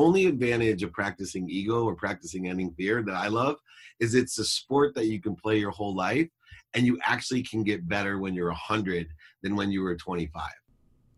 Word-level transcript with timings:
only 0.00 0.26
advantage 0.26 0.82
of 0.82 0.92
practicing 0.92 1.48
ego 1.48 1.84
or 1.84 1.94
practicing 1.94 2.48
ending 2.48 2.72
fear 2.72 3.02
that 3.02 3.14
I 3.14 3.28
love 3.28 3.56
is 4.00 4.14
it's 4.14 4.38
a 4.38 4.44
sport 4.44 4.94
that 4.94 5.06
you 5.06 5.20
can 5.20 5.36
play 5.36 5.58
your 5.58 5.70
whole 5.70 5.94
life 5.94 6.28
and 6.72 6.86
you 6.86 6.98
actually 7.04 7.42
can 7.42 7.62
get 7.62 7.86
better 7.86 8.18
when 8.18 8.32
you're 8.32 8.48
100 8.48 9.08
than 9.42 9.56
when 9.56 9.70
you 9.70 9.82
were 9.82 9.94
25. 9.96 10.42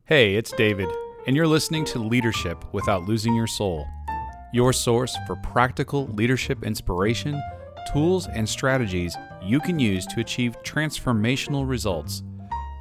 Hey, 0.04 0.34
it's 0.34 0.50
David, 0.52 0.88
and 1.26 1.36
you're 1.36 1.46
listening 1.46 1.84
to 1.86 2.00
Leadership 2.00 2.64
Without 2.72 3.04
Losing 3.04 3.34
Your 3.34 3.46
Soul, 3.46 3.86
your 4.52 4.72
source 4.72 5.16
for 5.26 5.36
practical 5.36 6.08
leadership 6.08 6.64
inspiration, 6.64 7.40
tools, 7.92 8.26
and 8.26 8.48
strategies 8.48 9.16
you 9.42 9.60
can 9.60 9.78
use 9.78 10.06
to 10.06 10.20
achieve 10.20 10.60
transformational 10.64 11.68
results 11.68 12.24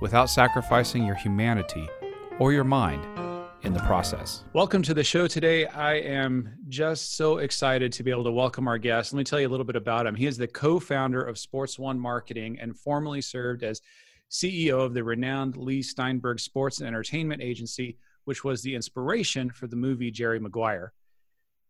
without 0.01 0.31
sacrificing 0.31 1.05
your 1.05 1.15
humanity 1.15 1.87
or 2.39 2.51
your 2.51 2.63
mind 2.63 3.05
in 3.63 3.73
the 3.73 3.79
process. 3.81 4.43
Welcome 4.53 4.81
to 4.83 4.93
the 4.93 5.03
show 5.03 5.27
today. 5.27 5.65
I 5.67 5.95
am 5.95 6.53
just 6.67 7.15
so 7.15 7.37
excited 7.37 7.91
to 7.93 8.03
be 8.03 8.09
able 8.09 8.23
to 8.23 8.31
welcome 8.31 8.67
our 8.67 8.77
guest. 8.77 9.13
Let 9.13 9.19
me 9.19 9.23
tell 9.23 9.39
you 9.39 9.47
a 9.47 9.49
little 9.49 9.65
bit 9.65 9.75
about 9.75 10.07
him. 10.07 10.15
He 10.15 10.25
is 10.25 10.37
the 10.37 10.47
co 10.47 10.79
founder 10.79 11.21
of 11.21 11.37
Sports 11.37 11.77
One 11.77 11.99
Marketing 11.99 12.57
and 12.59 12.77
formerly 12.77 13.21
served 13.21 13.63
as 13.63 13.81
CEO 14.31 14.79
of 14.79 14.93
the 14.93 15.03
renowned 15.03 15.57
Leigh 15.57 15.81
Steinberg 15.81 16.39
Sports 16.39 16.79
and 16.79 16.87
Entertainment 16.87 17.41
Agency, 17.41 17.97
which 18.25 18.43
was 18.43 18.61
the 18.61 18.73
inspiration 18.73 19.49
for 19.51 19.67
the 19.67 19.75
movie 19.75 20.09
Jerry 20.09 20.39
Maguire. 20.39 20.93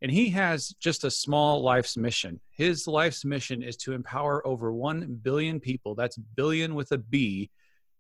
And 0.02 0.12
he 0.12 0.30
has 0.30 0.70
just 0.80 1.04
a 1.04 1.12
small 1.12 1.62
life's 1.62 1.98
mission. 1.98 2.40
His 2.50 2.88
life's 2.88 3.26
mission 3.26 3.62
is 3.62 3.78
to 3.78 3.94
empower 3.94 4.46
over 4.48 4.72
1 4.74 5.20
billion 5.22 5.60
people, 5.60 5.94
that's 5.96 6.18
billion 6.18 6.74
with 6.74 6.92
a 6.92 6.98
B, 6.98 7.52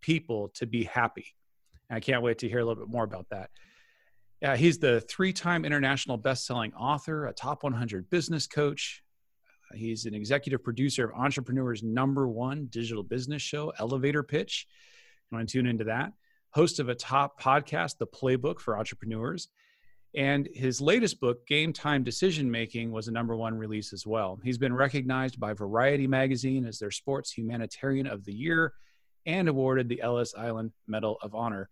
people 0.02 0.50
to 0.56 0.66
be 0.66 0.84
happy. 0.84 1.26
And 1.90 1.98
I 1.98 2.00
can't 2.00 2.24
wait 2.24 2.40
to 2.40 2.50
hear 2.50 2.60
a 2.60 2.66
little 2.66 2.84
bit 2.84 2.92
more 2.92 3.04
about 3.04 3.28
that. 3.30 3.50
Yeah, 4.42 4.56
he's 4.56 4.80
the 4.80 5.02
three-time 5.02 5.66
international 5.66 6.18
best-selling 6.18 6.74
author, 6.74 7.28
a 7.28 7.34
top 7.34 7.64
100 7.64 8.10
business 8.10 8.48
coach. 8.48 9.04
He's 9.74 10.06
an 10.06 10.16
executive 10.16 10.64
producer 10.64 11.06
of 11.06 11.16
Entrepreneur's 11.16 11.84
number 11.84 12.28
one 12.28 12.66
digital 12.72 13.04
business 13.04 13.44
show, 13.44 13.72
Elevator 13.80 14.24
Pitch. 14.24 14.68
You 15.30 15.38
want 15.38 15.48
to 15.48 15.54
tune 15.54 15.68
into 15.68 15.84
that? 15.86 16.14
Host 16.50 16.80
of 16.80 16.90
a 16.90 16.96
top 16.96 17.40
podcast, 17.40 18.00
The 18.00 18.08
Playbook 18.08 18.60
for 18.60 18.78
Entrepreneurs. 18.78 19.48
And 20.16 20.50
his 20.54 20.82
latest 20.82 21.22
book, 21.22 21.48
Game 21.48 21.72
Time 21.72 22.04
Decision 22.04 22.52
Making, 22.52 22.92
was 22.92 23.08
a 23.08 23.14
number 23.14 23.36
one 23.38 23.58
release 23.58 23.94
as 23.94 24.06
well. 24.06 24.40
He's 24.44 24.58
been 24.58 24.74
recognized 24.74 25.40
by 25.40 25.54
Variety 25.54 26.08
Magazine 26.08 26.66
as 26.66 26.80
their 26.80 26.92
Sports 26.92 27.32
Humanitarian 27.32 28.08
of 28.08 28.26
the 28.26 28.34
Year 28.34 28.74
and 29.26 29.48
awarded 29.48 29.88
the 29.88 30.02
Ellis 30.02 30.34
Island 30.36 30.72
Medal 30.88 31.18
of 31.22 31.34
Honor. 31.36 31.70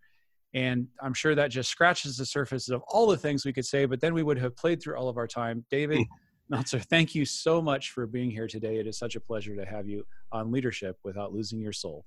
And 0.52 0.88
I'm 1.00 1.14
sure 1.14 1.34
that 1.34 1.50
just 1.50 1.70
scratches 1.70 2.16
the 2.16 2.26
surface 2.26 2.68
of 2.68 2.82
all 2.88 3.06
the 3.06 3.16
things 3.16 3.44
we 3.44 3.52
could 3.52 3.66
say, 3.66 3.84
but 3.84 4.00
then 4.00 4.14
we 4.14 4.22
would 4.22 4.38
have 4.38 4.56
played 4.56 4.82
through 4.82 4.96
all 4.96 5.08
of 5.08 5.16
our 5.16 5.28
time. 5.28 5.64
David 5.70 5.98
hmm. 5.98 6.02
Meltzer, 6.48 6.80
thank 6.80 7.14
you 7.14 7.24
so 7.24 7.62
much 7.62 7.92
for 7.92 8.06
being 8.06 8.30
here 8.30 8.48
today. 8.48 8.78
It 8.78 8.86
is 8.86 8.98
such 8.98 9.14
a 9.14 9.20
pleasure 9.20 9.54
to 9.54 9.64
have 9.64 9.86
you 9.86 10.04
on 10.32 10.50
Leadership 10.50 10.96
Without 11.04 11.32
Losing 11.32 11.60
Your 11.60 11.72
Soul. 11.72 12.04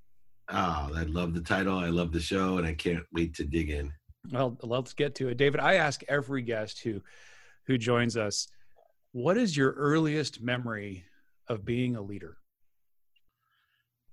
Oh, 0.50 0.92
I 0.94 1.04
love 1.04 1.34
the 1.34 1.42
title. 1.42 1.78
I 1.78 1.88
love 1.88 2.12
the 2.12 2.20
show, 2.20 2.58
and 2.58 2.68
I 2.68 2.74
can't 2.74 3.06
wait 3.14 3.34
to 3.36 3.46
dig 3.46 3.70
in. 3.70 3.94
Well, 4.32 4.58
let's 4.62 4.94
get 4.94 5.16
to 5.16 5.30
it. 5.30 5.38
David, 5.38 5.62
I 5.62 5.76
ask 5.76 6.04
every 6.10 6.42
guest 6.42 6.82
who 6.82 7.02
who 7.68 7.78
joins 7.78 8.18
us, 8.18 8.48
what 9.14 9.38
is 9.38 9.56
your 9.56 9.72
earliest 9.72 10.42
memory 10.42 11.06
of 11.48 11.64
being 11.64 11.96
a 11.96 12.02
leader? 12.02 12.38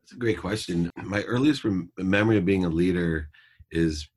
That's 0.00 0.12
a 0.12 0.18
great 0.18 0.38
question. 0.38 0.90
My 0.96 1.22
earliest 1.22 1.64
rem- 1.64 1.90
memory 1.98 2.36
of 2.36 2.44
being 2.44 2.64
a 2.64 2.68
leader 2.68 3.28
is 3.72 4.08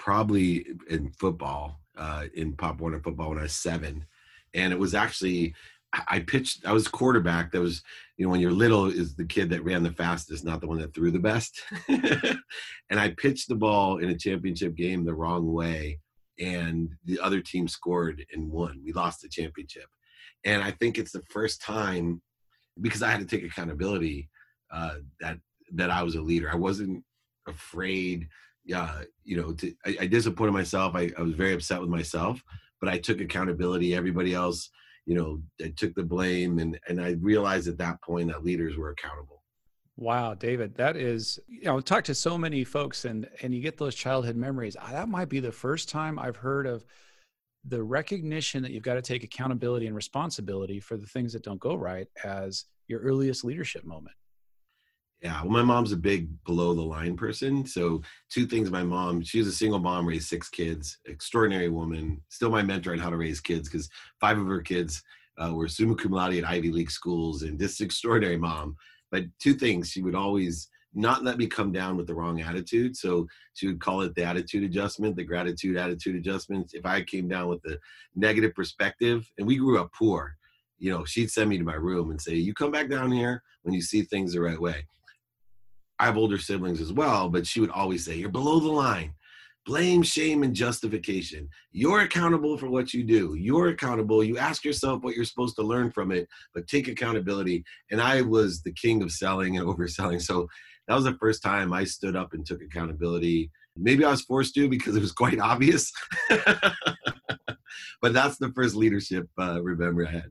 probably 0.00 0.66
in 0.88 1.10
football, 1.10 1.78
uh, 1.98 2.24
in 2.34 2.54
Pop 2.54 2.80
Warner 2.80 3.00
football 3.00 3.28
when 3.28 3.38
I 3.38 3.42
was 3.42 3.52
seven. 3.52 4.06
And 4.54 4.72
it 4.72 4.78
was 4.78 4.94
actually, 4.94 5.54
I 5.92 6.20
pitched, 6.20 6.64
I 6.64 6.72
was 6.72 6.88
quarterback. 6.88 7.52
That 7.52 7.60
was, 7.60 7.82
you 8.16 8.24
know, 8.24 8.30
when 8.30 8.40
you're 8.40 8.50
little, 8.50 8.86
is 8.86 9.14
the 9.14 9.26
kid 9.26 9.50
that 9.50 9.62
ran 9.62 9.82
the 9.82 9.92
fastest, 9.92 10.42
not 10.42 10.62
the 10.62 10.66
one 10.66 10.78
that 10.78 10.94
threw 10.94 11.10
the 11.10 11.18
best. 11.18 11.60
and 11.88 12.98
I 12.98 13.10
pitched 13.10 13.48
the 13.48 13.56
ball 13.56 13.98
in 13.98 14.08
a 14.08 14.16
championship 14.16 14.74
game 14.74 15.04
the 15.04 15.14
wrong 15.14 15.52
way. 15.52 16.00
And 16.38 16.88
the 17.04 17.20
other 17.20 17.42
team 17.42 17.68
scored 17.68 18.24
and 18.32 18.50
won. 18.50 18.80
We 18.82 18.92
lost 18.92 19.20
the 19.20 19.28
championship. 19.28 19.86
And 20.46 20.62
I 20.62 20.70
think 20.70 20.96
it's 20.96 21.12
the 21.12 21.24
first 21.28 21.60
time 21.60 22.22
because 22.80 23.02
I 23.02 23.10
had 23.10 23.20
to 23.20 23.26
take 23.26 23.44
accountability 23.44 24.30
uh, 24.72 24.94
that 25.20 25.36
that 25.74 25.90
I 25.90 26.02
was 26.02 26.14
a 26.14 26.22
leader. 26.22 26.50
I 26.50 26.56
wasn't 26.56 27.04
afraid 27.46 28.28
yeah, 28.64 29.02
you 29.24 29.36
know, 29.36 29.52
to, 29.54 29.74
I, 29.84 29.96
I, 30.02 30.06
disappointed 30.06 30.52
myself. 30.52 30.94
I, 30.94 31.10
I 31.18 31.22
was 31.22 31.34
very 31.34 31.54
upset 31.54 31.80
with 31.80 31.90
myself, 31.90 32.42
but 32.80 32.88
I 32.88 32.98
took 32.98 33.20
accountability. 33.20 33.94
Everybody 33.94 34.34
else, 34.34 34.70
you 35.06 35.14
know, 35.14 35.42
I 35.62 35.72
took 35.76 35.94
the 35.94 36.02
blame, 36.02 36.58
and 36.58 36.78
and 36.88 37.00
I 37.00 37.16
realized 37.20 37.68
at 37.68 37.78
that 37.78 38.02
point 38.02 38.28
that 38.28 38.44
leaders 38.44 38.76
were 38.76 38.90
accountable. 38.90 39.42
Wow, 39.96 40.34
David, 40.34 40.74
that 40.76 40.96
is, 40.96 41.38
you 41.46 41.64
know, 41.64 41.80
talk 41.80 42.04
to 42.04 42.14
so 42.14 42.38
many 42.38 42.64
folks, 42.64 43.04
and 43.04 43.28
and 43.42 43.54
you 43.54 43.60
get 43.60 43.76
those 43.76 43.94
childhood 43.94 44.36
memories. 44.36 44.76
Ah, 44.78 44.92
that 44.92 45.08
might 45.08 45.28
be 45.28 45.40
the 45.40 45.52
first 45.52 45.88
time 45.88 46.18
I've 46.18 46.36
heard 46.36 46.66
of 46.66 46.84
the 47.64 47.82
recognition 47.82 48.62
that 48.62 48.72
you've 48.72 48.82
got 48.82 48.94
to 48.94 49.02
take 49.02 49.22
accountability 49.22 49.86
and 49.86 49.94
responsibility 49.94 50.80
for 50.80 50.96
the 50.96 51.06
things 51.06 51.32
that 51.32 51.42
don't 51.42 51.60
go 51.60 51.74
right 51.74 52.08
as 52.24 52.64
your 52.88 53.00
earliest 53.00 53.44
leadership 53.44 53.84
moment. 53.84 54.16
Yeah, 55.22 55.42
well, 55.42 55.50
my 55.50 55.62
mom's 55.62 55.92
a 55.92 55.98
big 55.98 56.28
below 56.44 56.72
the 56.72 56.80
line 56.80 57.14
person. 57.14 57.66
So, 57.66 58.00
two 58.30 58.46
things 58.46 58.70
my 58.70 58.82
mom, 58.82 59.22
she 59.22 59.38
was 59.38 59.48
a 59.48 59.52
single 59.52 59.78
mom, 59.78 60.06
raised 60.06 60.28
six 60.28 60.48
kids, 60.48 60.98
extraordinary 61.04 61.68
woman, 61.68 62.22
still 62.30 62.50
my 62.50 62.62
mentor 62.62 62.92
on 62.92 62.98
how 62.98 63.10
to 63.10 63.18
raise 63.18 63.38
kids 63.40 63.68
because 63.68 63.90
five 64.18 64.38
of 64.38 64.46
her 64.46 64.62
kids 64.62 65.02
uh, 65.36 65.52
were 65.52 65.68
summa 65.68 65.94
cum 65.94 66.12
laude 66.12 66.34
at 66.34 66.48
Ivy 66.48 66.70
League 66.70 66.90
schools 66.90 67.42
and 67.42 67.58
this 67.58 67.82
extraordinary 67.82 68.38
mom. 68.38 68.76
But 69.10 69.24
two 69.38 69.52
things, 69.52 69.90
she 69.90 70.00
would 70.00 70.14
always 70.14 70.68
not 70.94 71.22
let 71.22 71.36
me 71.36 71.46
come 71.46 71.70
down 71.70 71.98
with 71.98 72.06
the 72.06 72.14
wrong 72.14 72.40
attitude. 72.40 72.96
So, 72.96 73.26
she 73.52 73.66
would 73.66 73.80
call 73.80 74.00
it 74.00 74.14
the 74.14 74.24
attitude 74.24 74.64
adjustment, 74.64 75.16
the 75.16 75.24
gratitude 75.24 75.76
attitude 75.76 76.16
adjustment. 76.16 76.70
If 76.72 76.86
I 76.86 77.02
came 77.02 77.28
down 77.28 77.48
with 77.48 77.60
the 77.60 77.78
negative 78.14 78.54
perspective, 78.54 79.30
and 79.36 79.46
we 79.46 79.58
grew 79.58 79.78
up 79.78 79.92
poor, 79.92 80.38
you 80.78 80.90
know, 80.90 81.04
she'd 81.04 81.30
send 81.30 81.50
me 81.50 81.58
to 81.58 81.64
my 81.64 81.74
room 81.74 82.10
and 82.10 82.18
say, 82.18 82.36
You 82.36 82.54
come 82.54 82.70
back 82.70 82.88
down 82.88 83.12
here 83.12 83.42
when 83.64 83.74
you 83.74 83.82
see 83.82 84.00
things 84.00 84.32
the 84.32 84.40
right 84.40 84.58
way 84.58 84.86
I 86.00 86.06
have 86.06 86.16
older 86.16 86.38
siblings 86.38 86.80
as 86.80 86.94
well, 86.94 87.28
but 87.28 87.46
she 87.46 87.60
would 87.60 87.70
always 87.70 88.06
say, 88.06 88.16
You're 88.16 88.30
below 88.30 88.58
the 88.58 88.72
line. 88.72 89.12
Blame, 89.66 90.02
shame, 90.02 90.42
and 90.42 90.54
justification. 90.54 91.46
You're 91.72 92.00
accountable 92.00 92.56
for 92.56 92.68
what 92.70 92.94
you 92.94 93.04
do. 93.04 93.34
You're 93.38 93.68
accountable. 93.68 94.24
You 94.24 94.38
ask 94.38 94.64
yourself 94.64 95.02
what 95.02 95.14
you're 95.14 95.26
supposed 95.26 95.56
to 95.56 95.62
learn 95.62 95.90
from 95.90 96.10
it, 96.10 96.26
but 96.54 96.66
take 96.66 96.88
accountability. 96.88 97.62
And 97.90 98.00
I 98.00 98.22
was 98.22 98.62
the 98.62 98.72
king 98.72 99.02
of 99.02 99.12
selling 99.12 99.58
and 99.58 99.66
overselling. 99.68 100.22
So 100.22 100.48
that 100.88 100.94
was 100.94 101.04
the 101.04 101.18
first 101.20 101.42
time 101.42 101.74
I 101.74 101.84
stood 101.84 102.16
up 102.16 102.32
and 102.32 102.46
took 102.46 102.62
accountability. 102.62 103.50
Maybe 103.76 104.02
I 104.02 104.10
was 104.10 104.22
forced 104.22 104.54
to 104.54 104.70
because 104.70 104.96
it 104.96 105.02
was 105.02 105.12
quite 105.12 105.38
obvious. 105.38 105.92
but 108.00 108.14
that's 108.14 108.38
the 108.38 108.52
first 108.54 108.74
leadership 108.74 109.28
uh, 109.38 109.62
remember 109.62 110.06
I 110.06 110.12
had. 110.12 110.30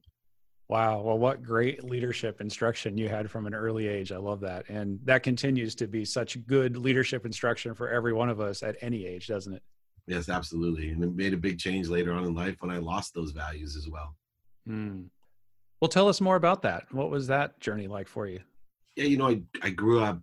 Wow. 0.69 1.01
Well, 1.01 1.17
what 1.17 1.41
great 1.41 1.83
leadership 1.83 2.41
instruction 2.41 2.95
you 2.95 3.09
had 3.09 3.29
from 3.29 3.47
an 3.47 3.55
early 3.55 3.87
age. 3.87 4.11
I 4.11 4.17
love 4.17 4.39
that. 4.41 4.69
And 4.69 4.99
that 5.03 5.23
continues 5.23 5.73
to 5.75 5.87
be 5.87 6.05
such 6.05 6.45
good 6.45 6.77
leadership 6.77 7.25
instruction 7.25 7.73
for 7.73 7.89
every 7.89 8.13
one 8.13 8.29
of 8.29 8.39
us 8.39 8.61
at 8.61 8.75
any 8.81 9.07
age, 9.07 9.25
doesn't 9.25 9.53
it? 9.53 9.63
Yes, 10.05 10.29
absolutely. 10.29 10.89
And 10.89 11.03
it 11.03 11.15
made 11.15 11.33
a 11.33 11.37
big 11.37 11.57
change 11.57 11.87
later 11.87 12.13
on 12.13 12.23
in 12.23 12.35
life 12.35 12.57
when 12.59 12.69
I 12.69 12.77
lost 12.77 13.15
those 13.15 13.31
values 13.31 13.75
as 13.75 13.89
well. 13.89 14.15
Hmm. 14.67 15.03
Well, 15.81 15.89
tell 15.89 16.07
us 16.07 16.21
more 16.21 16.35
about 16.35 16.61
that. 16.61 16.83
What 16.91 17.09
was 17.09 17.25
that 17.27 17.59
journey 17.59 17.87
like 17.87 18.07
for 18.07 18.27
you? 18.27 18.39
Yeah, 18.95 19.05
you 19.05 19.17
know, 19.17 19.29
I, 19.29 19.41
I 19.63 19.69
grew 19.71 20.01
up 20.01 20.21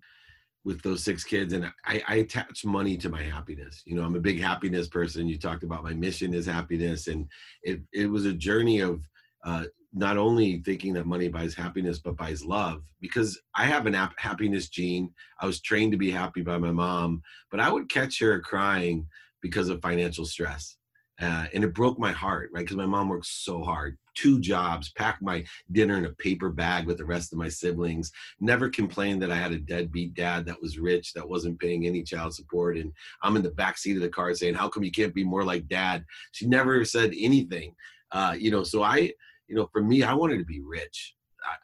with 0.65 0.81
those 0.83 1.03
six 1.03 1.25
kids 1.25 1.55
and 1.55 1.73
I, 1.85 2.03
I 2.07 2.15
attach 2.17 2.65
money 2.65 2.97
to 2.99 3.09
my 3.09 3.23
happiness. 3.23 3.83
You 3.85 3.97
know, 3.97 4.05
I'm 4.05 4.17
a 4.17 4.21
big 4.21 4.41
happiness 4.41 4.87
person. 4.87 5.27
You 5.27 5.39
talked 5.39 5.65
about 5.65 5.83
my 5.83 5.95
mission 5.95 6.35
is 6.35 6.47
happiness. 6.47 7.09
And 7.09 7.27
it, 7.63 7.81
it 7.93 8.07
was 8.07 8.27
a 8.27 8.33
journey 8.33 8.81
of 8.81 9.09
uh, 9.45 9.65
not 9.97 10.19
only 10.19 10.59
thinking 10.59 10.93
that 10.93 11.07
money 11.07 11.27
buys 11.27 11.55
happiness, 11.55 11.99
but 11.99 12.19
buys 12.19 12.45
love. 12.45 12.83
Because 13.01 13.41
I 13.55 13.65
have 13.65 13.87
an 13.87 13.95
happiness 14.19 14.69
gene. 14.69 15.11
I 15.41 15.47
was 15.47 15.63
trained 15.63 15.93
to 15.93 15.99
be 15.99 16.11
happy 16.11 16.43
by 16.43 16.59
my 16.59 16.71
mom, 16.71 17.23
but 17.51 17.61
I 17.61 17.73
would 17.73 17.89
catch 17.89 18.21
her 18.21 18.39
crying 18.41 19.07
because 19.41 19.71
of 19.71 19.81
financial 19.81 20.27
stress. 20.27 20.77
Uh, 21.19 21.47
and 21.55 21.65
it 21.65 21.73
broke 21.73 21.99
my 21.99 22.13
heart, 22.13 22.51
right? 22.53 22.61
Because 22.61 22.77
my 22.77 22.85
mom 22.85 23.09
worked 23.09 23.25
so 23.25 23.63
hard, 23.63 23.97
two 24.15 24.39
jobs, 24.39 24.93
packed 24.93 25.23
my 25.23 25.43
dinner 25.73 25.97
in 25.97 26.05
a 26.05 26.11
paper 26.11 26.51
bag 26.51 26.85
with 26.85 26.99
the 26.99 27.05
rest 27.07 27.33
of 27.33 27.39
my 27.39 27.49
siblings, 27.49 28.13
never 28.39 28.69
complained 28.69 29.23
that 29.23 29.31
I 29.31 29.37
had 29.37 29.53
a 29.53 29.59
deadbeat 29.59 30.13
dad 30.13 30.45
that 30.45 30.61
was 30.61 30.79
rich, 30.79 31.15
that 31.15 31.27
wasn't 31.27 31.59
paying 31.59 31.87
any 31.87 32.03
child 32.03 32.35
support. 32.35 32.77
And 32.77 32.93
I'm 33.23 33.35
in 33.37 33.43
the 33.43 33.51
back 33.51 33.79
seat 33.79 33.97
of 33.97 34.03
the 34.03 34.11
car 34.11 34.35
saying, 34.35 34.57
How 34.57 34.69
come 34.69 34.85
you 34.85 34.91
can't 34.91 35.15
be 35.15 35.25
more 35.25 35.43
like 35.43 35.69
dad? 35.69 36.05
She 36.33 36.47
never 36.47 36.85
said 36.85 37.15
anything. 37.19 37.75
Uh, 38.13 38.37
you 38.39 38.51
know, 38.51 38.63
so 38.63 38.83
I, 38.83 39.13
you 39.49 39.57
know, 39.57 39.69
for 39.73 39.83
me, 39.83 40.03
I 40.03 40.15
wanted 40.15 40.39
to 40.39 40.45
be 40.45 40.61
rich. 40.61 41.15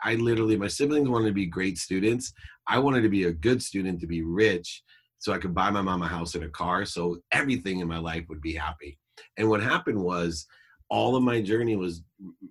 I, 0.05 0.13
I 0.13 0.15
literally, 0.17 0.57
my 0.57 0.69
siblings 0.69 1.09
wanted 1.09 1.29
to 1.29 1.35
be 1.35 1.47
great 1.47 1.79
students. 1.79 2.33
I 2.69 2.79
wanted 2.79 3.03
to 3.03 3.09
be 3.09 3.25
a 3.25 3.33
good 3.33 3.63
student 3.63 4.01
to 4.01 4.07
be 4.07 4.23
rich 4.23 4.83
so 5.19 5.33
I 5.33 5.39
could 5.39 5.55
buy 5.55 5.71
my 5.71 5.83
mom 5.83 6.03
a 6.03 6.09
house 6.09 6.35
and 6.35 6.45
a 6.45 6.49
car. 6.49 6.85
So 6.85 7.19
everything 7.33 7.81
in 7.81 7.89
my 7.89 7.99
life 7.99 8.25
would 8.29 8.41
be 8.41 8.55
happy. 8.55 8.99
And 9.37 9.49
what 9.49 9.63
happened 9.63 10.03
was 10.03 10.47
all 10.93 11.17
of 11.17 11.23
my 11.23 11.41
journey 11.41 11.75
was 11.75 12.03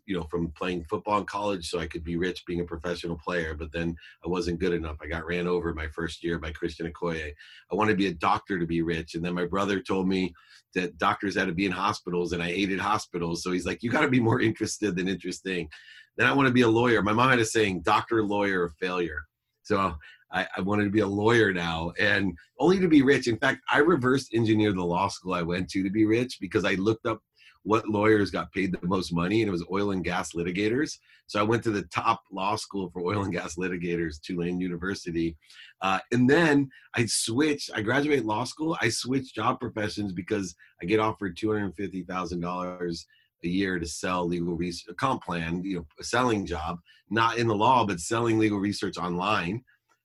you 0.07 0.17
know 0.17 0.23
from 0.23 0.51
playing 0.57 0.83
football 0.85 1.19
in 1.19 1.25
college 1.25 1.69
so 1.69 1.77
i 1.77 1.85
could 1.85 2.03
be 2.03 2.17
rich 2.17 2.43
being 2.47 2.59
a 2.59 2.65
professional 2.65 3.15
player 3.23 3.53
but 3.53 3.71
then 3.71 3.95
i 4.25 4.27
wasn't 4.27 4.59
good 4.59 4.73
enough. 4.73 4.97
I 4.99 5.05
got 5.05 5.27
ran 5.27 5.47
over 5.47 5.75
my 5.75 5.87
first 5.89 6.23
year 6.23 6.39
by 6.39 6.51
christian 6.51 6.91
okoye. 6.91 7.31
I 7.71 7.75
wanted 7.75 7.91
to 7.91 7.97
be 7.97 8.07
a 8.07 8.13
doctor 8.15 8.57
to 8.57 8.65
be 8.65 8.81
rich 8.81 9.13
and 9.13 9.23
then 9.23 9.35
my 9.35 9.45
brother 9.45 9.79
told 9.79 10.07
me 10.07 10.33
that 10.73 10.97
doctors 10.97 11.35
had 11.35 11.49
to 11.49 11.53
be 11.53 11.67
in 11.67 11.71
hospitals 11.71 12.33
and 12.33 12.41
i 12.41 12.47
hated 12.47 12.79
hospitals 12.79 13.43
so 13.43 13.51
he's 13.51 13.67
like 13.67 13.83
you 13.83 13.91
got 13.91 14.01
to 14.01 14.09
be 14.09 14.19
more 14.19 14.41
interested 14.49 14.95
than 14.95 15.07
interesting. 15.07 15.69
Then 16.17 16.27
i 16.27 16.33
want 16.33 16.47
to 16.47 16.53
be 16.53 16.61
a 16.61 16.67
lawyer. 16.67 17.03
My 17.03 17.13
mom 17.13 17.29
had 17.29 17.39
a 17.39 17.45
saying 17.45 17.83
doctor 17.83 18.23
lawyer 18.23 18.63
or 18.63 18.69
failure. 18.69 19.21
So 19.61 19.93
I, 20.33 20.47
I, 20.57 20.61
wanted 20.61 20.85
to 20.85 20.89
be 20.89 21.01
a 21.01 21.07
lawyer 21.07 21.53
now 21.53 21.91
and 21.99 22.35
only 22.59 22.79
to 22.79 22.87
be 22.87 23.01
rich. 23.01 23.27
In 23.27 23.37
fact, 23.37 23.61
I 23.71 23.79
reverse 23.79 24.29
engineered 24.33 24.77
the 24.77 24.83
law 24.83 25.07
school 25.07 25.33
I 25.33 25.41
went 25.41 25.69
to 25.69 25.83
to 25.83 25.89
be 25.89 26.05
rich 26.05 26.37
because 26.39 26.65
I 26.65 26.73
looked 26.75 27.05
up 27.05 27.21
what 27.63 27.87
lawyers 27.87 28.31
got 28.31 28.51
paid 28.51 28.71
the 28.71 28.87
most 28.87 29.13
money, 29.13 29.41
and 29.41 29.47
it 29.47 29.51
was 29.51 29.65
oil 29.71 29.91
and 29.91 30.03
gas 30.03 30.33
litigators. 30.33 30.97
So 31.27 31.39
I 31.39 31.43
went 31.43 31.63
to 31.63 31.71
the 31.71 31.83
top 31.83 32.23
law 32.31 32.55
school 32.55 32.89
for 32.91 33.01
oil 33.01 33.23
and 33.23 33.33
gas 33.33 33.55
litigators, 33.55 34.19
Tulane 34.21 34.59
University. 34.59 35.37
Uh, 35.81 35.99
and 36.11 36.29
then 36.29 36.69
I 36.95 37.05
switched, 37.05 37.69
I 37.75 37.81
graduated 37.81 38.25
law 38.25 38.43
school. 38.43 38.77
I 38.81 38.89
switched 38.89 39.35
job 39.35 39.59
professions 39.59 40.11
because 40.11 40.55
I 40.81 40.85
get 40.85 40.99
offered 40.99 41.37
$250,000 41.37 43.05
a 43.43 43.47
year 43.47 43.79
to 43.79 43.87
sell 43.87 44.27
legal 44.27 44.55
research, 44.55 44.91
a 44.91 44.95
comp 44.95 45.23
plan, 45.23 45.63
you 45.63 45.77
know, 45.77 45.85
a 45.99 46.03
selling 46.03 46.45
job, 46.45 46.79
not 47.09 47.37
in 47.37 47.47
the 47.47 47.55
law, 47.55 47.85
but 47.85 47.99
selling 47.99 48.39
legal 48.39 48.59
research 48.59 48.97
online. 48.97 49.63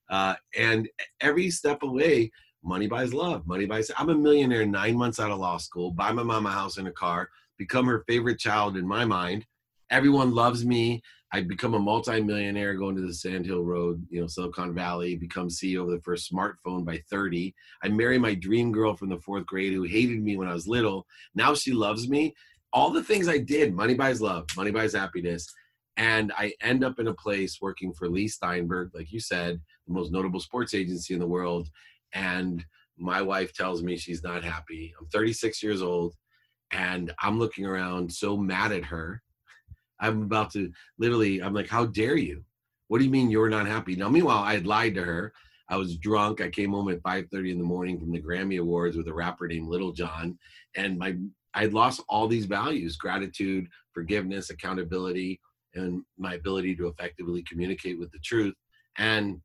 Uh, 0.09 0.35
and 0.57 0.87
every 1.21 1.49
step 1.49 1.83
away, 1.83 2.31
money 2.63 2.87
buys 2.87 3.13
love. 3.13 3.45
Money 3.45 3.65
buys. 3.65 3.91
I'm 3.97 4.09
a 4.09 4.15
millionaire 4.15 4.65
nine 4.65 4.95
months 4.95 5.19
out 5.19 5.31
of 5.31 5.39
law 5.39 5.57
school, 5.57 5.91
buy 5.91 6.11
my 6.11 6.23
mom 6.23 6.45
a 6.45 6.51
house 6.51 6.77
and 6.77 6.87
a 6.87 6.91
car, 6.91 7.29
become 7.57 7.85
her 7.87 8.03
favorite 8.07 8.39
child 8.39 8.77
in 8.77 8.87
my 8.87 9.05
mind. 9.05 9.45
Everyone 9.89 10.33
loves 10.33 10.65
me. 10.65 11.01
I 11.33 11.41
become 11.41 11.73
a 11.73 11.79
multimillionaire 11.79 12.75
going 12.75 12.95
to 12.95 13.01
the 13.01 13.13
Sand 13.13 13.45
Hill 13.45 13.63
Road, 13.63 14.05
you 14.09 14.21
know, 14.21 14.27
Silicon 14.27 14.73
Valley, 14.73 15.15
become 15.15 15.49
CEO 15.49 15.81
of 15.83 15.89
the 15.89 16.01
first 16.01 16.31
smartphone 16.31 16.85
by 16.85 17.01
30. 17.09 17.53
I 17.83 17.89
marry 17.89 18.17
my 18.17 18.33
dream 18.33 18.71
girl 18.71 18.95
from 18.95 19.09
the 19.09 19.19
fourth 19.19 19.45
grade 19.45 19.73
who 19.73 19.83
hated 19.83 20.23
me 20.23 20.37
when 20.37 20.47
I 20.47 20.53
was 20.53 20.67
little. 20.67 21.05
Now 21.35 21.53
she 21.53 21.73
loves 21.73 22.07
me. 22.07 22.33
All 22.71 22.91
the 22.91 23.03
things 23.03 23.27
I 23.27 23.39
did, 23.39 23.73
money 23.73 23.93
buys 23.93 24.21
love, 24.21 24.45
money 24.55 24.71
buys 24.71 24.93
happiness. 24.93 25.47
And 25.97 26.31
I 26.37 26.53
end 26.61 26.83
up 26.83 26.99
in 26.99 27.07
a 27.07 27.13
place 27.13 27.59
working 27.59 27.91
for 27.91 28.07
Leigh 28.07 28.27
Steinberg, 28.27 28.91
like 28.93 29.11
you 29.11 29.19
said, 29.19 29.59
the 29.87 29.93
most 29.93 30.11
notable 30.11 30.39
sports 30.39 30.73
agency 30.73 31.13
in 31.13 31.19
the 31.19 31.27
world. 31.27 31.69
And 32.13 32.63
my 32.97 33.21
wife 33.21 33.53
tells 33.53 33.83
me 33.83 33.97
she's 33.97 34.23
not 34.23 34.43
happy. 34.43 34.93
I'm 34.99 35.07
36 35.07 35.61
years 35.61 35.81
old 35.81 36.15
and 36.71 37.13
I'm 37.21 37.39
looking 37.39 37.65
around 37.65 38.11
so 38.11 38.37
mad 38.37 38.71
at 38.71 38.85
her. 38.85 39.21
I'm 39.99 40.23
about 40.23 40.51
to 40.53 40.71
literally, 40.99 41.41
I'm 41.41 41.53
like, 41.53 41.67
how 41.67 41.85
dare 41.85 42.17
you? 42.17 42.43
What 42.87 42.99
do 42.99 43.03
you 43.03 43.09
mean 43.11 43.29
you're 43.29 43.49
not 43.49 43.67
happy? 43.67 43.95
Now, 43.95 44.09
meanwhile, 44.09 44.43
I 44.43 44.53
had 44.53 44.67
lied 44.67 44.95
to 44.95 45.03
her. 45.03 45.33
I 45.69 45.77
was 45.77 45.97
drunk. 45.97 46.39
I 46.39 46.49
came 46.49 46.71
home 46.71 46.89
at 46.89 47.03
5:30 47.03 47.51
in 47.51 47.57
the 47.57 47.63
morning 47.63 47.99
from 47.99 48.11
the 48.11 48.21
Grammy 48.21 48.59
Awards 48.59 48.95
with 48.95 49.07
a 49.07 49.13
rapper 49.13 49.47
named 49.47 49.67
Lil 49.67 49.91
Jon, 49.91 50.37
and 50.75 50.97
my 50.97 51.17
I 51.53 51.61
had 51.61 51.73
lost 51.73 52.01
all 52.07 52.27
these 52.27 52.45
values: 52.45 52.95
gratitude, 52.95 53.67
forgiveness, 53.93 54.49
accountability, 54.49 55.41
and 55.73 56.03
my 56.17 56.35
ability 56.35 56.75
to 56.77 56.87
effectively 56.87 57.43
communicate 57.43 57.99
with 57.99 58.11
the 58.11 58.19
truth. 58.19 58.55
And 58.97 59.41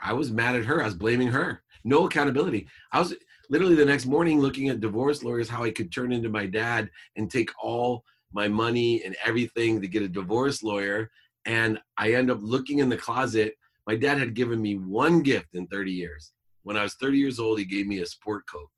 I 0.00 0.12
was 0.12 0.30
mad 0.30 0.54
at 0.54 0.64
her. 0.66 0.82
I 0.82 0.84
was 0.84 0.94
blaming 0.94 1.28
her. 1.28 1.62
No 1.84 2.06
accountability. 2.06 2.68
I 2.92 3.00
was 3.00 3.14
literally 3.50 3.74
the 3.74 3.84
next 3.84 4.06
morning 4.06 4.40
looking 4.40 4.68
at 4.68 4.80
divorce 4.80 5.22
lawyers 5.22 5.48
how 5.48 5.64
I 5.64 5.70
could 5.70 5.92
turn 5.92 6.12
into 6.12 6.28
my 6.28 6.46
dad 6.46 6.90
and 7.16 7.30
take 7.30 7.50
all 7.62 8.04
my 8.32 8.48
money 8.48 9.02
and 9.04 9.16
everything 9.24 9.80
to 9.80 9.88
get 9.88 10.02
a 10.02 10.08
divorce 10.08 10.62
lawyer. 10.62 11.10
And 11.44 11.78
I 11.96 12.12
end 12.12 12.30
up 12.30 12.38
looking 12.40 12.80
in 12.80 12.88
the 12.88 12.96
closet. 12.96 13.54
My 13.86 13.96
dad 13.96 14.18
had 14.18 14.34
given 14.34 14.60
me 14.60 14.74
one 14.76 15.22
gift 15.22 15.54
in 15.54 15.66
30 15.68 15.92
years. 15.92 16.32
When 16.64 16.76
I 16.76 16.82
was 16.82 16.94
30 16.94 17.18
years 17.18 17.38
old, 17.38 17.58
he 17.58 17.64
gave 17.64 17.86
me 17.86 18.00
a 18.00 18.06
sport 18.06 18.44
coat. 18.50 18.68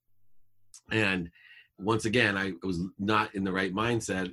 And 0.92 1.30
once 1.78 2.04
again, 2.04 2.36
I 2.36 2.52
was 2.62 2.80
not 2.98 3.34
in 3.34 3.44
the 3.44 3.52
right 3.52 3.72
mindset. 3.72 4.30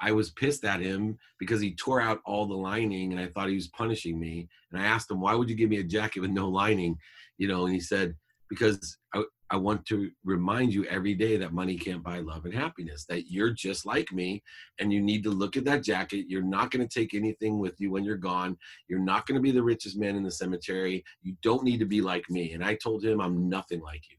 I 0.00 0.12
was 0.12 0.30
pissed 0.30 0.64
at 0.64 0.80
him 0.80 1.18
because 1.40 1.60
he 1.60 1.74
tore 1.74 2.00
out 2.00 2.20
all 2.24 2.46
the 2.46 2.54
lining 2.54 3.12
and 3.12 3.20
I 3.20 3.26
thought 3.26 3.48
he 3.48 3.54
was 3.54 3.68
punishing 3.68 4.20
me. 4.20 4.48
And 4.70 4.80
I 4.80 4.84
asked 4.84 5.10
him, 5.10 5.20
why 5.20 5.34
would 5.34 5.48
you 5.48 5.56
give 5.56 5.70
me 5.70 5.78
a 5.78 5.84
jacket 5.84 6.20
with 6.20 6.30
no 6.30 6.48
lining? 6.48 6.96
You 7.38 7.48
know, 7.48 7.64
and 7.64 7.74
he 7.74 7.80
said, 7.80 8.14
because 8.48 8.98
I, 9.14 9.24
I 9.50 9.56
want 9.56 9.86
to 9.86 10.10
remind 10.24 10.74
you 10.74 10.84
every 10.86 11.14
day 11.14 11.38
that 11.38 11.54
money 11.54 11.76
can't 11.76 12.02
buy 12.02 12.18
love 12.18 12.44
and 12.44 12.52
happiness, 12.52 13.06
that 13.08 13.30
you're 13.30 13.50
just 13.50 13.86
like 13.86 14.12
me 14.12 14.42
and 14.78 14.92
you 14.92 15.00
need 15.00 15.22
to 15.24 15.30
look 15.30 15.56
at 15.56 15.64
that 15.64 15.82
jacket. 15.82 16.26
You're 16.28 16.42
not 16.42 16.70
going 16.70 16.86
to 16.86 16.98
take 16.98 17.14
anything 17.14 17.58
with 17.58 17.80
you 17.80 17.90
when 17.90 18.04
you're 18.04 18.16
gone. 18.16 18.58
You're 18.88 18.98
not 18.98 19.26
going 19.26 19.36
to 19.36 19.42
be 19.42 19.50
the 19.50 19.62
richest 19.62 19.98
man 19.98 20.16
in 20.16 20.22
the 20.22 20.30
cemetery. 20.30 21.02
You 21.22 21.34
don't 21.42 21.64
need 21.64 21.78
to 21.78 21.86
be 21.86 22.02
like 22.02 22.28
me. 22.28 22.52
And 22.52 22.62
I 22.62 22.74
told 22.74 23.02
him, 23.02 23.20
I'm 23.20 23.48
nothing 23.48 23.80
like 23.80 24.02
you. 24.10 24.16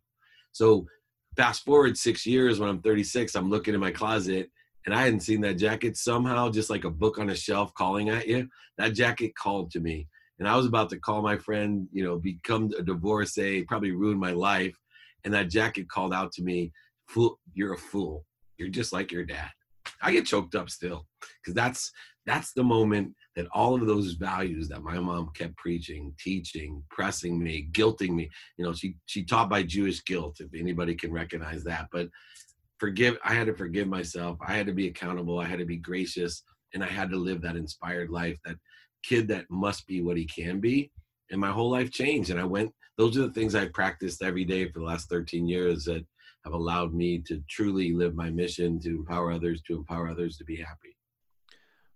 So 0.51 0.87
fast 1.37 1.63
forward 1.63 1.97
six 1.97 2.25
years 2.25 2.59
when 2.59 2.69
I'm 2.69 2.81
36, 2.81 3.35
I'm 3.35 3.49
looking 3.49 3.75
in 3.75 3.79
my 3.79 3.91
closet 3.91 4.49
and 4.85 4.95
I 4.95 5.03
hadn't 5.03 5.19
seen 5.19 5.41
that 5.41 5.57
jacket. 5.57 5.95
Somehow, 5.95 6.49
just 6.49 6.69
like 6.69 6.85
a 6.85 6.89
book 6.89 7.19
on 7.19 7.29
a 7.29 7.35
shelf 7.35 7.73
calling 7.75 8.09
at 8.09 8.27
you, 8.27 8.47
that 8.77 8.93
jacket 8.93 9.33
called 9.35 9.69
to 9.71 9.79
me. 9.79 10.07
And 10.39 10.47
I 10.47 10.55
was 10.55 10.65
about 10.65 10.89
to 10.91 10.99
call 10.99 11.21
my 11.21 11.37
friend, 11.37 11.87
you 11.91 12.03
know, 12.03 12.17
become 12.17 12.71
a 12.77 12.81
divorcee, 12.81 13.63
probably 13.63 13.91
ruin 13.91 14.17
my 14.17 14.31
life. 14.31 14.78
And 15.23 15.33
that 15.33 15.49
jacket 15.49 15.89
called 15.89 16.13
out 16.13 16.31
to 16.33 16.43
me, 16.43 16.71
"Fool, 17.07 17.39
you're 17.53 17.73
a 17.73 17.77
fool. 17.77 18.25
You're 18.57 18.69
just 18.69 18.93
like 18.93 19.11
your 19.11 19.25
dad." 19.25 19.49
I 20.01 20.11
get 20.11 20.25
choked 20.25 20.55
up 20.55 20.69
still 20.69 21.07
because 21.41 21.53
that's 21.53 21.91
that's 22.25 22.53
the 22.53 22.63
moment 22.63 23.15
that 23.35 23.47
all 23.53 23.75
of 23.75 23.87
those 23.87 24.13
values 24.13 24.67
that 24.69 24.83
my 24.83 24.99
mom 24.99 25.31
kept 25.33 25.57
preaching, 25.57 26.13
teaching, 26.19 26.83
pressing 26.91 27.41
me, 27.41 27.69
guilting 27.71 28.11
me. 28.11 28.29
You 28.57 28.65
know, 28.65 28.73
she 28.73 28.95
she 29.05 29.23
taught 29.23 29.49
by 29.49 29.63
Jewish 29.63 30.03
guilt, 30.03 30.37
if 30.39 30.53
anybody 30.53 30.95
can 30.95 31.11
recognize 31.11 31.63
that. 31.63 31.87
But 31.91 32.09
forgive 32.79 33.17
i 33.23 33.33
had 33.33 33.47
to 33.47 33.53
forgive 33.53 33.87
myself 33.87 34.37
i 34.41 34.53
had 34.53 34.65
to 34.65 34.73
be 34.73 34.87
accountable 34.87 35.39
i 35.39 35.45
had 35.45 35.59
to 35.59 35.65
be 35.65 35.77
gracious 35.77 36.43
and 36.73 36.83
i 36.83 36.87
had 36.87 37.09
to 37.09 37.17
live 37.17 37.41
that 37.41 37.55
inspired 37.55 38.09
life 38.09 38.39
that 38.45 38.55
kid 39.03 39.27
that 39.27 39.45
must 39.49 39.85
be 39.85 40.01
what 40.01 40.17
he 40.17 40.25
can 40.25 40.59
be 40.59 40.91
and 41.29 41.39
my 41.39 41.51
whole 41.51 41.69
life 41.69 41.91
changed 41.91 42.29
and 42.29 42.39
i 42.39 42.43
went 42.43 42.71
those 42.99 43.17
are 43.17 43.27
the 43.27 43.33
things 43.33 43.55
i 43.55 43.65
practiced 43.67 44.21
every 44.21 44.45
day 44.45 44.69
for 44.69 44.79
the 44.79 44.85
last 44.85 45.09
13 45.09 45.47
years 45.47 45.85
that 45.85 46.05
have 46.43 46.53
allowed 46.53 46.93
me 46.93 47.19
to 47.19 47.41
truly 47.49 47.93
live 47.93 48.13
my 48.13 48.29
mission 48.29 48.79
to 48.79 48.89
empower 48.89 49.31
others 49.31 49.61
to 49.63 49.77
empower 49.77 50.09
others 50.09 50.37
to 50.37 50.43
be 50.43 50.55
happy 50.55 50.95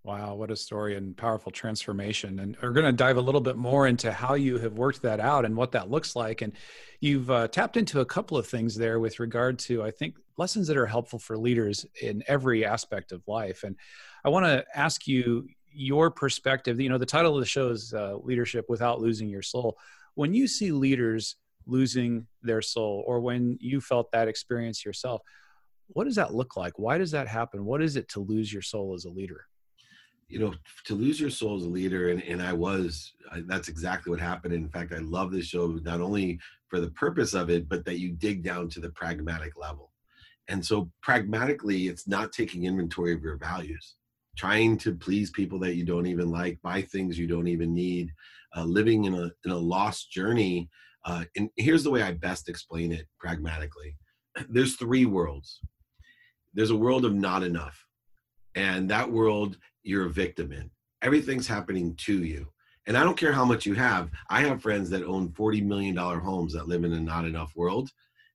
Wow, 0.06 0.36
what 0.36 0.52
a 0.52 0.56
story 0.58 0.98
and 0.98 1.16
powerful 1.16 1.50
transformation. 1.50 2.40
And 2.40 2.58
we're 2.62 2.72
going 2.72 2.86
to 2.86 2.92
dive 2.92 3.16
a 3.16 3.22
little 3.22 3.40
bit 3.40 3.56
more 3.56 3.88
into 3.88 4.12
how 4.12 4.34
you 4.34 4.58
have 4.58 4.74
worked 4.74 5.02
that 5.04 5.22
out 5.22 5.46
and 5.46 5.56
what 5.56 5.72
that 5.72 5.90
looks 5.90 6.14
like. 6.14 6.42
And 6.42 6.52
you've 7.00 7.32
uh, 7.32 7.48
tapped 7.48 7.78
into 7.78 8.02
a 8.02 8.06
couple 8.06 8.38
of 8.38 8.46
things 8.46 8.76
there 8.76 9.00
with 9.00 9.22
regard 9.22 9.60
to, 9.60 9.82
I 9.82 9.92
think, 9.92 10.18
lessons 10.38 10.68
that 10.68 10.76
are 10.76 10.86
helpful 10.86 11.20
for 11.20 11.38
leaders 11.38 11.86
in 12.02 12.22
every 12.28 12.66
aspect 12.66 13.14
of 13.14 13.26
life. 13.28 13.64
And 13.64 13.78
I 14.26 14.30
want 14.30 14.46
to 14.46 14.66
ask 14.76 15.08
you 15.08 15.48
your 15.72 16.12
perspective. 16.12 16.82
You 16.82 16.90
know, 16.90 16.98
the 16.98 17.06
title 17.06 17.36
of 17.36 17.40
the 17.40 17.46
show 17.46 17.70
is 17.70 17.94
uh, 17.94 18.18
Leadership 18.18 18.66
Without 18.68 19.00
Losing 19.00 19.30
Your 19.30 19.42
Soul. 19.42 19.78
When 20.16 20.34
you 20.34 20.48
see 20.48 20.72
leaders 20.72 21.36
losing 21.66 22.28
their 22.42 22.62
soul, 22.62 23.04
or 23.08 23.20
when 23.20 23.58
you 23.62 23.82
felt 23.82 24.12
that 24.12 24.28
experience 24.28 24.86
yourself, 24.86 25.22
what 25.88 26.06
does 26.06 26.16
that 26.16 26.34
look 26.34 26.58
like? 26.58 26.78
Why 26.78 26.98
does 26.98 27.12
that 27.12 27.28
happen? 27.28 27.66
What 27.66 27.82
is 27.82 27.96
it 27.96 28.10
to 28.10 28.20
lose 28.20 28.52
your 28.52 28.62
soul 28.62 28.94
as 28.94 29.06
a 29.06 29.10
leader? 29.10 29.48
you 30.34 30.40
know 30.40 30.54
to 30.84 30.96
lose 30.96 31.20
your 31.20 31.30
soul 31.30 31.58
as 31.58 31.64
a 31.64 31.70
leader 31.70 32.10
and, 32.10 32.24
and 32.24 32.42
i 32.42 32.52
was 32.52 33.14
I, 33.32 33.44
that's 33.46 33.68
exactly 33.68 34.10
what 34.10 34.20
happened 34.20 34.54
in 34.54 34.68
fact 34.68 34.92
i 34.92 34.98
love 34.98 35.32
this 35.32 35.46
show 35.46 35.68
not 35.84 36.02
only 36.02 36.40
for 36.70 36.80
the 36.80 36.90
purpose 36.90 37.34
of 37.36 37.50
it 37.50 37.70
but 37.70 37.86
that 37.86 38.00
you 38.00 38.12
dig 38.12 38.44
down 38.44 38.68
to 38.70 38.80
the 38.80 38.90
pragmatic 38.90 39.58
level 39.58 39.92
and 40.48 40.66
so 40.66 40.90
pragmatically 41.02 41.88
it's 41.88 42.08
not 42.08 42.32
taking 42.32 42.66
inventory 42.66 43.14
of 43.14 43.22
your 43.22 43.38
values 43.38 43.96
trying 44.36 44.76
to 44.80 44.96
please 44.96 45.30
people 45.30 45.60
that 45.60 45.76
you 45.76 45.86
don't 45.86 46.08
even 46.08 46.32
like 46.32 46.60
buy 46.64 46.82
things 46.82 47.20
you 47.20 47.28
don't 47.28 47.48
even 47.48 47.74
need 47.74 48.12
uh, 48.56 48.64
living 48.64 49.06
in 49.06 49.14
a 49.14 49.32
in 49.46 49.52
a 49.52 49.58
lost 49.58 50.12
journey 50.12 50.70
uh, 51.06 51.24
and 51.36 51.50
here's 51.58 51.84
the 51.84 51.90
way 51.90 52.02
i 52.02 52.12
best 52.12 52.50
explain 52.50 52.92
it 52.92 53.08
pragmatically 53.20 53.96
there's 54.50 54.76
three 54.76 55.06
worlds 55.06 55.60
there's 56.54 56.72
a 56.72 56.76
world 56.76 57.06
of 57.06 57.14
not 57.14 57.44
enough 57.44 57.86
and 58.56 58.90
that 58.90 59.12
world 59.12 59.58
you're 59.84 60.06
a 60.06 60.10
victim 60.10 60.52
in. 60.52 60.70
Everything's 61.02 61.48
happening 61.48 61.96
to 61.98 62.24
you. 62.24 62.48
And 62.88 62.98
I 62.98 63.04
don't 63.04 63.18
care 63.18 63.32
how 63.32 63.46
much 63.46 63.66
you 63.66 63.76
have. 63.76 64.10
I 64.30 64.42
have 64.42 64.62
friends 64.62 64.90
that 64.90 65.04
own 65.04 65.30
$40 65.30 65.64
million 65.64 65.96
homes 65.96 66.54
that 66.54 66.68
live 66.68 66.84
in 66.84 66.94
a 66.94 67.00
not 67.00 67.26
enough 67.26 67.54
world. 67.56 67.90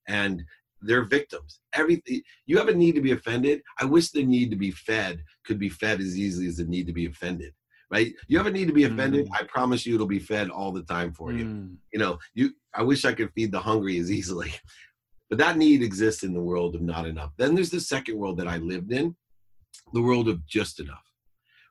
And 0.07 0.43
they're 0.81 1.05
victims. 1.05 1.61
Everything 1.75 2.23
you 2.47 2.57
have 2.57 2.69
a 2.69 2.75
need 2.75 2.95
to 2.95 3.01
be 3.01 3.11
offended. 3.11 3.63
I 3.81 3.85
wish 3.85 4.11
the 4.11 4.25
need 4.25 4.51
to 4.51 4.57
be 4.57 4.71
fed 4.71 5.23
could 5.45 5.59
be 5.59 5.69
fed 5.69 6.01
as 6.01 6.17
easily 6.17 6.47
as 6.47 6.59
the 6.59 6.65
need 6.65 6.87
to 6.87 6.93
be 6.93 7.07
offended. 7.07 7.53
Right? 7.91 8.13
You 8.27 8.39
ever 8.39 8.51
need 8.51 8.69
to 8.69 8.75
be 8.75 8.85
offended. 8.85 9.27
Mm. 9.27 9.41
I 9.41 9.45
promise 9.45 9.87
you, 9.87 9.95
it'll 9.95 10.07
be 10.07 10.19
fed 10.19 10.51
all 10.51 10.73
the 10.73 10.83
time 10.83 11.13
for 11.13 11.33
you. 11.33 11.45
Mm. 11.45 11.77
You 11.93 11.99
know, 11.99 12.19
you. 12.35 12.53
I 12.75 12.83
wish 12.83 13.05
I 13.05 13.15
could 13.15 13.33
feed 13.33 13.51
the 13.51 13.61
hungry 13.61 13.99
as 13.99 14.13
easily, 14.19 14.53
but 15.31 15.39
that 15.39 15.57
need 15.57 15.83
exists 15.83 16.23
in 16.23 16.35
the 16.35 16.43
world 16.43 16.75
of 16.75 16.83
not 16.83 17.07
enough. 17.07 17.33
Then 17.39 17.55
there's 17.55 17.71
the 17.71 17.81
second 17.81 18.19
world 18.19 18.39
that 18.39 18.49
I 18.49 18.59
lived 18.59 18.93
in, 18.93 19.17
the 19.93 20.03
world 20.03 20.29
of 20.29 20.47
just 20.47 20.81
enough. 20.81 21.05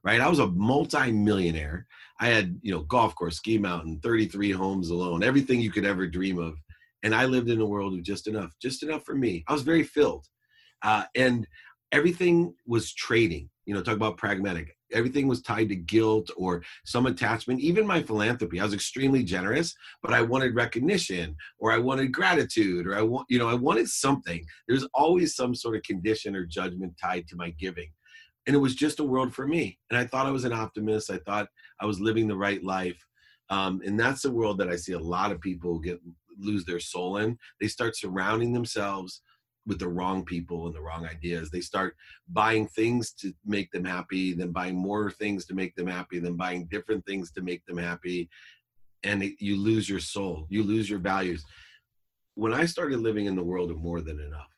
Right? 0.03 0.21
I 0.21 0.29
was 0.29 0.39
a 0.39 0.47
multi-millionaire. 0.47 1.86
I 2.19 2.27
had, 2.27 2.57
you 2.62 2.71
know, 2.71 2.81
golf 2.83 3.13
course, 3.13 3.38
ski 3.38 3.57
mountain, 3.57 4.00
33 4.01 4.51
homes 4.51 4.89
alone, 4.89 5.21
everything 5.21 5.59
you 5.59 5.71
could 5.71 5.86
ever 5.86 6.07
dream 6.07 6.39
of. 6.39 6.55
And 7.03 7.13
I 7.13 7.25
lived 7.25 7.50
in 7.50 7.62
a 7.62 7.65
world 7.65 7.93
of 7.93 8.03
just 8.03 8.27
enough, 8.27 8.55
just 8.62 8.83
enough 8.83 9.03
for 9.03 9.15
me. 9.15 9.43
I 9.47 9.53
was 9.53 9.63
very 9.63 9.83
filled. 9.83 10.25
Uh, 10.81 11.03
and 11.15 11.47
everything 11.91 12.53
was 12.65 12.93
trading, 12.93 13.50
you 13.65 13.74
know, 13.74 13.81
talk 13.81 13.95
about 13.95 14.17
pragmatic 14.17 14.76
everything 14.94 15.27
was 15.27 15.41
tied 15.41 15.70
to 15.70 15.75
guilt 15.75 16.29
or 16.38 16.63
some 16.86 17.06
attachment 17.06 17.60
even 17.60 17.86
my 17.86 18.01
philanthropy. 18.01 18.60
I 18.60 18.63
was 18.63 18.74
extremely 18.74 19.24
generous 19.24 19.74
but 20.01 20.13
i 20.13 20.22
wanted 20.22 20.56
recognition 20.56 21.36
or 21.60 21.72
i 21.72 21.77
wanted 21.77 22.12
gratitude 22.12 22.88
or 22.88 22.96
i 22.96 23.01
want 23.01 23.25
you 23.29 23.39
know 23.39 23.50
i 23.50 23.53
wanted 23.53 23.88
something. 23.88 24.46
There's 24.67 24.88
always 24.94 25.36
some 25.36 25.56
sort 25.56 25.75
of 25.75 25.84
condition 25.84 26.36
or 26.36 26.46
judgment 26.46 26.94
tied 27.01 27.27
to 27.29 27.36
my 27.36 27.51
giving. 27.51 27.89
And 28.46 28.56
it 28.56 28.60
was 28.60 28.75
just 28.75 29.01
a 29.01 29.03
world 29.03 29.34
for 29.34 29.48
me. 29.48 29.77
And 29.89 29.98
i 29.98 30.06
thought 30.06 30.25
i 30.25 30.32
was 30.32 30.46
an 30.46 30.53
optimist. 30.53 31.12
I 31.12 31.20
thought 31.25 31.48
i 31.82 31.86
was 31.86 32.00
living 32.00 32.27
the 32.27 32.38
right 32.38 32.63
life. 32.63 33.01
Um, 33.50 33.82
and 33.86 34.00
that's 34.00 34.24
the 34.24 34.32
world 34.32 34.58
that 34.60 34.70
i 34.70 34.75
see 34.75 34.94
a 34.94 35.00
lot 35.00 35.32
of 35.32 35.41
people 35.41 35.79
get 35.79 36.00
lose 36.39 36.65
their 36.65 36.79
soul 36.79 37.17
in. 37.17 37.38
They 37.60 37.67
start 37.67 37.98
surrounding 37.98 38.53
themselves 38.53 39.22
with 39.67 39.79
the 39.79 39.88
wrong 39.88 40.24
people 40.24 40.65
and 40.65 40.74
the 40.74 40.81
wrong 40.81 41.05
ideas. 41.05 41.51
They 41.51 41.59
start 41.59 41.95
buying 42.29 42.67
things 42.67 43.12
to 43.15 43.33
make 43.45 43.69
them 43.71 43.83
happy, 43.83 44.33
then 44.33 44.51
buying 44.51 44.75
more 44.75 45.12
things 45.12 45.45
to 45.45 45.53
make 45.53 45.75
them 45.75 45.88
happy, 45.88 46.19
then 46.19 46.36
buying 46.36 46.65
different 46.67 47.05
things 47.05 47.31
to 47.31 47.41
make 47.41 47.65
them 47.65 47.77
happy. 47.77 48.29
And 49.03 49.21
it, 49.21 49.33
you 49.39 49.57
lose 49.57 49.89
your 49.89 50.00
soul, 50.00 50.47
you 50.50 50.63
lose 50.63 50.89
your 50.89 51.00
values. 51.00 51.43
When 52.36 52.53
I 52.53 52.65
started 52.65 53.01
living 53.01 53.25
in 53.25 53.36
the 53.36 53.43
world 53.43 53.69
of 53.69 53.77
more 53.77 54.00
than 54.00 54.21
enough, 54.21 54.50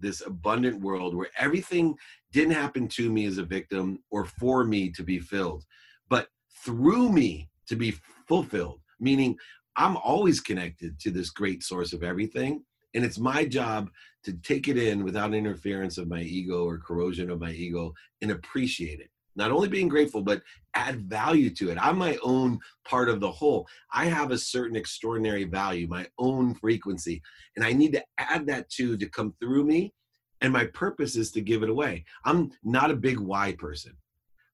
this 0.00 0.26
abundant 0.26 0.80
world 0.80 1.14
where 1.14 1.30
everything 1.38 1.96
didn't 2.32 2.54
happen 2.54 2.88
to 2.88 3.10
me 3.10 3.26
as 3.26 3.38
a 3.38 3.44
victim 3.44 4.00
or 4.10 4.24
for 4.24 4.64
me 4.64 4.90
to 4.90 5.02
be 5.02 5.18
filled, 5.18 5.64
but 6.08 6.28
through 6.64 7.12
me 7.12 7.48
to 7.68 7.76
be 7.76 7.94
fulfilled, 8.26 8.80
meaning 8.98 9.36
I'm 9.76 9.96
always 9.98 10.40
connected 10.40 10.98
to 11.00 11.10
this 11.10 11.30
great 11.30 11.62
source 11.62 11.92
of 11.92 12.02
everything 12.02 12.64
and 12.98 13.06
it's 13.06 13.20
my 13.20 13.44
job 13.44 13.90
to 14.24 14.32
take 14.32 14.66
it 14.66 14.76
in 14.76 15.04
without 15.04 15.32
interference 15.32 15.98
of 15.98 16.08
my 16.08 16.20
ego 16.20 16.64
or 16.64 16.78
corrosion 16.78 17.30
of 17.30 17.38
my 17.38 17.52
ego 17.52 17.94
and 18.22 18.32
appreciate 18.32 18.98
it. 18.98 19.08
Not 19.36 19.52
only 19.52 19.68
being 19.68 19.86
grateful 19.86 20.20
but 20.20 20.42
add 20.74 21.08
value 21.08 21.48
to 21.50 21.70
it. 21.70 21.78
I'm 21.80 21.96
my 21.96 22.18
own 22.24 22.58
part 22.84 23.08
of 23.08 23.20
the 23.20 23.30
whole. 23.30 23.68
I 23.92 24.06
have 24.06 24.32
a 24.32 24.36
certain 24.36 24.74
extraordinary 24.74 25.44
value 25.44 25.86
my 25.86 26.08
own 26.18 26.56
frequency 26.56 27.22
and 27.54 27.64
i 27.64 27.72
need 27.72 27.92
to 27.92 28.04
add 28.18 28.48
that 28.48 28.68
to 28.70 28.96
to 28.96 29.08
come 29.08 29.32
through 29.38 29.64
me 29.64 29.94
and 30.40 30.52
my 30.52 30.64
purpose 30.64 31.14
is 31.14 31.30
to 31.32 31.40
give 31.40 31.62
it 31.62 31.70
away. 31.70 32.04
I'm 32.24 32.50
not 32.64 32.90
a 32.90 32.96
big 32.96 33.20
why 33.20 33.52
person 33.52 33.92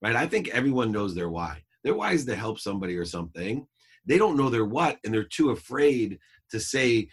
right? 0.03 0.17
I 0.17 0.27
think 0.27 0.49
everyone 0.49 0.93
knows 0.93 1.15
their 1.15 1.31
why. 1.31 1.63
Their 1.83 1.95
why 1.95 2.13
is 2.13 2.27
to 2.27 2.37
help 2.37 2.61
somebody 2.61 2.95
or 2.99 3.07
something. 3.07 3.67
They 4.05 4.19
don't 4.19 4.37
know 4.37 4.51
their 4.51 4.67
what 4.67 4.99
and 5.03 5.15
they're 5.15 5.25
too 5.25 5.49
afraid 5.49 6.19
to 6.51 6.61
say 6.61 7.09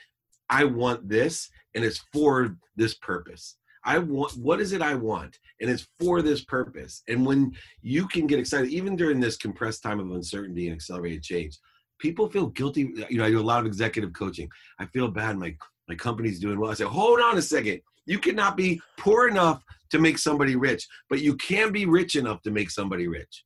I 0.51 0.65
want 0.65 1.10
this 1.10 1.50
and 1.74 1.84
it's 1.84 2.03
for 2.13 2.55
this 2.75 2.93
purpose. 2.96 3.55
I 3.84 3.98
want 3.98 4.34
what 4.38 4.62
is 4.62 4.74
it 4.74 4.81
I 4.81 4.93
want? 4.93 5.39
And 5.60 5.70
it's 5.70 5.88
for 6.00 6.22
this 6.22 6.43
purpose. 6.43 7.01
And 7.08 7.25
when 7.25 7.53
you 7.81 8.08
can 8.08 8.27
get 8.27 8.38
excited, 8.38 8.70
even 8.70 8.96
during 8.96 9.20
this 9.20 9.38
compressed 9.38 9.81
time 9.81 10.00
of 10.00 10.12
uncertainty 10.12 10.67
and 10.67 10.75
accelerated 10.75 11.24
change, 11.24 11.58
people 12.00 12.29
feel 12.29 12.48
guilty. 12.48 12.93
You 13.10 13.17
know, 13.17 13.25
I 13.25 13.29
do 13.31 13.39
a 13.39 13.41
lot 13.41 13.62
of 13.62 13.65
executive 13.65 14.13
coaching. 14.13 14.50
I 14.79 14.86
feel 14.88 15.08
bad. 15.08 15.38
My 15.38 15.55
my 15.88 15.96
company's 15.96 16.39
doing 16.39 16.60
well. 16.60 16.72
I 16.72 16.75
say, 16.75 16.84
hold 16.84 17.20
on 17.20 17.38
a 17.38 17.41
second. 17.41 17.81
You 18.05 18.20
cannot 18.20 18.55
be 18.55 18.81
poor 18.98 19.27
enough 19.27 19.63
to 19.91 20.00
make 20.00 20.17
somebody 20.17 20.55
rich, 20.55 20.88
but 21.10 21.22
you 21.22 21.36
can 21.36 21.72
be 21.72 21.86
rich 21.86 22.15
enough 22.15 22.41
to 22.43 22.51
make 22.51 22.70
somebody 22.70 23.08
rich. 23.08 23.43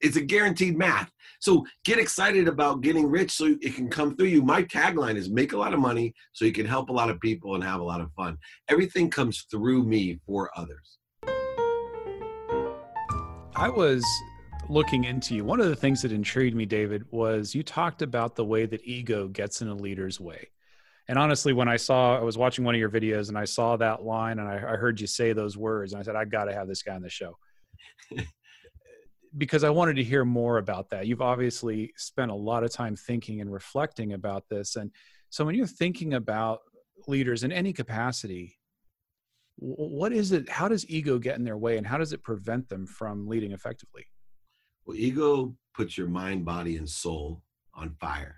It's 0.00 0.16
a 0.16 0.20
guaranteed 0.20 0.76
math. 0.76 1.10
So 1.40 1.64
get 1.84 1.98
excited 1.98 2.48
about 2.48 2.80
getting 2.80 3.06
rich 3.08 3.30
so 3.30 3.56
it 3.60 3.74
can 3.74 3.88
come 3.88 4.16
through 4.16 4.28
you. 4.28 4.42
My 4.42 4.62
tagline 4.62 5.16
is 5.16 5.28
make 5.28 5.52
a 5.52 5.58
lot 5.58 5.74
of 5.74 5.80
money 5.80 6.14
so 6.32 6.44
you 6.44 6.52
can 6.52 6.66
help 6.66 6.88
a 6.88 6.92
lot 6.92 7.10
of 7.10 7.20
people 7.20 7.54
and 7.54 7.64
have 7.64 7.80
a 7.80 7.84
lot 7.84 8.00
of 8.00 8.10
fun. 8.12 8.38
Everything 8.68 9.10
comes 9.10 9.46
through 9.50 9.84
me 9.84 10.18
for 10.26 10.50
others. 10.56 10.98
I 13.54 13.68
was 13.68 14.04
looking 14.68 15.04
into 15.04 15.34
you. 15.34 15.44
One 15.44 15.60
of 15.60 15.68
the 15.68 15.76
things 15.76 16.02
that 16.02 16.12
intrigued 16.12 16.56
me, 16.56 16.66
David, 16.66 17.04
was 17.10 17.54
you 17.54 17.62
talked 17.62 18.02
about 18.02 18.36
the 18.36 18.44
way 18.44 18.66
that 18.66 18.84
ego 18.84 19.28
gets 19.28 19.62
in 19.62 19.68
a 19.68 19.74
leader's 19.74 20.20
way. 20.20 20.48
And 21.08 21.18
honestly, 21.18 21.52
when 21.52 21.68
I 21.68 21.76
saw, 21.76 22.18
I 22.18 22.22
was 22.22 22.36
watching 22.36 22.64
one 22.64 22.74
of 22.74 22.80
your 22.80 22.90
videos 22.90 23.28
and 23.28 23.38
I 23.38 23.44
saw 23.44 23.76
that 23.76 24.02
line 24.02 24.40
and 24.40 24.48
I, 24.48 24.56
I 24.56 24.76
heard 24.76 25.00
you 25.00 25.06
say 25.06 25.32
those 25.32 25.56
words, 25.56 25.92
and 25.92 26.00
I 26.00 26.02
said, 26.02 26.16
I've 26.16 26.30
got 26.30 26.46
to 26.46 26.52
have 26.52 26.66
this 26.66 26.82
guy 26.82 26.94
on 26.94 27.02
the 27.02 27.08
show. 27.08 27.36
because 29.36 29.64
I 29.64 29.70
wanted 29.70 29.96
to 29.96 30.04
hear 30.04 30.24
more 30.24 30.58
about 30.58 30.90
that. 30.90 31.06
You've 31.06 31.22
obviously 31.22 31.92
spent 31.96 32.30
a 32.30 32.34
lot 32.34 32.64
of 32.64 32.70
time 32.70 32.96
thinking 32.96 33.40
and 33.40 33.52
reflecting 33.52 34.12
about 34.12 34.44
this. 34.48 34.76
And 34.76 34.90
so 35.30 35.44
when 35.44 35.54
you're 35.54 35.66
thinking 35.66 36.14
about 36.14 36.60
leaders 37.06 37.44
in 37.44 37.52
any 37.52 37.72
capacity, 37.72 38.58
what 39.56 40.12
is 40.12 40.32
it? 40.32 40.48
How 40.48 40.68
does 40.68 40.88
ego 40.88 41.18
get 41.18 41.36
in 41.36 41.44
their 41.44 41.56
way 41.56 41.76
and 41.76 41.86
how 41.86 41.98
does 41.98 42.12
it 42.12 42.22
prevent 42.22 42.68
them 42.68 42.86
from 42.86 43.26
leading 43.26 43.52
effectively? 43.52 44.06
Well, 44.84 44.96
ego 44.96 45.54
puts 45.74 45.98
your 45.98 46.08
mind, 46.08 46.44
body, 46.44 46.76
and 46.76 46.88
soul 46.88 47.42
on 47.74 47.94
fire. 48.00 48.36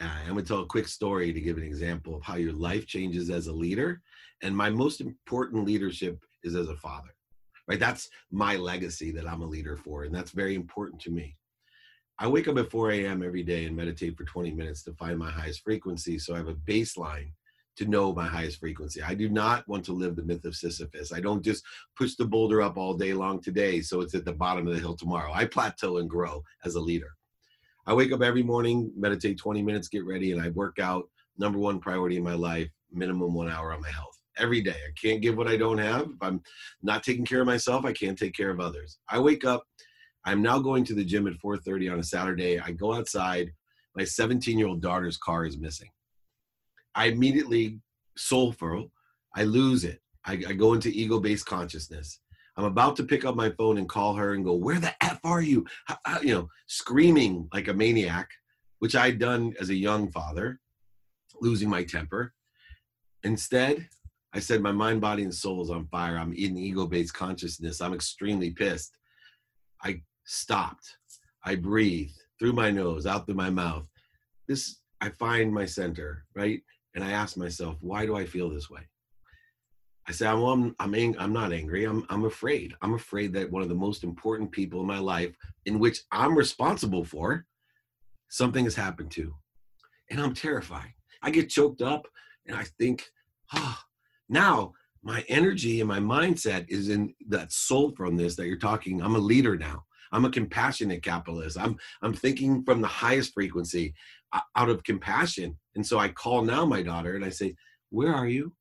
I'm 0.00 0.32
going 0.32 0.44
to 0.44 0.48
tell 0.48 0.60
a 0.60 0.66
quick 0.66 0.86
story 0.86 1.32
to 1.32 1.40
give 1.40 1.56
an 1.56 1.64
example 1.64 2.14
of 2.14 2.22
how 2.22 2.36
your 2.36 2.52
life 2.52 2.86
changes 2.86 3.30
as 3.30 3.48
a 3.48 3.52
leader. 3.52 4.00
And 4.42 4.56
my 4.56 4.70
most 4.70 5.00
important 5.00 5.64
leadership 5.64 6.20
is 6.44 6.54
as 6.54 6.68
a 6.68 6.76
father 6.76 7.10
right? 7.68 7.78
That's 7.78 8.08
my 8.30 8.56
legacy 8.56 9.12
that 9.12 9.28
I'm 9.28 9.42
a 9.42 9.46
leader 9.46 9.76
for, 9.76 10.04
and 10.04 10.14
that's 10.14 10.30
very 10.30 10.54
important 10.54 11.00
to 11.02 11.10
me. 11.10 11.36
I 12.18 12.26
wake 12.26 12.48
up 12.48 12.58
at 12.58 12.70
4 12.70 12.90
a.m. 12.92 13.22
every 13.22 13.44
day 13.44 13.66
and 13.66 13.76
meditate 13.76 14.16
for 14.16 14.24
20 14.24 14.50
minutes 14.52 14.82
to 14.84 14.92
find 14.94 15.18
my 15.18 15.30
highest 15.30 15.62
frequency. 15.62 16.18
So 16.18 16.34
I 16.34 16.38
have 16.38 16.48
a 16.48 16.54
baseline 16.54 17.30
to 17.76 17.84
know 17.84 18.12
my 18.12 18.26
highest 18.26 18.58
frequency. 18.58 19.00
I 19.00 19.14
do 19.14 19.28
not 19.28 19.68
want 19.68 19.84
to 19.84 19.92
live 19.92 20.16
the 20.16 20.24
myth 20.24 20.44
of 20.44 20.56
Sisyphus. 20.56 21.12
I 21.12 21.20
don't 21.20 21.44
just 21.44 21.62
push 21.96 22.16
the 22.16 22.24
boulder 22.24 22.60
up 22.60 22.76
all 22.76 22.94
day 22.94 23.12
long 23.12 23.40
today 23.40 23.80
so 23.80 24.00
it's 24.00 24.16
at 24.16 24.24
the 24.24 24.32
bottom 24.32 24.66
of 24.66 24.74
the 24.74 24.80
hill 24.80 24.96
tomorrow. 24.96 25.30
I 25.32 25.44
plateau 25.44 25.98
and 25.98 26.10
grow 26.10 26.42
as 26.64 26.74
a 26.74 26.80
leader. 26.80 27.10
I 27.86 27.94
wake 27.94 28.10
up 28.10 28.22
every 28.22 28.42
morning, 28.42 28.90
meditate 28.96 29.38
20 29.38 29.62
minutes, 29.62 29.88
get 29.88 30.04
ready, 30.04 30.32
and 30.32 30.42
I 30.42 30.48
work 30.48 30.80
out. 30.80 31.08
Number 31.38 31.60
one 31.60 31.78
priority 31.78 32.16
in 32.16 32.24
my 32.24 32.34
life, 32.34 32.68
minimum 32.90 33.32
one 33.32 33.48
hour 33.48 33.72
on 33.72 33.80
my 33.80 33.90
health 33.90 34.17
every 34.38 34.60
day. 34.60 34.70
I 34.70 34.92
can't 35.00 35.20
give 35.20 35.36
what 35.36 35.48
I 35.48 35.56
don't 35.56 35.78
have. 35.78 36.02
If 36.02 36.22
I'm 36.22 36.42
not 36.82 37.02
taking 37.02 37.24
care 37.24 37.40
of 37.40 37.46
myself, 37.46 37.84
I 37.84 37.92
can't 37.92 38.18
take 38.18 38.34
care 38.34 38.50
of 38.50 38.60
others. 38.60 38.98
I 39.08 39.18
wake 39.18 39.44
up. 39.44 39.64
I'm 40.24 40.42
now 40.42 40.58
going 40.58 40.84
to 40.84 40.94
the 40.94 41.04
gym 41.04 41.26
at 41.26 41.34
4:30 41.34 41.92
on 41.92 41.98
a 41.98 42.04
Saturday. 42.04 42.58
I 42.58 42.72
go 42.72 42.94
outside. 42.94 43.52
My 43.96 44.02
17-year-old 44.02 44.80
daughter's 44.80 45.16
car 45.16 45.44
is 45.44 45.58
missing. 45.58 45.88
I 46.94 47.06
immediately 47.06 47.80
soulful. 48.16 48.92
I 49.34 49.44
lose 49.44 49.84
it. 49.84 50.00
I, 50.24 50.32
I 50.48 50.52
go 50.52 50.74
into 50.74 50.90
ego-based 50.90 51.46
consciousness. 51.46 52.20
I'm 52.56 52.64
about 52.64 52.96
to 52.96 53.04
pick 53.04 53.24
up 53.24 53.36
my 53.36 53.50
phone 53.50 53.78
and 53.78 53.88
call 53.88 54.14
her 54.14 54.34
and 54.34 54.44
go, 54.44 54.54
"Where 54.54 54.80
the 54.80 54.92
f 55.02 55.20
are 55.24 55.40
you?" 55.40 55.64
How, 55.86 55.96
how, 56.04 56.18
uh, 56.18 56.20
you 56.22 56.34
know, 56.34 56.48
screaming 56.66 57.48
like 57.52 57.68
a 57.68 57.74
maniac, 57.74 58.28
which 58.80 58.96
I'd 58.96 59.18
done 59.18 59.54
as 59.60 59.70
a 59.70 59.74
young 59.74 60.10
father, 60.10 60.60
losing 61.40 61.70
my 61.70 61.84
temper. 61.84 62.34
Instead, 63.22 63.88
I 64.34 64.40
said, 64.40 64.60
my 64.60 64.72
mind, 64.72 65.00
body, 65.00 65.22
and 65.22 65.34
soul 65.34 65.62
is 65.62 65.70
on 65.70 65.86
fire. 65.86 66.18
I'm 66.18 66.32
in 66.32 66.56
ego 66.58 66.86
based 66.86 67.14
consciousness. 67.14 67.80
I'm 67.80 67.94
extremely 67.94 68.50
pissed. 68.50 68.96
I 69.82 70.02
stopped. 70.24 70.96
I 71.44 71.54
breathed 71.54 72.20
through 72.38 72.52
my 72.52 72.70
nose, 72.70 73.06
out 73.06 73.26
through 73.26 73.36
my 73.36 73.50
mouth. 73.50 73.86
This, 74.46 74.80
I 75.00 75.10
find 75.10 75.52
my 75.52 75.64
center, 75.64 76.24
right? 76.34 76.60
And 76.94 77.02
I 77.02 77.12
ask 77.12 77.36
myself, 77.36 77.76
why 77.80 78.06
do 78.06 78.16
I 78.16 78.26
feel 78.26 78.50
this 78.50 78.68
way? 78.68 78.82
I 80.06 80.12
say, 80.12 80.26
well, 80.26 80.50
I'm, 80.50 80.74
I'm, 80.78 80.94
ang- 80.94 81.18
I'm 81.18 81.32
not 81.32 81.52
angry. 81.52 81.84
I'm, 81.84 82.04
I'm 82.08 82.24
afraid. 82.24 82.74
I'm 82.80 82.94
afraid 82.94 83.32
that 83.34 83.50
one 83.50 83.62
of 83.62 83.68
the 83.68 83.74
most 83.74 84.04
important 84.04 84.50
people 84.50 84.80
in 84.80 84.86
my 84.86 84.98
life, 84.98 85.34
in 85.66 85.78
which 85.78 86.00
I'm 86.12 86.36
responsible 86.36 87.04
for, 87.04 87.46
something 88.30 88.64
has 88.64 88.74
happened 88.74 89.10
to. 89.12 89.34
And 90.10 90.20
I'm 90.20 90.34
terrified. 90.34 90.94
I 91.22 91.30
get 91.30 91.50
choked 91.50 91.82
up 91.82 92.08
and 92.46 92.56
I 92.56 92.64
think, 92.78 93.04
oh, 93.54 93.78
now 94.28 94.72
my 95.02 95.24
energy 95.28 95.80
and 95.80 95.88
my 95.88 96.00
mindset 96.00 96.66
is 96.68 96.88
in 96.88 97.14
that 97.28 97.52
soul 97.52 97.92
from 97.96 98.16
this 98.16 98.36
that 98.36 98.46
you're 98.46 98.58
talking. 98.58 99.00
I'm 99.00 99.14
a 99.14 99.20
leader 99.20 99.56
now. 99.56 99.84
I'm 100.12 100.24
a 100.24 100.30
compassionate 100.30 101.02
capitalist. 101.02 101.58
I'm 101.58 101.76
I'm 102.02 102.14
thinking 102.14 102.64
from 102.64 102.80
the 102.80 102.88
highest 102.88 103.34
frequency 103.34 103.94
uh, 104.32 104.40
out 104.56 104.70
of 104.70 104.84
compassion. 104.84 105.58
And 105.74 105.86
so 105.86 105.98
I 105.98 106.08
call 106.08 106.42
now 106.42 106.64
my 106.64 106.82
daughter 106.82 107.14
and 107.14 107.24
I 107.24 107.30
say, 107.30 107.54
"Where 107.90 108.14
are 108.14 108.26
you?" 108.26 108.52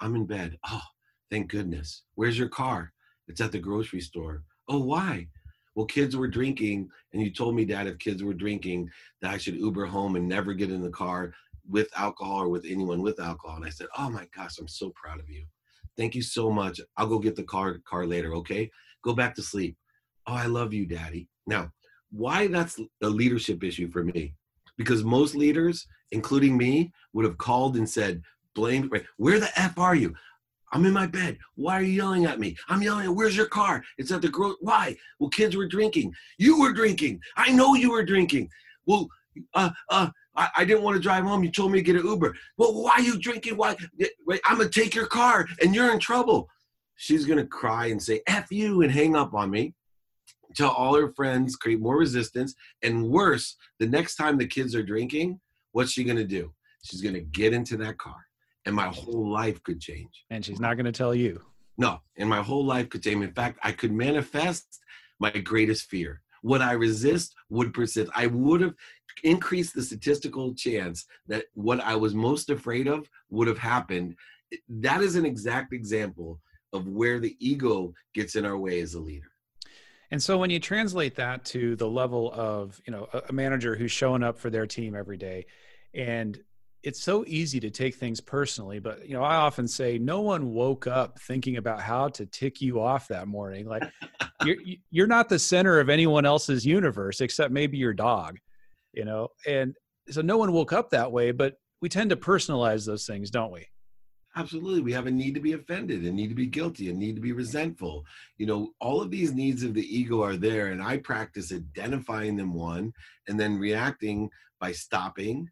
I'm 0.00 0.14
in 0.14 0.26
bed. 0.26 0.58
Oh, 0.68 0.82
thank 1.30 1.50
goodness. 1.50 2.04
Where's 2.14 2.38
your 2.38 2.48
car? 2.48 2.92
It's 3.26 3.40
at 3.40 3.52
the 3.52 3.58
grocery 3.58 4.00
store. 4.00 4.42
Oh, 4.68 4.78
why? 4.78 5.28
Well, 5.74 5.86
kids 5.86 6.16
were 6.16 6.28
drinking, 6.28 6.88
and 7.12 7.22
you 7.22 7.30
told 7.30 7.54
me, 7.54 7.64
Dad, 7.64 7.86
if 7.86 7.98
kids 7.98 8.22
were 8.22 8.34
drinking, 8.34 8.90
that 9.22 9.32
I 9.32 9.38
should 9.38 9.54
Uber 9.54 9.86
home 9.86 10.16
and 10.16 10.28
never 10.28 10.52
get 10.54 10.72
in 10.72 10.82
the 10.82 10.90
car 10.90 11.32
with 11.68 11.88
alcohol 11.96 12.42
or 12.42 12.48
with 12.48 12.64
anyone 12.66 13.02
with 13.02 13.20
alcohol. 13.20 13.56
And 13.56 13.64
I 13.64 13.70
said, 13.70 13.88
Oh 13.96 14.10
my 14.10 14.26
gosh, 14.34 14.58
I'm 14.58 14.68
so 14.68 14.92
proud 14.94 15.20
of 15.20 15.28
you. 15.28 15.44
Thank 15.96 16.14
you 16.14 16.22
so 16.22 16.50
much. 16.50 16.80
I'll 16.96 17.06
go 17.06 17.18
get 17.18 17.36
the 17.36 17.44
car 17.44 17.78
car 17.88 18.06
later, 18.06 18.34
okay? 18.36 18.70
Go 19.02 19.14
back 19.14 19.34
to 19.36 19.42
sleep. 19.42 19.76
Oh, 20.26 20.34
I 20.34 20.46
love 20.46 20.72
you, 20.72 20.86
daddy. 20.86 21.28
Now, 21.46 21.70
why 22.10 22.46
that's 22.46 22.78
a 23.02 23.08
leadership 23.08 23.62
issue 23.62 23.90
for 23.90 24.04
me? 24.04 24.34
Because 24.76 25.02
most 25.04 25.34
leaders, 25.34 25.86
including 26.12 26.56
me, 26.56 26.92
would 27.12 27.24
have 27.24 27.38
called 27.38 27.76
and 27.76 27.88
said, 27.88 28.22
blame, 28.54 28.90
where 29.16 29.40
the 29.40 29.50
F 29.58 29.78
are 29.78 29.94
you? 29.94 30.14
I'm 30.72 30.84
in 30.84 30.92
my 30.92 31.06
bed. 31.06 31.38
Why 31.54 31.74
are 31.74 31.82
you 31.82 31.92
yelling 31.92 32.26
at 32.26 32.40
me? 32.40 32.56
I'm 32.68 32.82
yelling 32.82 33.06
at, 33.06 33.14
where's 33.14 33.36
your 33.36 33.46
car? 33.46 33.82
It's 33.96 34.10
at 34.12 34.22
the 34.22 34.28
girl. 34.28 34.56
Why? 34.60 34.96
Well, 35.18 35.30
kids 35.30 35.56
were 35.56 35.66
drinking. 35.66 36.12
You 36.38 36.60
were 36.60 36.72
drinking. 36.72 37.20
I 37.36 37.52
know 37.52 37.74
you 37.74 37.90
were 37.90 38.04
drinking. 38.04 38.50
Well, 38.86 39.08
uh, 39.54 39.70
uh, 39.90 40.10
I, 40.38 40.48
I 40.58 40.64
didn't 40.64 40.82
want 40.82 40.96
to 40.96 41.02
drive 41.02 41.24
home. 41.24 41.44
You 41.44 41.50
told 41.50 41.72
me 41.72 41.80
to 41.80 41.82
get 41.82 41.96
an 41.96 42.06
Uber. 42.06 42.34
Well, 42.56 42.82
why 42.82 42.92
are 42.92 43.02
you 43.02 43.18
drinking? 43.18 43.56
Why? 43.56 43.76
Wait, 44.26 44.40
I'm 44.46 44.56
going 44.56 44.70
to 44.70 44.80
take 44.80 44.94
your 44.94 45.06
car 45.06 45.46
and 45.60 45.74
you're 45.74 45.92
in 45.92 45.98
trouble. 45.98 46.48
She's 46.96 47.26
going 47.26 47.38
to 47.38 47.46
cry 47.46 47.86
and 47.86 48.02
say, 48.02 48.22
F 48.26 48.50
you, 48.50 48.82
and 48.82 48.90
hang 48.90 49.14
up 49.14 49.34
on 49.34 49.50
me. 49.50 49.74
Tell 50.56 50.70
all 50.70 50.94
her 50.94 51.12
friends, 51.12 51.56
create 51.56 51.80
more 51.80 51.98
resistance. 51.98 52.54
And 52.82 53.08
worse, 53.08 53.56
the 53.78 53.86
next 53.86 54.16
time 54.16 54.38
the 54.38 54.46
kids 54.46 54.74
are 54.74 54.82
drinking, 54.82 55.40
what's 55.72 55.92
she 55.92 56.04
going 56.04 56.16
to 56.16 56.24
do? 56.24 56.52
She's 56.82 57.02
going 57.02 57.14
to 57.14 57.20
get 57.20 57.52
into 57.52 57.76
that 57.78 57.98
car 57.98 58.16
and 58.68 58.74
my 58.76 58.88
whole 58.88 59.30
life 59.30 59.62
could 59.62 59.80
change. 59.80 60.24
And 60.30 60.44
she's 60.44 60.60
not 60.60 60.76
going 60.76 60.86
to 60.86 60.92
tell 60.92 61.14
you. 61.14 61.42
No, 61.76 62.00
and 62.16 62.28
my 62.28 62.42
whole 62.42 62.64
life 62.64 62.88
could 62.88 63.02
change. 63.02 63.24
In 63.24 63.32
fact, 63.32 63.58
I 63.62 63.72
could 63.72 63.92
manifest 63.92 64.80
my 65.20 65.30
greatest 65.30 65.88
fear. 65.88 66.22
What 66.42 66.60
I 66.60 66.72
resist 66.72 67.34
would 67.50 67.72
persist. 67.72 68.10
I 68.14 68.26
would 68.26 68.60
have 68.60 68.74
increased 69.24 69.74
the 69.74 69.82
statistical 69.82 70.54
chance 70.54 71.06
that 71.26 71.44
what 71.54 71.80
I 71.80 71.96
was 71.96 72.14
most 72.14 72.50
afraid 72.50 72.86
of 72.86 73.08
would 73.30 73.48
have 73.48 73.58
happened. 73.58 74.16
That 74.68 75.02
is 75.02 75.16
an 75.16 75.26
exact 75.26 75.72
example 75.72 76.40
of 76.72 76.86
where 76.88 77.18
the 77.18 77.36
ego 77.38 77.94
gets 78.14 78.36
in 78.36 78.44
our 78.44 78.58
way 78.58 78.80
as 78.80 78.94
a 78.94 79.00
leader. 79.00 79.30
And 80.10 80.22
so 80.22 80.38
when 80.38 80.48
you 80.48 80.58
translate 80.58 81.14
that 81.16 81.44
to 81.46 81.76
the 81.76 81.88
level 81.88 82.32
of, 82.32 82.80
you 82.86 82.92
know, 82.92 83.08
a 83.28 83.32
manager 83.32 83.76
who's 83.76 83.92
showing 83.92 84.22
up 84.22 84.38
for 84.38 84.48
their 84.48 84.66
team 84.66 84.94
every 84.94 85.18
day 85.18 85.46
and 85.94 86.38
it's 86.82 87.02
so 87.02 87.24
easy 87.26 87.58
to 87.58 87.70
take 87.70 87.94
things 87.96 88.20
personally 88.20 88.78
but 88.78 89.06
you 89.06 89.14
know 89.14 89.22
i 89.22 89.34
often 89.34 89.66
say 89.66 89.98
no 89.98 90.20
one 90.20 90.52
woke 90.52 90.86
up 90.86 91.18
thinking 91.20 91.56
about 91.56 91.80
how 91.80 92.08
to 92.08 92.24
tick 92.26 92.60
you 92.60 92.80
off 92.80 93.08
that 93.08 93.26
morning 93.26 93.66
like 93.66 93.82
you're 94.44 94.56
you're 94.90 95.06
not 95.06 95.28
the 95.28 95.38
center 95.38 95.80
of 95.80 95.88
anyone 95.88 96.24
else's 96.24 96.64
universe 96.64 97.20
except 97.20 97.52
maybe 97.52 97.76
your 97.76 97.92
dog 97.92 98.38
you 98.98 99.04
know 99.04 99.28
and 99.46 99.74
so 100.10 100.20
no 100.20 100.36
one 100.36 100.52
woke 100.52 100.72
up 100.72 100.90
that 100.90 101.10
way 101.10 101.30
but 101.30 101.54
we 101.80 101.88
tend 101.88 102.10
to 102.10 102.16
personalize 102.16 102.84
those 102.84 103.06
things 103.06 103.30
don't 103.30 103.52
we 103.52 103.66
absolutely 104.36 104.82
we 104.82 104.92
have 104.92 105.06
a 105.06 105.10
need 105.10 105.34
to 105.34 105.40
be 105.40 105.54
offended 105.54 106.04
and 106.04 106.14
need 106.14 106.28
to 106.28 106.34
be 106.34 106.46
guilty 106.46 106.90
and 106.90 106.98
need 106.98 107.14
to 107.14 107.22
be 107.22 107.32
resentful 107.32 108.04
you 108.36 108.44
know 108.44 108.70
all 108.80 109.00
of 109.00 109.10
these 109.10 109.32
needs 109.32 109.62
of 109.62 109.72
the 109.72 109.96
ego 109.96 110.22
are 110.22 110.36
there 110.36 110.66
and 110.68 110.82
i 110.82 110.98
practice 110.98 111.52
identifying 111.52 112.36
them 112.36 112.52
one 112.52 112.92
and 113.28 113.40
then 113.40 113.58
reacting 113.58 114.28
by 114.60 114.72
stopping 114.72 115.48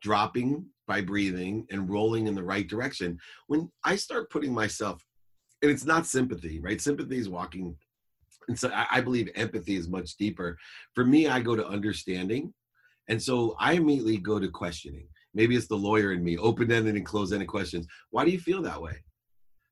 dropping 0.00 0.66
by 0.86 1.00
breathing 1.00 1.66
and 1.70 1.90
rolling 1.90 2.26
in 2.26 2.34
the 2.34 2.42
right 2.42 2.66
direction. 2.66 3.18
When 3.46 3.70
I 3.84 3.96
start 3.96 4.30
putting 4.30 4.52
myself, 4.52 5.04
and 5.62 5.70
it's 5.70 5.84
not 5.84 6.06
sympathy, 6.06 6.60
right? 6.60 6.80
Sympathy 6.80 7.18
is 7.18 7.28
walking. 7.28 7.76
And 8.48 8.58
so 8.58 8.70
I, 8.72 9.00
believe 9.00 9.28
empathy 9.34 9.76
is 9.76 9.88
much 9.88 10.16
deeper. 10.16 10.56
For 10.94 11.04
me, 11.04 11.26
I 11.26 11.40
go 11.40 11.54
to 11.54 11.66
understanding. 11.66 12.54
And 13.08 13.22
so 13.22 13.56
I 13.58 13.74
immediately 13.74 14.18
go 14.18 14.38
to 14.38 14.48
questioning. 14.48 15.06
Maybe 15.34 15.56
it's 15.56 15.68
the 15.68 15.76
lawyer 15.76 16.12
in 16.12 16.24
me, 16.24 16.36
open 16.38 16.70
ended 16.70 16.96
and 16.96 17.06
closed 17.06 17.32
ended 17.32 17.48
questions. 17.48 17.86
Why 18.10 18.24
do 18.24 18.30
you 18.30 18.40
feel 18.40 18.62
that 18.62 18.80
way? 18.80 19.02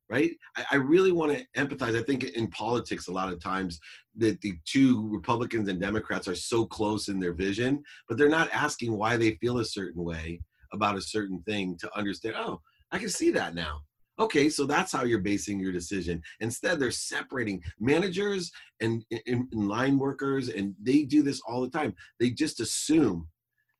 right? 0.09 0.31
I, 0.57 0.64
I, 0.73 0.76
really 0.76 1.12
want 1.12 1.37
to 1.37 1.45
empathize. 1.57 1.99
I 1.99 2.02
think 2.02 2.25
in 2.25 2.49
politics, 2.49 3.09
a 3.09 3.12
lot 3.12 3.33
of 3.33 3.43
times 3.43 3.81
that 4.16 4.40
the 4.40 4.55
two 4.64 5.09
Republicans 5.09 5.69
and 5.69 5.81
Democrats 5.81 6.28
are 6.28 6.35
so 6.35 6.64
close 6.64 7.09
in 7.09 7.19
their 7.19 7.33
vision, 7.33 7.82
but 8.08 8.17
they're 8.17 8.28
not 8.28 8.50
asking 8.52 8.97
why 8.97 9.17
they 9.17 9.32
feel 9.37 9.58
a 9.58 9.65
certain 9.65 10.02
way 10.02 10.41
about 10.73 10.97
a 10.97 11.02
certain 11.02 11.43
thing 11.43 11.76
to 11.78 11.99
understand, 11.99 12.37
oh, 12.39 12.60
I 12.93 12.99
can 12.99 13.08
see 13.08 13.30
that 13.32 13.54
now. 13.54 13.80
Okay, 14.19 14.49
so 14.49 14.65
that's 14.65 14.93
how 14.93 15.04
you're 15.04 15.19
basing 15.19 15.60
your 15.60 15.73
decision. 15.73 16.23
Instead, 16.41 16.80
they're 16.80 16.91
separating 16.91 17.63
managers 17.78 18.50
and, 18.80 19.04
and, 19.10 19.47
and 19.52 19.69
line 19.69 19.99
workers, 19.99 20.49
and 20.49 20.75
they 20.80 21.02
do 21.02 21.23
this 21.23 21.41
all 21.47 21.60
the 21.60 21.69
time. 21.69 21.95
They 22.19 22.30
just 22.30 22.60
assume 22.60 23.28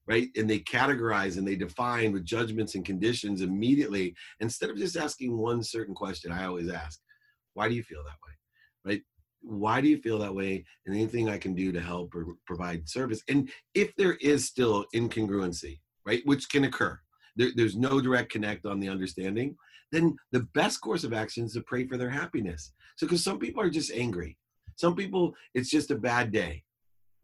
right? 0.07 0.29
And 0.37 0.49
they 0.49 0.61
categorize 0.61 1.37
and 1.37 1.47
they 1.47 1.57
define 1.57 2.13
with 2.13 2.25
judgments 2.25 2.75
and 2.75 2.85
conditions 2.85 3.43
immediately 3.43 4.15
instead 4.41 4.71
of 4.71 4.77
just 4.77 4.97
asking 4.97 5.37
one 5.37 5.63
certain 5.63 5.95
question. 5.95 6.33
I 6.33 6.47
always 6.47 6.71
ask, 6.71 7.01
why 7.55 7.69
do 7.69 7.75
you 7.75 7.83
feel 7.83 8.03
that 8.05 8.19
way? 8.27 8.93
Right? 8.93 9.03
Why 9.43 9.81
do 9.81 9.89
you 9.89 9.99
feel 9.99 10.19
that 10.19 10.35
way? 10.35 10.65
And 10.87 10.95
anything 10.95 11.29
I 11.29 11.39
can 11.39 11.55
do 11.55 11.73
to 11.73 11.81
help 11.81 12.15
or 12.15 12.27
provide 12.47 12.89
service. 12.89 13.23
And 13.29 13.51
if 13.75 13.95
there 13.97 14.15
is 14.21 14.47
still 14.47 14.87
incongruency, 14.95 15.81
right, 16.05 16.23
which 16.25 16.49
can 16.49 16.65
occur, 16.65 16.99
there, 17.35 17.51
there's 17.55 17.77
no 17.77 18.01
direct 18.01 18.31
connect 18.31 18.65
on 18.67 18.81
the 18.81 18.89
understanding, 18.89 19.57
then 19.93 20.17
the 20.33 20.47
best 20.55 20.81
course 20.81 21.05
of 21.05 21.13
action 21.13 21.45
is 21.45 21.53
to 21.53 21.63
pray 21.63 21.87
for 21.87 21.97
their 21.97 22.11
happiness. 22.11 22.73
So, 22.97 23.07
because 23.07 23.23
some 23.23 23.39
people 23.39 23.63
are 23.63 23.71
just 23.71 23.93
angry. 23.93 24.37
Some 24.77 24.95
people, 24.95 25.35
it's 25.55 25.71
just 25.71 25.91
a 25.91 25.97
bad 25.97 26.33
day 26.33 26.65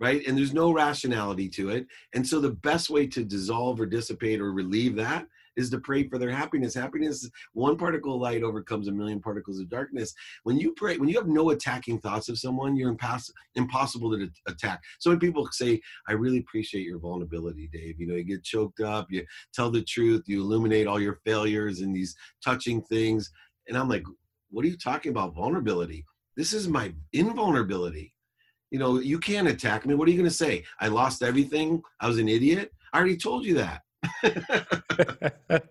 right? 0.03 0.27
And 0.27 0.37
there's 0.37 0.53
no 0.53 0.73
rationality 0.73 1.49
to 1.51 1.71
it. 1.71 1.87
And 2.13 2.27
so 2.27 2.41
the 2.41 2.51
best 2.51 2.91
way 2.91 3.07
to 3.07 3.23
dissolve 3.23 3.81
or 3.81 3.87
dissipate 3.87 4.41
or 4.41 4.53
relieve 4.53 4.97
that 4.97 5.29
is 5.55 5.71
to 5.71 5.79
pray 5.79 6.09
for 6.09 6.19
their 6.19 6.33
happiness. 6.33 6.75
Happiness, 6.75 7.31
one 7.53 7.77
particle 7.77 8.17
of 8.17 8.21
light 8.21 8.43
overcomes 8.43 8.89
a 8.89 8.93
million 8.93 9.21
particles 9.21 9.61
of 9.61 9.69
darkness. 9.69 10.13
When 10.43 10.59
you 10.59 10.73
pray, 10.73 10.99
when 10.99 11.09
you 11.09 11.17
have 11.19 11.29
no 11.29 11.51
attacking 11.51 12.01
thoughts 12.01 12.29
of 12.29 12.37
someone, 12.37 12.75
you're 12.75 12.91
impass- 12.91 13.31
impossible 13.55 14.11
to 14.11 14.29
attack. 14.49 14.81
So 14.99 15.11
when 15.11 15.21
people 15.21 15.49
say, 15.53 15.81
I 16.09 16.15
really 16.15 16.39
appreciate 16.39 16.85
your 16.85 16.99
vulnerability, 16.99 17.69
Dave, 17.73 18.01
you 18.01 18.09
know, 18.09 18.17
you 18.17 18.25
get 18.25 18.43
choked 18.43 18.81
up, 18.81 19.07
you 19.09 19.25
tell 19.55 19.71
the 19.71 19.85
truth, 19.85 20.25
you 20.27 20.41
illuminate 20.41 20.89
all 20.89 20.99
your 20.99 21.21
failures 21.25 21.81
and 21.81 21.95
these 21.95 22.17
touching 22.45 22.83
things. 22.83 23.31
And 23.69 23.79
I'm 23.79 23.89
like, 23.89 24.05
what 24.51 24.65
are 24.65 24.69
you 24.69 24.77
talking 24.77 25.13
about? 25.13 25.37
Vulnerability. 25.37 26.05
This 26.37 26.53
is 26.53 26.67
my 26.67 26.93
invulnerability 27.13 28.13
you 28.73 28.79
know, 28.79 28.99
you 28.99 29.19
can't 29.19 29.47
attack 29.47 29.85
me. 29.85 29.95
What 29.95 30.09
are 30.09 30.11
you 30.11 30.17
going 30.17 30.31
to 30.31 30.35
say? 30.35 30.65
I 30.81 30.89
lost 30.89 31.23
everything. 31.23 31.83
I 32.01 32.09
was 32.09 32.19
an 32.19 32.27
idiot. 32.27 32.73
I 32.91 32.99
already 32.99 33.19
told 33.19 33.45
you 33.45 33.63
that. 33.63 33.83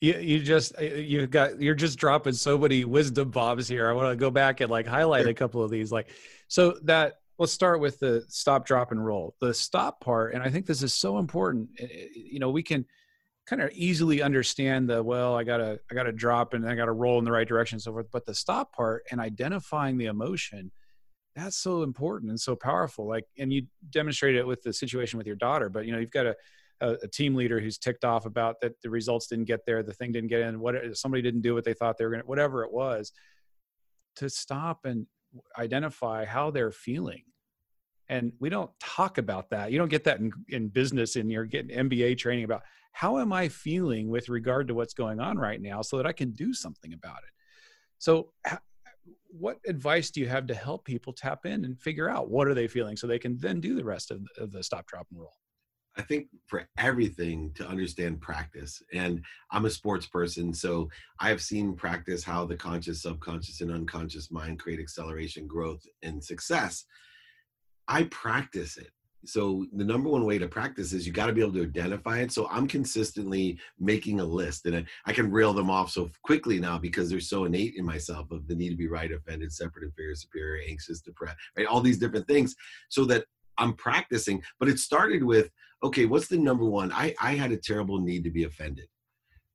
you 0.00 0.14
you 0.14 0.40
just 0.40 0.76
uh, 0.80 0.82
you 0.82 1.28
got 1.28 1.62
you're 1.62 1.76
just 1.76 1.96
dropping 1.96 2.32
so 2.32 2.58
many 2.58 2.84
wisdom 2.84 3.30
bombs 3.30 3.68
here. 3.68 3.88
I 3.88 3.92
want 3.92 4.10
to 4.10 4.16
go 4.16 4.32
back 4.32 4.60
and 4.60 4.68
like 4.68 4.88
highlight 4.88 5.28
a 5.28 5.34
couple 5.34 5.62
of 5.62 5.70
these. 5.70 5.92
Like, 5.92 6.08
so 6.48 6.76
that 6.82 7.20
let's 7.38 7.52
start 7.52 7.80
with 7.80 8.00
the 8.00 8.24
stop, 8.26 8.66
drop, 8.66 8.90
and 8.90 9.06
roll. 9.06 9.36
The 9.40 9.54
stop 9.54 10.00
part, 10.00 10.34
and 10.34 10.42
I 10.42 10.50
think 10.50 10.66
this 10.66 10.82
is 10.82 10.92
so 10.92 11.18
important. 11.18 11.68
You 12.14 12.40
know, 12.40 12.50
we 12.50 12.64
can 12.64 12.84
kind 13.46 13.62
of 13.62 13.70
easily 13.74 14.22
understand 14.22 14.90
the 14.90 15.04
well, 15.04 15.36
I 15.36 15.44
gotta 15.44 15.78
I 15.88 15.94
gotta 15.94 16.12
drop 16.12 16.52
and 16.52 16.68
I 16.68 16.74
gotta 16.74 16.92
roll 16.92 17.20
in 17.20 17.24
the 17.24 17.32
right 17.32 17.46
direction 17.46 17.76
and 17.76 17.82
so 17.82 17.92
forth. 17.92 18.08
But 18.10 18.26
the 18.26 18.34
stop 18.34 18.72
part 18.72 19.04
and 19.12 19.20
identifying 19.20 19.98
the 19.98 20.06
emotion 20.06 20.72
that's 21.36 21.56
so 21.56 21.82
important 21.82 22.30
and 22.30 22.40
so 22.40 22.56
powerful 22.56 23.06
like 23.06 23.24
and 23.38 23.52
you 23.52 23.62
demonstrate 23.90 24.36
it 24.36 24.46
with 24.46 24.62
the 24.62 24.72
situation 24.72 25.16
with 25.16 25.26
your 25.26 25.36
daughter 25.36 25.68
but 25.68 25.86
you 25.86 25.92
know 25.92 25.98
you've 25.98 26.10
got 26.10 26.26
a, 26.26 26.36
a, 26.80 26.90
a, 27.02 27.08
team 27.08 27.34
leader 27.34 27.60
who's 27.60 27.78
ticked 27.78 28.04
off 28.04 28.26
about 28.26 28.60
that 28.60 28.72
the 28.82 28.90
results 28.90 29.26
didn't 29.28 29.44
get 29.44 29.64
there 29.64 29.82
the 29.82 29.92
thing 29.92 30.12
didn't 30.12 30.28
get 30.28 30.40
in 30.40 30.60
what 30.60 30.74
uh, 30.74 30.92
somebody 30.92 31.22
didn't 31.22 31.42
do 31.42 31.54
what 31.54 31.64
they 31.64 31.74
thought 31.74 31.96
they 31.98 32.04
were 32.04 32.10
going 32.10 32.22
to 32.22 32.26
whatever 32.26 32.64
it 32.64 32.72
was 32.72 33.12
to 34.16 34.28
stop 34.28 34.84
and 34.84 35.06
identify 35.58 36.24
how 36.24 36.50
they're 36.50 36.72
feeling. 36.72 37.22
And 38.08 38.32
we 38.40 38.48
don't 38.48 38.70
talk 38.80 39.18
about 39.18 39.50
that. 39.50 39.70
You 39.70 39.78
don't 39.78 39.88
get 39.88 40.04
that 40.04 40.18
in, 40.18 40.32
in 40.48 40.68
business 40.68 41.16
and 41.16 41.30
you're 41.30 41.44
getting 41.44 41.76
mba 41.88 42.18
training 42.18 42.44
about 42.44 42.62
how 42.92 43.18
am 43.18 43.32
i 43.32 43.48
feeling 43.48 44.08
with 44.08 44.28
regard 44.28 44.66
to 44.68 44.74
what's 44.74 44.94
going 44.94 45.20
on 45.20 45.38
right 45.38 45.62
now 45.62 45.80
so 45.80 45.96
that 45.96 46.06
i 46.06 46.12
can 46.12 46.32
do 46.32 46.52
something 46.52 46.92
about 46.92 47.18
it? 47.18 47.32
So 47.98 48.32
what 49.28 49.58
advice 49.66 50.10
do 50.10 50.20
you 50.20 50.28
have 50.28 50.46
to 50.46 50.54
help 50.54 50.84
people 50.84 51.12
tap 51.12 51.46
in 51.46 51.64
and 51.64 51.80
figure 51.80 52.08
out 52.08 52.30
what 52.30 52.48
are 52.48 52.54
they 52.54 52.68
feeling 52.68 52.96
so 52.96 53.06
they 53.06 53.18
can 53.18 53.38
then 53.38 53.60
do 53.60 53.74
the 53.74 53.84
rest 53.84 54.10
of, 54.10 54.20
of 54.38 54.52
the 54.52 54.62
stop 54.62 54.86
drop 54.86 55.06
and 55.10 55.20
roll 55.20 55.34
I 55.96 56.02
think 56.02 56.28
for 56.46 56.68
everything 56.78 57.52
to 57.56 57.66
understand 57.66 58.20
practice. 58.20 58.80
And 58.92 59.24
I'm 59.50 59.64
a 59.64 59.70
sports 59.70 60.06
person, 60.06 60.54
so 60.54 60.88
I 61.18 61.28
have 61.28 61.42
seen 61.42 61.74
practice 61.74 62.22
how 62.22 62.44
the 62.44 62.56
conscious, 62.56 63.02
subconscious, 63.02 63.60
and 63.60 63.72
unconscious 63.72 64.30
mind 64.30 64.60
create 64.60 64.78
acceleration, 64.78 65.46
growth, 65.46 65.82
and 66.02 66.22
success. 66.22 66.84
I 67.88 68.04
practice 68.04 68.76
it 68.76 68.90
so 69.24 69.66
the 69.72 69.84
number 69.84 70.08
one 70.08 70.24
way 70.24 70.38
to 70.38 70.48
practice 70.48 70.92
is 70.92 71.06
you 71.06 71.12
got 71.12 71.26
to 71.26 71.32
be 71.32 71.40
able 71.40 71.52
to 71.52 71.62
identify 71.62 72.18
it. 72.18 72.32
So 72.32 72.46
i'm 72.50 72.66
consistently 72.66 73.58
making 73.78 74.20
a 74.20 74.24
list 74.24 74.66
and 74.66 74.76
I, 74.76 74.84
I, 75.06 75.12
can 75.12 75.30
rail 75.30 75.52
them 75.52 75.70
off 75.70 75.90
so 75.90 76.10
quickly 76.22 76.58
now 76.58 76.78
because 76.78 77.10
they're 77.10 77.20
so 77.20 77.44
innate 77.44 77.74
in 77.76 77.84
myself 77.84 78.30
of 78.30 78.46
the 78.46 78.54
need 78.54 78.70
to 78.70 78.76
be 78.76 78.88
right 78.88 79.12
offended 79.12 79.52
separate 79.52 79.84
inferior 79.84 80.14
superior 80.14 80.62
anxious 80.68 81.00
depressed 81.00 81.36
right? 81.56 81.66
All 81.66 81.80
these 81.80 81.98
different 81.98 82.26
things 82.26 82.54
so 82.88 83.04
that 83.06 83.24
i'm 83.58 83.74
practicing. 83.74 84.42
But 84.58 84.68
it 84.68 84.78
started 84.78 85.22
with 85.22 85.50
okay 85.82 86.06
what's 86.06 86.28
the 86.28 86.38
number 86.38 86.64
one? 86.64 86.92
I 86.92 87.14
i 87.20 87.34
had 87.34 87.52
a 87.52 87.56
terrible 87.56 88.00
need 88.00 88.24
to 88.24 88.30
be 88.30 88.44
offended 88.44 88.88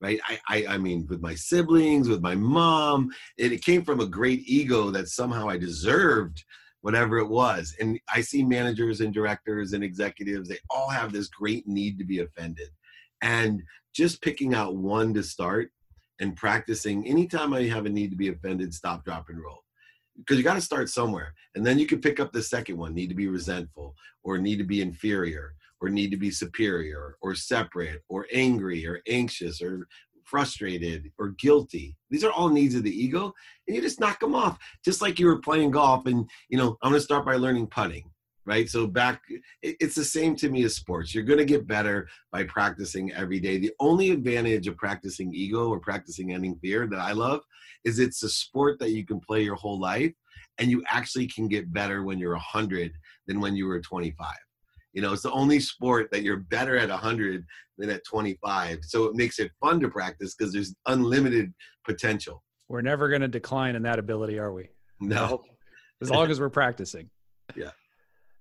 right? 0.02 0.20
I, 0.28 0.40
I, 0.50 0.66
I 0.76 0.78
mean, 0.78 1.08
with 1.10 1.22
my 1.22 1.34
siblings, 1.36 2.10
with 2.10 2.22
my 2.22 2.36
mom, 2.36 3.10
it 3.38 3.64
came 3.64 3.84
from 3.84 4.02
a 4.02 4.06
great 4.06 4.42
ego 4.46 4.92
that 4.92 5.08
somehow 5.08 5.48
I 5.50 5.58
deserved 5.58 6.44
whatever 6.86 7.18
it 7.18 7.28
was. 7.28 7.76
And 7.80 8.00
I 8.14 8.22
see 8.22 8.44
managers 8.44 9.02
and 9.02 9.12
directors 9.12 9.74
and 9.74 9.84
executives, 9.84 10.48
they 10.48 10.60
all 10.70 10.88
have 10.88 11.12
this 11.12 11.28
great 11.30 11.68
need 11.68 11.98
to 11.98 12.06
be 12.06 12.20
offended. 12.20 12.68
And 13.24 13.64
just 13.96 14.22
picking 14.22 14.54
out 14.54 14.76
one 14.76 15.12
to 15.16 15.24
start 15.24 15.72
and 16.20 16.36
practicing 16.36 17.08
anytime 17.08 17.56
I 17.56 17.64
have 17.64 17.88
a 17.88 17.90
need 17.90 18.12
to 18.12 18.16
be 18.16 18.28
offended, 18.28 18.72
stop, 18.72 19.04
drop, 19.04 19.30
and 19.30 19.42
roll. 19.42 19.64
Because 20.16 20.38
you 20.38 20.44
got 20.44 20.54
to 20.54 20.62
start 20.62 20.90
somewhere. 20.90 21.34
And 21.56 21.66
then 21.66 21.80
you 21.80 21.88
can 21.88 22.02
pick 22.02 22.20
up 22.20 22.32
the 22.32 22.44
second 22.44 22.78
one 22.78 22.94
need 22.94 23.10
to 23.10 23.16
be 23.16 23.30
resentful 23.30 23.96
or 24.24 24.38
need 24.38 24.58
to 24.58 24.64
be 24.64 24.84
inferior 24.84 25.56
or 25.82 25.90
need 25.90 26.12
to 26.12 26.18
be 26.18 26.30
superior 26.30 27.18
or 27.20 27.34
separate 27.34 28.04
or 28.10 28.28
angry 28.32 28.86
or 28.86 29.02
anxious 29.10 29.60
or 29.60 29.88
frustrated 30.26 31.12
or 31.18 31.30
guilty. 31.40 31.96
These 32.10 32.24
are 32.24 32.32
all 32.32 32.50
needs 32.50 32.76
of 32.76 32.84
the 32.84 32.92
ego, 32.92 33.34
and 33.68 33.76
you 33.76 33.82
just 33.82 34.00
knock 34.00 34.20
them 34.20 34.36
off. 34.36 34.58
Just 34.84 35.02
like 35.02 35.20
you 35.20 35.28
were 35.28 35.40
playing 35.40 35.72
golf, 35.72 36.06
and 36.06 36.30
you 36.50 36.58
know, 36.58 36.78
I'm 36.82 36.92
going 36.92 37.00
to 37.00 37.04
start 37.04 37.26
by 37.26 37.36
learning 37.36 37.68
putting, 37.68 38.10
right? 38.46 38.70
So 38.70 38.88
back, 38.88 39.22
it's 39.62 39.96
the 39.96 40.04
same 40.04 40.36
to 40.38 40.50
me 40.50 40.64
as 40.64 40.76
sports. 40.76 41.14
You're 41.14 41.24
going 41.24 41.40
to 41.40 41.46
get 41.46 41.68
better 41.68 42.08
by 42.32 42.44
practicing 42.44 43.14
every 43.14 43.40
day. 43.40 43.58
The 43.58 43.72
only 43.80 44.12
advantage 44.12 44.68
of 44.68 44.78
practicing 44.78 45.34
ego 45.34 45.70
or 45.70 45.80
practicing 45.80 46.34
ending 46.34 46.58
fear 46.62 46.88
that 46.88 47.00
I 47.00 47.12
love 47.12 47.42
is 47.84 48.00
it's 48.00 48.24
a 48.24 48.30
sport 48.30 48.80
that 48.80 48.92
you 48.92 49.06
can 49.06 49.20
play 49.20 49.44
your 49.44 49.56
whole 49.56 49.80
life, 49.80 50.14
and 50.58 50.70
you 50.72 50.84
actually 50.88 51.28
can 51.28 51.48
get 51.48 51.72
better 51.72 52.04
when 52.04 52.20
you're 52.20 52.32
100 52.32 52.92
than 53.28 53.40
when 53.40 53.56
you 53.56 53.68
were 53.68 53.80
25. 53.80 54.28
You 54.96 55.02
know, 55.02 55.12
it's 55.12 55.24
the 55.24 55.32
only 55.32 55.60
sport 55.60 56.10
that 56.12 56.24
you're 56.24 56.38
better 56.38 56.78
at 56.78 56.88
100 56.90 57.46
than 57.78 57.90
at 57.90 58.06
25. 58.06 58.80
So 58.84 59.04
it 59.04 59.16
makes 59.16 59.40
it 59.40 59.52
fun 59.60 59.82
to 59.82 59.90
practice 59.90 60.34
because 60.34 60.54
there's 60.54 60.74
unlimited 60.88 61.54
potential. 61.86 62.42
We're 62.70 62.82
never 62.82 63.10
going 63.10 63.22
to 63.22 63.28
decline 63.28 63.76
in 63.76 63.84
that 63.84 64.00
ability, 64.00 64.40
are 64.40 64.54
we? 64.54 64.70
No. 65.02 65.44
As 66.02 66.10
long 66.10 66.32
as 66.32 66.40
we're 66.40 66.50
practicing. 66.50 67.10
Yeah. 67.56 67.70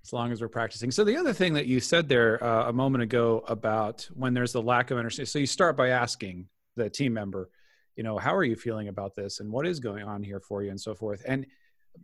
As 0.03 0.15
long 0.15 0.33
as 0.33 0.41
we're 0.41 0.49
practicing. 0.49 0.91
So 0.91 1.05
the 1.05 1.17
other 1.17 1.35
thing 1.35 1.53
that 1.55 1.67
you 1.67 1.79
said 1.79 2.09
there 2.09 2.43
uh, 2.43 2.69
a 2.69 2.73
moment 2.73 3.03
ago 3.03 3.45
about 3.49 4.09
when 4.15 4.33
there's 4.33 4.53
the 4.53 4.63
lack 4.63 4.91
of 4.91 4.97
understanding. 4.97 5.27
So 5.27 5.39
you 5.39 5.47
start 5.47 5.77
by 5.77 5.91
asking 5.91 6.49
the 6.75 6.89
team 6.89 7.13
member, 7.13 7.51
you 7.97 8.03
know, 8.03 8.17
how 8.17 8.35
are 8.35 8.45
you 8.45 8.57
feeling 8.57 8.89
about 8.89 9.15
this 9.15 9.41
and 9.41 9.53
what 9.53 9.67
is 9.67 9.81
going 9.81 10.05
on 10.05 10.23
here 10.23 10.41
for 10.41 10.63
you 10.63 10.71
and 10.71 10.81
so 10.81 10.95
forth. 10.95 11.23
And 11.29 11.47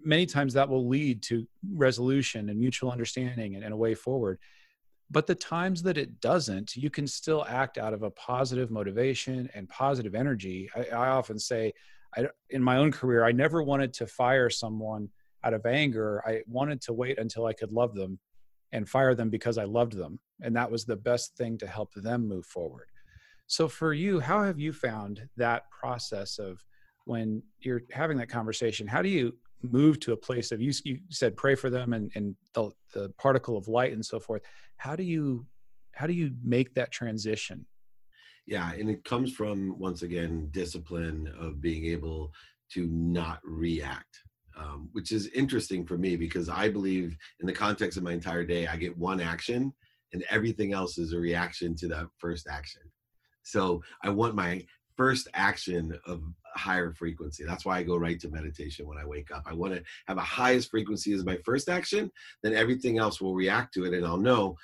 many 0.03 0.26
times 0.26 0.55
that 0.55 0.68
will 0.68 0.88
lead 0.88 1.22
to 1.22 1.46
resolution 1.74 2.48
and 2.48 2.59
mutual 2.59 2.90
understanding 2.90 3.55
and, 3.55 3.64
and, 3.64 3.72
a 3.72 3.76
way 3.76 3.94
forward. 3.94 4.38
But 5.11 5.26
the 5.26 5.35
times 5.35 5.83
that 5.83 5.98
it 5.98 6.20
doesn't 6.20 6.76
you 6.76 6.90
can 6.90 7.07
still 7.07 7.44
act 7.48 7.79
out 7.79 7.92
of 7.92 8.03
a 8.03 8.11
positive 8.11 8.70
motivation 8.70 9.50
and 9.55 9.68
positive 9.68 10.14
energy. 10.14 10.70
I, 10.74 10.85
I 10.94 11.09
often 11.09 11.38
say 11.38 11.72
I, 12.16 12.29
in 12.50 12.62
my 12.62 12.76
own 12.76 12.90
career 12.90 13.24
i 13.24 13.33
never 13.33 13.62
wanted 13.62 13.92
to 13.94 14.07
fire 14.07 14.50
someone 14.50 15.09
out 15.42 15.55
of 15.55 15.64
anger. 15.64 16.22
I 16.26 16.42
wanted 16.46 16.81
to 16.83 16.92
wait 16.92 17.18
until 17.18 17.46
i 17.46 17.53
could 17.53 17.72
love 17.72 17.94
them 17.94 18.18
and 18.72 18.88
fire 18.88 19.14
them 19.14 19.31
because 19.31 19.59
i 19.59 19.64
loved 19.64 19.94
them. 19.94 20.18
And 20.42 20.55
that 20.57 20.70
was 20.70 20.85
the 20.85 20.96
best 20.96 21.37
thing 21.37 21.59
to 21.59 21.66
help 21.66 21.92
them 21.94 22.29
move 22.29 22.46
forward. 22.46 22.88
So 23.46 23.68
for 23.68 23.92
you 23.92 24.20
how 24.20 24.44
have 24.44 24.61
you 24.61 24.72
found 24.72 25.29
that 25.37 25.70
process 25.70 26.38
of 26.38 26.64
when 27.05 27.42
you're 27.59 27.83
having 27.90 28.16
that 28.18 28.29
conversation? 28.29 28.87
How 28.87 29.03
do 29.03 29.09
you 29.09 29.35
move 29.62 30.01
to 30.01 30.12
a 30.12 30.16
place 30.16 30.53
of 30.53 30.61
you, 30.61 30.73
you 30.85 30.99
said 31.11 31.37
pray 31.37 31.55
for 31.55 31.70
them 31.70 31.92
and, 31.92 32.11
and 32.14 32.35
the, 32.55 32.70
the 32.94 33.11
particle 33.18 33.57
of 33.57 33.68
light 33.68 33.92
and 33.92 34.05
so 34.05 34.18
forth. 34.18 34.42
How 34.77 34.96
do 34.96 35.03
you 35.03 35.46
how 35.92 36.07
do 36.07 36.12
you 36.12 36.33
make 36.42 36.75
that 36.75 36.90
transition? 36.90 37.66
Yeah 38.46 38.73
and 38.73 38.88
it 38.88 39.05
comes 39.05 39.33
from 39.33 39.79
once 39.79 40.03
again 40.03 40.49
discipline 40.51 41.33
of 41.38 41.61
being 41.61 41.85
able 41.87 42.33
to 42.73 42.87
not 42.87 43.40
react 43.44 44.20
um, 44.57 44.88
which 44.92 45.12
is 45.12 45.29
interesting 45.29 45.85
for 45.87 45.96
me 45.99 46.16
because 46.16 46.49
i 46.49 46.68
believe 46.68 47.16
in 47.40 47.46
the 47.46 47.53
context 47.53 47.96
of 47.99 48.05
my 48.05 48.12
entire 48.12 48.44
day 48.44 48.66
i 48.66 48.77
get 48.77 48.96
one 48.96 49.20
action 49.20 49.73
and 50.12 50.25
everything 50.31 50.73
else 50.73 50.99
is 50.99 51.12
a 51.12 51.18
reaction 51.18 51.75
to 51.77 51.88
that 51.88 52.07
first 52.18 52.46
action. 52.49 52.83
So 53.42 53.83
i 54.03 54.11
want 54.11 54.35
my 54.35 54.64
first 54.96 55.29
action 55.35 55.98
of 56.07 56.22
higher 56.55 56.92
frequency. 56.92 57.44
That's 57.44 57.64
why 57.64 57.79
I 57.79 57.83
go 57.83 57.96
right 57.96 58.20
to 58.20 58.29
meditation 58.29 58.87
when 58.87 58.98
I 58.98 59.07
wake 59.07 59.31
up. 59.31 59.44
I 59.46 59.55
want 59.55 59.74
to 59.74 59.83
have 60.09 60.18
a 60.18 60.22
highest 60.22 60.70
frequency 60.70 61.12
as 61.12 61.24
my 61.24 61.38
first 61.44 61.68
action, 61.68 62.11
then 62.42 62.55
everything 62.55 62.98
else 62.98 63.20
will 63.20 63.35
react 63.35 63.74
to 63.74 63.85
it 63.85 63.94
and 63.94 64.05
I'll 64.05 64.16
know 64.16 64.57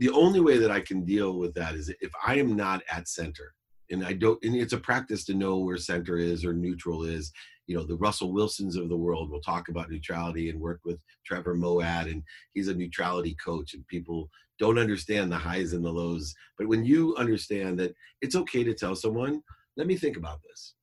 the 0.00 0.10
only 0.10 0.40
way 0.40 0.56
that 0.56 0.70
I 0.70 0.80
can 0.80 1.04
deal 1.04 1.38
with 1.38 1.54
that 1.54 1.74
is 1.74 1.92
if 2.00 2.10
I 2.26 2.36
am 2.36 2.56
not 2.56 2.82
at 2.90 3.06
center 3.06 3.54
and 3.90 4.04
I 4.04 4.14
don't 4.14 4.42
and 4.42 4.56
it's 4.56 4.72
a 4.72 4.78
practice 4.78 5.24
to 5.26 5.34
know 5.34 5.58
where 5.58 5.76
center 5.76 6.16
is 6.16 6.44
or 6.44 6.54
neutral 6.54 7.04
is. 7.04 7.30
You 7.66 7.76
know, 7.76 7.84
the 7.84 7.96
Russell 7.98 8.32
Wilsons 8.32 8.74
of 8.74 8.88
the 8.88 8.96
world 8.96 9.30
will 9.30 9.42
talk 9.42 9.68
about 9.68 9.90
neutrality 9.90 10.48
and 10.48 10.58
work 10.58 10.80
with 10.84 10.98
Trevor 11.24 11.54
Moawad 11.54 12.10
and 12.10 12.22
he's 12.52 12.66
a 12.66 12.74
neutrality 12.74 13.36
coach 13.44 13.74
and 13.74 13.86
people 13.86 14.28
don't 14.60 14.78
understand 14.78 15.32
the 15.32 15.38
highs 15.38 15.72
and 15.72 15.84
the 15.84 15.90
lows. 15.90 16.34
But 16.56 16.68
when 16.68 16.84
you 16.84 17.16
understand 17.16 17.80
that 17.80 17.94
it's 18.20 18.36
okay 18.36 18.62
to 18.62 18.74
tell 18.74 18.94
someone, 18.94 19.42
let 19.76 19.88
me 19.88 19.96
think 19.96 20.16
about 20.16 20.40
this. 20.42 20.74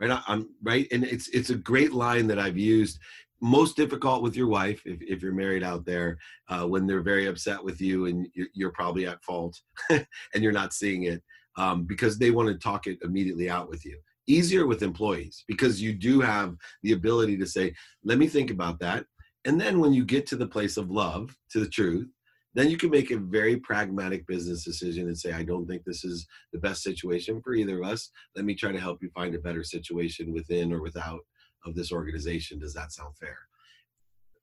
Right 0.00 0.20
i'm 0.26 0.48
right? 0.62 0.88
And 0.90 1.04
it's 1.04 1.28
it's 1.28 1.50
a 1.50 1.54
great 1.54 1.92
line 1.92 2.26
that 2.26 2.40
i've 2.40 2.58
used. 2.58 2.98
Most 3.40 3.76
difficult 3.76 4.22
with 4.22 4.36
your 4.36 4.48
wife 4.48 4.80
if, 4.86 5.02
if 5.02 5.22
you're 5.22 5.34
married 5.34 5.62
out 5.62 5.84
there 5.84 6.16
uh, 6.48 6.66
when 6.66 6.86
they're 6.86 7.02
very 7.02 7.26
upset 7.26 7.62
with 7.62 7.78
you 7.80 8.06
and 8.06 8.26
you're, 8.34 8.48
you're 8.54 8.70
probably 8.70 9.06
at 9.06 9.22
fault 9.22 9.60
and 9.90 10.06
you're 10.34 10.52
not 10.52 10.72
seeing 10.72 11.04
it 11.04 11.22
um, 11.56 11.84
because 11.84 12.16
they 12.16 12.30
want 12.30 12.48
to 12.48 12.54
talk 12.54 12.86
it 12.86 12.98
immediately 13.02 13.50
out 13.50 13.68
with 13.68 13.84
you. 13.84 13.98
Easier 14.26 14.66
with 14.66 14.82
employees 14.82 15.44
because 15.46 15.82
you 15.82 15.92
do 15.92 16.20
have 16.20 16.56
the 16.82 16.92
ability 16.92 17.36
to 17.36 17.46
say 17.46 17.74
let 18.02 18.18
me 18.18 18.26
think 18.26 18.50
about 18.50 18.80
that. 18.80 19.04
And 19.44 19.60
then 19.60 19.78
when 19.78 19.92
you 19.92 20.06
get 20.06 20.26
to 20.28 20.36
the 20.36 20.46
place 20.46 20.78
of 20.78 20.90
love 20.90 21.36
to 21.50 21.60
the 21.60 21.68
truth 21.68 22.08
then 22.54 22.70
you 22.70 22.76
can 22.76 22.90
make 22.90 23.10
a 23.10 23.18
very 23.18 23.56
pragmatic 23.56 24.26
business 24.26 24.64
decision 24.64 25.08
and 25.08 25.18
say, 25.18 25.32
I 25.32 25.42
don't 25.42 25.66
think 25.66 25.82
this 25.84 26.04
is 26.04 26.26
the 26.52 26.58
best 26.60 26.82
situation 26.82 27.40
for 27.42 27.54
either 27.54 27.82
of 27.82 27.88
us. 27.88 28.10
Let 28.36 28.44
me 28.44 28.54
try 28.54 28.70
to 28.70 28.80
help 28.80 29.02
you 29.02 29.10
find 29.10 29.34
a 29.34 29.40
better 29.40 29.64
situation 29.64 30.32
within 30.32 30.72
or 30.72 30.80
without 30.80 31.20
of 31.66 31.74
this 31.74 31.92
organization. 31.92 32.60
Does 32.60 32.74
that 32.74 32.92
sound 32.92 33.16
fair? 33.18 33.38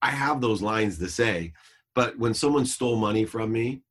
I 0.02 0.10
have 0.10 0.41
those 0.41 0.62
lines 0.62 0.97
to 0.97 1.08
say, 1.08 1.54
but 1.95 2.17
when 2.17 2.34
someone 2.34 2.65
stole 2.65 2.95
money 2.95 3.26
from 3.26 3.52
me 3.52 3.82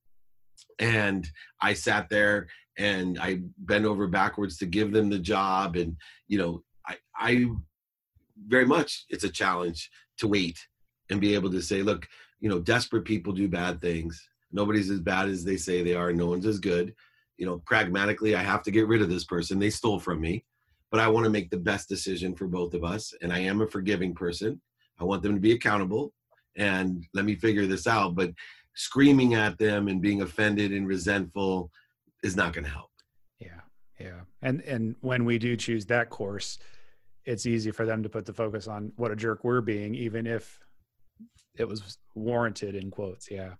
and 0.79 1.27
I 1.63 1.73
sat 1.75 2.09
there 2.09 2.49
and 2.79 3.19
I 3.19 3.41
bent 3.59 3.85
over 3.85 4.07
backwards 4.07 4.57
to 4.59 4.67
give 4.67 4.93
them 4.93 5.09
the 5.09 5.19
job, 5.19 5.77
and 5.77 5.97
you 6.29 6.39
know, 6.39 6.63
I, 6.87 6.97
I 7.17 7.47
very 8.47 8.67
much 8.67 9.05
it's 9.09 9.25
a 9.25 9.31
challenge 9.31 9.91
to 10.19 10.29
wait 10.29 10.59
and 11.11 11.21
be 11.21 11.35
able 11.35 11.51
to 11.51 11.63
say, 11.63 11.83
look, 11.83 12.09
you 12.41 12.49
know, 12.49 12.59
desperate 12.59 13.05
people 13.05 13.33
do 13.33 13.49
bad 13.49 13.81
things. 13.81 14.29
Nobody's 14.53 14.91
as 14.91 15.01
bad 15.01 15.29
as 15.29 15.45
they 15.45 15.57
say 15.57 15.83
they 15.83 15.95
are. 15.95 16.13
No 16.13 16.27
one's 16.27 16.47
as 16.47 16.59
good. 16.59 16.95
You 17.37 17.47
know, 17.47 17.59
pragmatically, 17.67 18.35
I 18.35 18.43
have 18.43 18.63
to 18.65 18.71
get 18.71 18.89
rid 18.89 19.03
of 19.03 19.09
this 19.09 19.25
person. 19.25 19.59
They 19.59 19.71
stole 19.71 20.01
from 20.01 20.21
me, 20.21 20.45
but 20.91 21.01
I 21.01 21.09
want 21.09 21.25
to 21.25 21.31
make 21.31 21.51
the 21.51 21.57
best 21.57 21.89
decision 21.89 22.35
for 22.35 22.47
both 22.47 22.75
of 22.75 22.85
us. 22.85 23.15
And 23.23 23.33
I 23.33 23.41
am 23.41 23.61
a 23.61 23.67
forgiving 23.67 24.15
person. 24.15 24.61
I 24.99 25.05
want 25.05 25.23
them 25.23 25.35
to 25.35 25.41
be 25.41 25.53
accountable 25.53 26.13
and 26.57 27.07
let 27.15 27.25
me 27.25 27.37
figure 27.37 27.67
this 27.67 27.87
out. 27.87 28.15
But 28.15 28.33
screaming 28.75 29.35
at 29.35 29.59
them 29.59 29.89
and 29.89 30.03
being 30.03 30.23
offended 30.23 30.73
and 30.73 30.87
resentful 30.87 31.71
is 32.23 32.37
not 32.37 32.53
going 32.53 32.65
to 32.65 32.71
help. 32.71 32.91
Yeah. 33.39 33.61
Yeah. 33.99 34.21
And, 34.43 34.61
and 34.63 34.97
when 35.01 35.25
we 35.25 35.39
do 35.39 35.57
choose 35.57 35.87
that 35.87 36.11
course, 36.11 36.59
it's 37.25 37.47
easy 37.47 37.71
for 37.71 37.87
them 37.87 38.03
to 38.03 38.09
put 38.09 38.27
the 38.27 38.33
focus 38.33 38.67
on 38.67 38.93
what 38.97 39.11
a 39.11 39.17
jerk 39.17 39.45
we're 39.45 39.61
being, 39.61 39.95
even 39.95 40.27
if 40.27 40.59
it 41.61 41.69
was 41.69 41.99
warranted 42.15 42.75
in 42.75 42.91
quotes. 42.91 43.31
Yeah. 43.31 43.53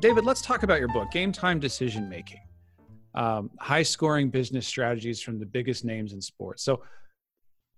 David, 0.00 0.24
let's 0.24 0.42
talk 0.42 0.64
about 0.64 0.80
your 0.80 0.88
book, 0.88 1.12
Game 1.12 1.30
Time 1.30 1.60
Decision 1.60 2.08
Making. 2.08 2.40
Um, 3.14 3.50
high 3.60 3.84
scoring 3.84 4.30
business 4.30 4.66
strategies 4.66 5.20
from 5.20 5.38
the 5.38 5.46
biggest 5.46 5.84
names 5.84 6.12
in 6.12 6.20
sports. 6.20 6.64
So, 6.64 6.82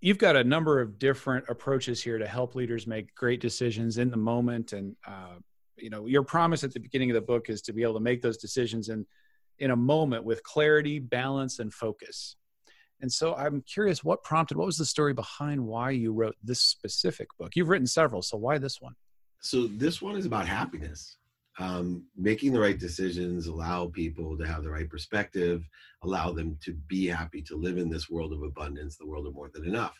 you've 0.01 0.17
got 0.17 0.35
a 0.35 0.43
number 0.43 0.81
of 0.81 0.97
different 0.97 1.45
approaches 1.49 2.01
here 2.01 2.17
to 2.17 2.27
help 2.27 2.55
leaders 2.55 2.87
make 2.87 3.13
great 3.15 3.41
decisions 3.41 3.97
in 3.97 4.09
the 4.09 4.17
moment. 4.17 4.73
And, 4.73 4.95
uh, 5.07 5.35
you 5.77 5.89
know, 5.89 6.05
your 6.05 6.23
promise 6.23 6.63
at 6.63 6.73
the 6.73 6.79
beginning 6.79 7.11
of 7.11 7.15
the 7.15 7.21
book 7.21 7.49
is 7.49 7.61
to 7.63 7.73
be 7.73 7.83
able 7.83 7.95
to 7.95 7.99
make 7.99 8.21
those 8.21 8.37
decisions 8.37 8.89
in, 8.89 9.05
in 9.59 9.71
a 9.71 9.75
moment 9.75 10.23
with 10.23 10.41
clarity, 10.43 10.99
balance, 10.99 11.59
and 11.59 11.73
focus. 11.73 12.35
And 13.05 13.13
so 13.13 13.35
I'm 13.35 13.61
curious 13.61 14.03
what 14.03 14.23
prompted, 14.23 14.57
what 14.57 14.65
was 14.65 14.79
the 14.79 14.85
story 14.85 15.13
behind 15.13 15.63
why 15.63 15.91
you 15.91 16.11
wrote 16.11 16.35
this 16.43 16.59
specific 16.59 17.27
book? 17.37 17.55
You've 17.55 17.69
written 17.69 17.85
several, 17.85 18.23
so 18.23 18.35
why 18.35 18.57
this 18.57 18.81
one? 18.81 18.95
So 19.41 19.67
this 19.67 20.01
one 20.01 20.15
is 20.17 20.25
about 20.25 20.47
happiness. 20.47 21.17
um, 21.57 22.03
making 22.17 22.51
the 22.53 22.59
right 22.59 22.77
decisions 22.77 23.47
allow 23.47 23.87
people 23.87 24.37
to 24.37 24.45
have 24.45 24.63
the 24.63 24.69
right 24.69 24.89
perspective 24.89 25.63
allow 26.03 26.31
them 26.31 26.57
to 26.63 26.73
be 26.87 27.07
happy 27.07 27.41
to 27.41 27.55
live 27.55 27.77
in 27.77 27.89
this 27.89 28.09
world 28.09 28.33
of 28.33 28.43
abundance 28.43 28.97
the 28.97 29.05
world 29.05 29.25
of 29.27 29.33
more 29.33 29.49
than 29.53 29.65
enough 29.65 29.97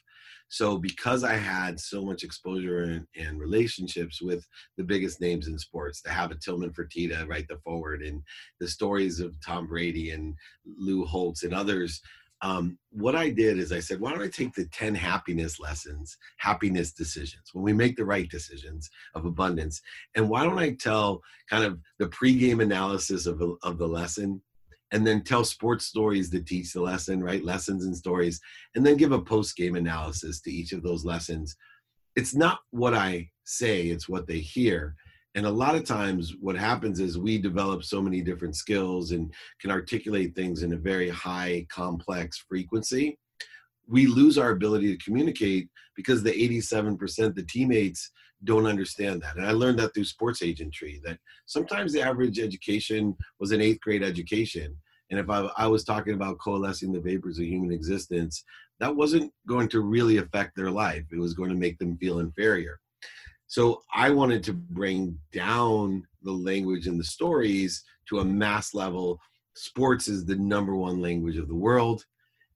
so 0.50 0.78
because 0.78 1.24
i 1.24 1.34
had 1.34 1.80
so 1.80 2.04
much 2.04 2.24
exposure 2.24 3.06
and, 3.18 3.40
relationships 3.40 4.22
with 4.22 4.46
the 4.78 4.84
biggest 4.84 5.22
names 5.22 5.48
in 5.48 5.58
sports 5.58 6.02
to 6.02 6.10
have 6.10 6.32
a 6.32 6.36
tillman 6.36 6.72
fertitta 6.72 7.28
write 7.28 7.48
the 7.48 7.58
forward 7.58 8.02
and 8.02 8.22
the 8.60 8.68
stories 8.68 9.20
of 9.20 9.40
tom 9.40 9.68
brady 9.68 10.12
and 10.12 10.36
lou 10.78 11.06
holtz 11.06 11.44
and 11.44 11.54
others 11.54 12.02
um, 12.46 12.78
what 12.92 13.16
I 13.16 13.32
did 13.32 13.58
is 13.58 13.72
I 13.72 13.80
said, 13.80 14.00
why 14.00 14.12
don't 14.12 14.22
I 14.22 14.28
take 14.28 14.54
the 14.54 14.68
10 14.68 14.94
happiness 14.94 15.60
lessons, 15.60 16.16
happiness 16.38 16.92
decisions, 16.92 17.50
when 17.54 17.64
we 17.64 17.74
make 17.74 17.96
the 17.96 18.06
right 18.06 18.30
decisions 18.30 18.88
of 19.16 19.26
abundance, 19.26 19.82
and 20.14 20.30
why 20.30 20.44
don't 20.44 20.60
I 20.60 20.76
tell 20.76 21.24
kind 21.50 21.64
of 21.64 21.80
the 21.98 22.08
pregame 22.08 22.62
analysis 22.62 23.26
of, 23.26 23.42
of 23.64 23.80
the 23.80 23.88
lesson, 23.88 24.44
and 24.92 25.08
then 25.08 25.24
tell 25.24 25.44
sports 25.44 25.86
stories 25.86 26.30
that 26.30 26.46
teach 26.46 26.72
the 26.72 26.82
lesson, 26.82 27.24
right? 27.24 27.44
Lessons 27.44 27.84
and 27.84 27.98
stories, 27.98 28.40
and 28.76 28.86
then 28.86 28.96
give 28.96 29.12
a 29.12 29.20
post 29.20 29.56
game 29.58 29.76
analysis 29.76 30.40
to 30.42 30.52
each 30.52 30.72
of 30.72 30.84
those 30.84 31.04
lessons. 31.04 31.56
It's 32.16 32.36
not 32.36 32.60
what 32.70 32.94
I 32.94 33.32
say, 33.46 33.88
it's 33.88 34.08
what 34.08 34.28
they 34.28 34.38
hear 34.38 34.96
and 35.36 35.46
a 35.46 35.52
lot 35.52 35.76
of 35.76 35.84
times 35.84 36.34
what 36.40 36.56
happens 36.56 37.02
is 37.02 37.18
we 37.18 37.38
develop 37.38 37.84
so 37.84 38.02
many 38.02 38.22
different 38.22 38.56
skills 38.56 39.12
and 39.12 39.34
can 39.60 39.70
articulate 39.70 40.34
things 40.34 40.64
in 40.64 40.74
a 40.74 40.78
very 40.78 41.10
high 41.10 41.68
complex 41.70 42.44
frequency. 42.48 43.20
We 43.88 44.08
lose 44.08 44.38
our 44.38 44.52
ability 44.52 44.96
to 44.96 45.04
communicate 45.04 45.68
because 45.96 46.24
the 46.24 46.32
87% 46.32 47.36
the 47.36 47.44
teammates 47.44 48.12
don't 48.46 48.66
understand 48.66 49.22
that. 49.22 49.36
And 49.36 49.46
i 49.46 49.52
learned 49.52 49.80
that 49.80 49.94
through 49.94 50.06
sports 50.06 50.42
agentry 50.42 51.02
that 51.04 51.20
sometimes 51.46 51.92
the 51.92 52.02
average 52.02 52.40
education 52.40 53.16
was 53.40 53.52
an 53.52 53.62
eighth 53.62 53.82
grade 53.82 54.04
education. 54.04 54.76
And 55.12 55.20
if 55.20 55.30
I, 55.30 55.50
I 55.58 55.68
was 55.68 55.84
talking 55.84 56.14
about 56.14 56.40
coalescing 56.40 56.94
the 56.94 57.00
vapors 57.00 57.40
of 57.40 57.46
human 57.46 57.72
existence 57.72 58.44
that 58.80 58.96
wasn't 58.96 59.32
going 59.48 59.68
to 59.70 59.82
really 59.82 60.18
affect 60.18 60.56
their 60.56 60.72
life. 60.72 61.04
It 61.12 61.20
was 61.20 61.34
going 61.34 61.50
to 61.50 61.56
make 61.56 61.78
them 61.78 61.98
feel 61.98 62.20
inferior 62.20 62.80
so 63.48 63.84
I 63.94 64.10
wanted 64.10 64.44
to 64.44 64.54
bring 64.54 65.18
down 65.32 66.06
the 66.24 66.32
language 66.32 66.88
and 66.88 67.00
the 67.00 67.04
stories 67.04 67.84
to 68.10 68.20
a 68.20 68.26
mass 68.26 68.74
level. 68.74 69.20
Sports 69.56 70.08
is 70.08 70.26
the 70.26 70.36
number 70.36 70.76
one 70.76 71.02
language 71.02 71.38
of 71.38 71.48
the 71.48 71.56
world. 71.56 72.04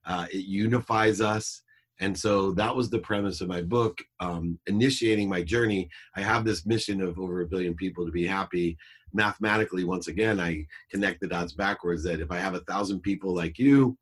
Uh, 0.04 0.26
it 0.32 0.44
unifies 0.44 1.20
us. 1.20 1.62
And 2.00 2.18
so 2.18 2.52
that 2.52 2.74
was 2.74 2.88
the 2.88 2.98
premise 2.98 3.40
of 3.40 3.48
my 3.48 3.60
book, 3.60 3.98
um, 4.20 4.58
initiating 4.66 5.28
my 5.28 5.42
journey. 5.42 5.90
I 6.16 6.22
have 6.22 6.44
this 6.44 6.64
mission 6.64 7.02
of 7.02 7.18
over 7.18 7.42
a 7.42 7.46
billion 7.46 7.74
people 7.74 8.06
to 8.06 8.12
be 8.12 8.26
happy. 8.26 8.78
Mathematically, 9.12 9.84
once 9.84 10.08
again, 10.08 10.40
I 10.40 10.66
connect 10.90 11.20
the 11.20 11.28
dots 11.28 11.52
backwards 11.52 12.02
that 12.04 12.20
if 12.20 12.30
I 12.30 12.38
have 12.38 12.54
a 12.54 12.60
thousand 12.60 13.00
people 13.00 13.34
like 13.34 13.58
you 13.58 13.98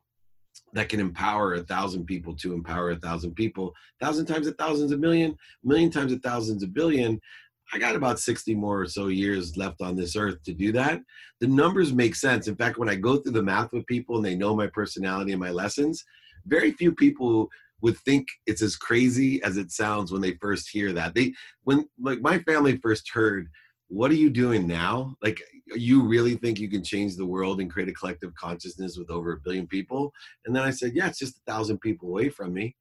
that 0.75 0.89
can 0.89 1.01
empower 1.01 1.55
a 1.55 1.63
thousand 1.63 2.05
people 2.07 2.35
to 2.37 2.53
empower 2.53 2.91
a 2.91 2.97
thousand 2.97 3.35
people, 3.35 3.75
thousand 4.01 4.27
times 4.27 4.47
a 4.47 4.53
thousands 4.53 4.93
a 4.93 4.97
million, 4.97 5.37
million 5.65 5.91
times 5.91 6.13
a 6.13 6.19
thousands 6.19 6.63
a 6.63 6.67
billion. 6.67 7.21
I 7.73 7.79
got 7.79 7.97
about 7.97 8.19
60 8.19 8.55
more 8.55 8.81
or 8.81 8.87
so 8.87 9.09
years 9.09 9.57
left 9.57 9.83
on 9.83 9.95
this 9.95 10.17
earth 10.17 10.43
to 10.45 10.55
do 10.55 10.73
that. 10.73 11.01
The 11.41 11.47
numbers 11.47 11.93
make 11.93 12.15
sense. 12.15 12.49
In 12.49 12.57
fact, 12.57 12.79
when 12.79 12.89
I 12.89 12.95
go 12.95 13.17
through 13.17 13.33
the 13.33 13.43
math 13.43 13.73
with 13.73 13.87
people 13.87 14.17
and 14.17 14.25
they 14.25 14.35
know 14.35 14.57
my 14.57 14.69
personality 14.69 15.33
and 15.33 15.41
my 15.41 15.51
lessons, 15.51 16.03
very 16.47 16.73
few 16.73 16.95
people 16.95 17.49
would 17.81 17.99
think 17.99 18.27
it's 18.47 18.63
as 18.63 18.75
crazy 18.75 19.43
as 19.43 19.57
it 19.57 19.71
sounds 19.71 20.11
when 20.11 20.23
they 20.23 20.33
first 20.41 20.69
hear 20.71 20.93
that. 20.95 21.15
They 21.15 21.35
when 21.65 21.89
like 22.01 22.21
my 22.21 22.39
family 22.41 22.79
first 22.79 23.11
heard 23.13 23.49
what 23.89 24.11
are 24.11 24.15
you 24.15 24.31
doing 24.31 24.67
now? 24.67 25.17
Like, 25.23 25.43
you 25.75 26.03
really 26.03 26.35
think 26.35 26.59
you 26.59 26.69
can 26.69 26.83
change 26.83 27.17
the 27.17 27.27
world 27.27 27.61
and 27.61 27.71
create 27.71 27.89
a 27.89 27.93
collective 27.93 28.35
consciousness 28.35 28.97
with 28.97 29.11
over 29.11 29.33
a 29.33 29.41
billion 29.41 29.67
people? 29.67 30.13
And 30.47 30.55
then 30.55 30.63
I 30.63 30.71
said, 30.71 30.93
yeah, 30.95 31.09
it's 31.09 31.19
just 31.19 31.39
a 31.39 31.51
thousand 31.51 31.79
people 31.81 32.09
away 32.09 32.29
from 32.29 32.53
me. 32.53 32.77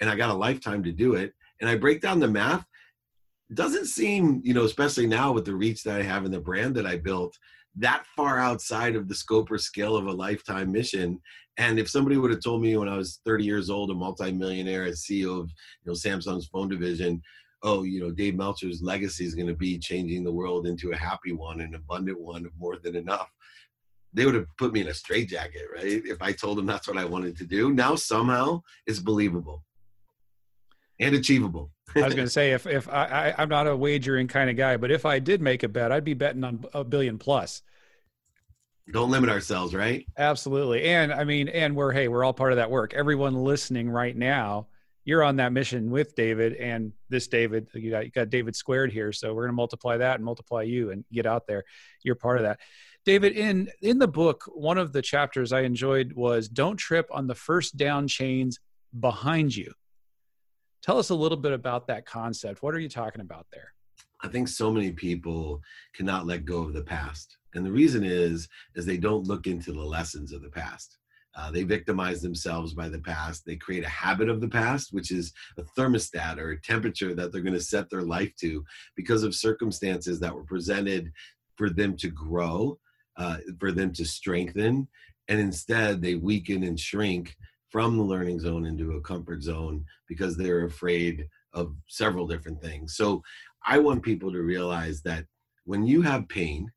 And 0.00 0.08
I 0.08 0.16
got 0.16 0.30
a 0.30 0.34
lifetime 0.34 0.82
to 0.84 0.92
do 0.92 1.14
it. 1.14 1.32
And 1.60 1.68
I 1.68 1.76
break 1.76 2.00
down 2.00 2.20
the 2.20 2.28
math. 2.28 2.64
Doesn't 3.54 3.86
seem, 3.86 4.40
you 4.44 4.54
know, 4.54 4.64
especially 4.64 5.06
now 5.06 5.32
with 5.32 5.44
the 5.44 5.54
reach 5.54 5.82
that 5.84 5.98
I 5.98 6.02
have 6.02 6.24
and 6.24 6.32
the 6.32 6.40
brand 6.40 6.74
that 6.76 6.86
I 6.86 6.96
built, 6.96 7.36
that 7.76 8.04
far 8.16 8.38
outside 8.38 8.94
of 8.94 9.08
the 9.08 9.14
scope 9.14 9.50
or 9.50 9.58
scale 9.58 9.96
of 9.96 10.06
a 10.06 10.12
lifetime 10.12 10.70
mission. 10.70 11.20
And 11.56 11.78
if 11.78 11.88
somebody 11.88 12.16
would 12.16 12.30
have 12.30 12.42
told 12.42 12.62
me 12.62 12.76
when 12.76 12.88
I 12.88 12.96
was 12.96 13.20
30 13.24 13.44
years 13.44 13.70
old, 13.70 13.90
a 13.90 13.94
multimillionaire, 13.94 14.84
as 14.84 15.02
CEO 15.02 15.40
of 15.40 15.50
you 15.82 15.86
know 15.86 15.92
Samsung's 15.92 16.46
phone 16.46 16.68
division, 16.68 17.20
oh, 17.62 17.82
you 17.82 18.00
know, 18.00 18.10
Dave 18.10 18.36
Meltzer's 18.36 18.82
legacy 18.82 19.24
is 19.24 19.34
going 19.34 19.48
to 19.48 19.54
be 19.54 19.78
changing 19.78 20.24
the 20.24 20.32
world 20.32 20.66
into 20.66 20.92
a 20.92 20.96
happy 20.96 21.32
one, 21.32 21.60
an 21.60 21.74
abundant 21.74 22.20
one 22.20 22.46
of 22.46 22.52
more 22.58 22.76
than 22.76 22.96
enough. 22.96 23.28
They 24.14 24.24
would 24.24 24.34
have 24.34 24.46
put 24.56 24.72
me 24.72 24.80
in 24.80 24.88
a 24.88 24.94
straitjacket, 24.94 25.66
right? 25.74 26.02
If 26.04 26.22
I 26.22 26.32
told 26.32 26.58
them 26.58 26.66
that's 26.66 26.88
what 26.88 26.96
I 26.96 27.04
wanted 27.04 27.36
to 27.38 27.44
do. 27.44 27.72
Now 27.72 27.94
somehow 27.94 28.62
it's 28.86 29.00
believable 29.00 29.64
and 31.00 31.14
achievable. 31.14 31.70
I 31.96 32.02
was 32.02 32.14
going 32.14 32.26
to 32.26 32.32
say 32.32 32.52
if 32.52 32.66
if 32.66 32.88
I, 32.88 33.34
I 33.36 33.42
am 33.42 33.48
not 33.48 33.66
a 33.66 33.76
wagering 33.76 34.28
kind 34.28 34.50
of 34.50 34.56
guy, 34.56 34.76
but 34.76 34.90
if 34.90 35.06
I 35.06 35.18
did 35.18 35.40
make 35.40 35.62
a 35.62 35.68
bet, 35.68 35.92
I'd 35.92 36.04
be 36.04 36.14
betting 36.14 36.44
on 36.44 36.64
a 36.74 36.84
billion 36.84 37.18
plus. 37.18 37.62
Don't 38.90 39.10
limit 39.10 39.28
ourselves, 39.28 39.74
right? 39.74 40.06
Absolutely, 40.16 40.84
and 40.84 41.12
I 41.12 41.24
mean, 41.24 41.48
and 41.48 41.76
we're 41.76 41.92
hey, 41.92 42.08
we're 42.08 42.24
all 42.24 42.32
part 42.32 42.52
of 42.52 42.56
that 42.56 42.70
work. 42.70 42.94
Everyone 42.94 43.34
listening 43.34 43.90
right 43.90 44.16
now 44.16 44.68
you're 45.08 45.24
on 45.24 45.36
that 45.36 45.54
mission 45.54 45.90
with 45.90 46.14
David 46.14 46.52
and 46.56 46.92
this 47.08 47.28
David. 47.28 47.66
You 47.72 47.90
got, 47.90 48.04
you 48.04 48.10
got 48.10 48.28
David 48.28 48.54
squared 48.54 48.92
here, 48.92 49.10
so 49.10 49.32
we're 49.32 49.44
going 49.44 49.54
to 49.54 49.56
multiply 49.56 49.96
that 49.96 50.16
and 50.16 50.24
multiply 50.24 50.64
you 50.64 50.90
and 50.90 51.02
get 51.10 51.24
out 51.24 51.46
there. 51.46 51.64
You're 52.04 52.14
part 52.14 52.36
of 52.36 52.42
that. 52.42 52.60
David, 53.06 53.32
in 53.32 53.70
in 53.80 53.98
the 53.98 54.06
book, 54.06 54.44
one 54.52 54.76
of 54.76 54.92
the 54.92 55.00
chapters 55.00 55.50
I 55.50 55.60
enjoyed 55.60 56.12
was 56.12 56.46
"Don't 56.46 56.76
trip 56.76 57.08
on 57.10 57.26
the 57.26 57.34
first 57.34 57.78
down 57.78 58.06
chains 58.06 58.60
behind 59.00 59.56
you." 59.56 59.72
Tell 60.82 60.98
us 60.98 61.08
a 61.08 61.14
little 61.14 61.38
bit 61.38 61.52
about 61.52 61.86
that 61.86 62.04
concept. 62.04 62.62
What 62.62 62.74
are 62.74 62.78
you 62.78 62.90
talking 62.90 63.22
about 63.22 63.46
there? 63.50 63.72
I 64.20 64.28
think 64.28 64.46
so 64.46 64.70
many 64.70 64.92
people 64.92 65.62
cannot 65.94 66.26
let 66.26 66.44
go 66.44 66.60
of 66.64 66.74
the 66.74 66.82
past. 66.82 67.38
And 67.54 67.64
the 67.64 67.72
reason 67.72 68.04
is 68.04 68.46
is 68.74 68.84
they 68.84 68.98
don't 68.98 69.26
look 69.26 69.46
into 69.46 69.72
the 69.72 69.80
lessons 69.80 70.32
of 70.34 70.42
the 70.42 70.50
past. 70.50 70.98
Uh, 71.36 71.50
they 71.50 71.62
victimize 71.62 72.20
themselves 72.20 72.74
by 72.74 72.88
the 72.88 72.98
past. 72.98 73.44
They 73.44 73.56
create 73.56 73.84
a 73.84 73.88
habit 73.88 74.28
of 74.28 74.40
the 74.40 74.48
past, 74.48 74.92
which 74.92 75.10
is 75.10 75.32
a 75.56 75.62
thermostat 75.62 76.38
or 76.38 76.50
a 76.50 76.60
temperature 76.60 77.14
that 77.14 77.32
they're 77.32 77.42
going 77.42 77.54
to 77.54 77.60
set 77.60 77.88
their 77.90 78.02
life 78.02 78.34
to 78.40 78.64
because 78.96 79.22
of 79.22 79.34
circumstances 79.34 80.18
that 80.20 80.34
were 80.34 80.44
presented 80.44 81.12
for 81.56 81.70
them 81.70 81.96
to 81.98 82.08
grow, 82.08 82.78
uh, 83.16 83.38
for 83.60 83.72
them 83.72 83.92
to 83.92 84.04
strengthen. 84.04 84.88
And 85.28 85.38
instead, 85.38 86.00
they 86.00 86.14
weaken 86.14 86.64
and 86.64 86.78
shrink 86.78 87.36
from 87.68 87.96
the 87.96 88.02
learning 88.02 88.40
zone 88.40 88.64
into 88.64 88.92
a 88.92 89.00
comfort 89.00 89.42
zone 89.42 89.84
because 90.08 90.36
they're 90.36 90.64
afraid 90.64 91.26
of 91.52 91.74
several 91.88 92.26
different 92.26 92.60
things. 92.62 92.96
So 92.96 93.22
I 93.66 93.78
want 93.78 94.02
people 94.02 94.32
to 94.32 94.42
realize 94.42 95.02
that 95.02 95.24
when 95.64 95.86
you 95.86 96.00
have 96.02 96.28
pain, 96.28 96.72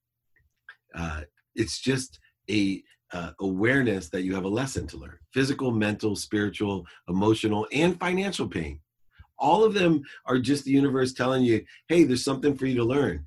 uh, 0.94 1.22
it's 1.56 1.80
just 1.80 2.20
a 2.50 2.84
uh, 3.14 3.32
awareness 3.40 4.10
that 4.10 4.24
you 4.24 4.34
have 4.34 4.46
a 4.46 4.50
lesson 4.50 4.88
to 4.88 4.98
learn 4.98 5.18
physical, 5.34 5.72
mental, 5.72 6.16
spiritual, 6.16 6.86
emotional, 7.08 7.68
and 7.72 8.00
financial 8.00 8.48
pain. 8.48 8.80
All 9.40 9.64
of 9.64 9.74
them 9.74 10.04
are 10.26 10.38
just 10.38 10.66
the 10.66 10.72
universe 10.72 11.14
telling 11.14 11.44
you, 11.44 11.64
hey, 11.88 12.04
there's 12.04 12.24
something 12.24 12.56
for 12.56 12.66
you 12.66 12.76
to 12.76 12.84
learn. 12.84 13.26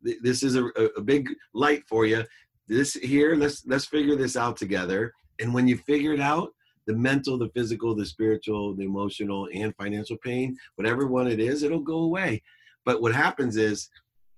This 0.00 0.42
is 0.42 0.56
a, 0.56 0.64
a 0.96 1.00
big 1.00 1.28
light 1.54 1.84
for 1.88 2.06
you. 2.06 2.24
This 2.68 2.94
here, 2.94 3.34
let's 3.34 3.64
let's 3.66 3.84
figure 3.84 4.16
this 4.16 4.36
out 4.36 4.56
together. 4.56 5.12
And 5.40 5.52
when 5.52 5.68
you 5.68 5.76
figure 5.76 6.12
it 6.12 6.20
out, 6.20 6.52
the 6.86 6.94
mental, 6.94 7.38
the 7.38 7.50
physical, 7.50 7.94
the 7.94 8.06
spiritual, 8.06 8.74
the 8.74 8.84
emotional, 8.84 9.48
and 9.52 9.74
financial 9.76 10.16
pain, 10.16 10.56
whatever 10.76 11.06
one 11.06 11.28
it 11.28 11.38
is, 11.38 11.62
it'll 11.62 11.80
go 11.80 11.98
away. 11.98 12.42
But 12.84 13.00
what 13.00 13.14
happens 13.14 13.56
is 13.56 13.88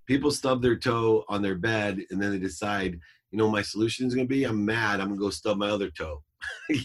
people 0.07 0.31
stub 0.31 0.61
their 0.61 0.77
toe 0.77 1.25
on 1.29 1.43
their 1.43 1.55
bed 1.55 2.01
and 2.11 2.21
then 2.21 2.31
they 2.33 2.39
decide 2.39 3.01
you 3.35 3.39
know 3.39 3.51
my 3.51 3.63
solution 3.63 4.07
is 4.07 4.15
going 4.15 4.29
to 4.29 4.33
be? 4.33 4.45
I'm 4.45 4.65
mad 4.65 5.01
i'm 5.01 5.09
going 5.09 5.19
to 5.19 5.25
go 5.25 5.31
stub 5.31 5.59
my 5.59 5.69
other 5.69 5.91
toe. 5.91 6.23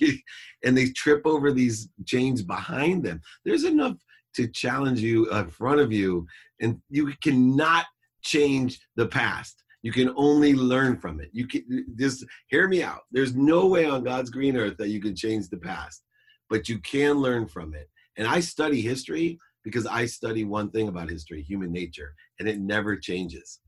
And 0.65 0.75
they 0.75 0.89
trip 0.89 1.21
over 1.25 1.53
these 1.53 1.87
chains 2.05 2.41
behind 2.41 3.01
them. 3.01 3.21
There's 3.45 3.63
enough 3.63 3.95
to 4.35 4.45
challenge 4.47 4.99
you 4.99 5.31
in 5.31 5.49
front 5.49 5.79
of 5.79 5.93
you 5.93 6.27
and 6.59 6.81
you 6.89 7.13
cannot 7.23 7.85
change 8.21 8.81
the 8.97 9.07
past. 9.07 9.63
You 9.81 9.93
can 9.93 10.11
only 10.17 10.53
learn 10.53 10.97
from 10.97 11.21
it. 11.21 11.29
You 11.31 11.47
can 11.47 11.85
just 11.97 12.25
hear 12.47 12.67
me 12.67 12.83
out. 12.83 13.03
There's 13.11 13.35
no 13.35 13.67
way 13.67 13.85
on 13.85 14.03
god's 14.03 14.29
green 14.29 14.57
earth 14.57 14.75
that 14.79 14.89
you 14.89 14.99
can 14.99 15.15
change 15.15 15.47
the 15.47 15.57
past 15.57 16.03
but 16.49 16.67
you 16.67 16.79
can 16.79 17.17
learn 17.17 17.47
from 17.47 17.75
it. 17.75 17.87
And 18.17 18.27
i 18.27 18.39
study 18.39 18.81
history 18.81 19.39
because 19.63 19.85
i 19.85 20.05
study 20.05 20.43
one 20.45 20.71
thing 20.71 20.87
about 20.87 21.09
history 21.09 21.41
human 21.43 21.71
nature 21.71 22.15
and 22.39 22.49
it 22.49 22.59
never 22.59 22.97
changes. 22.97 23.59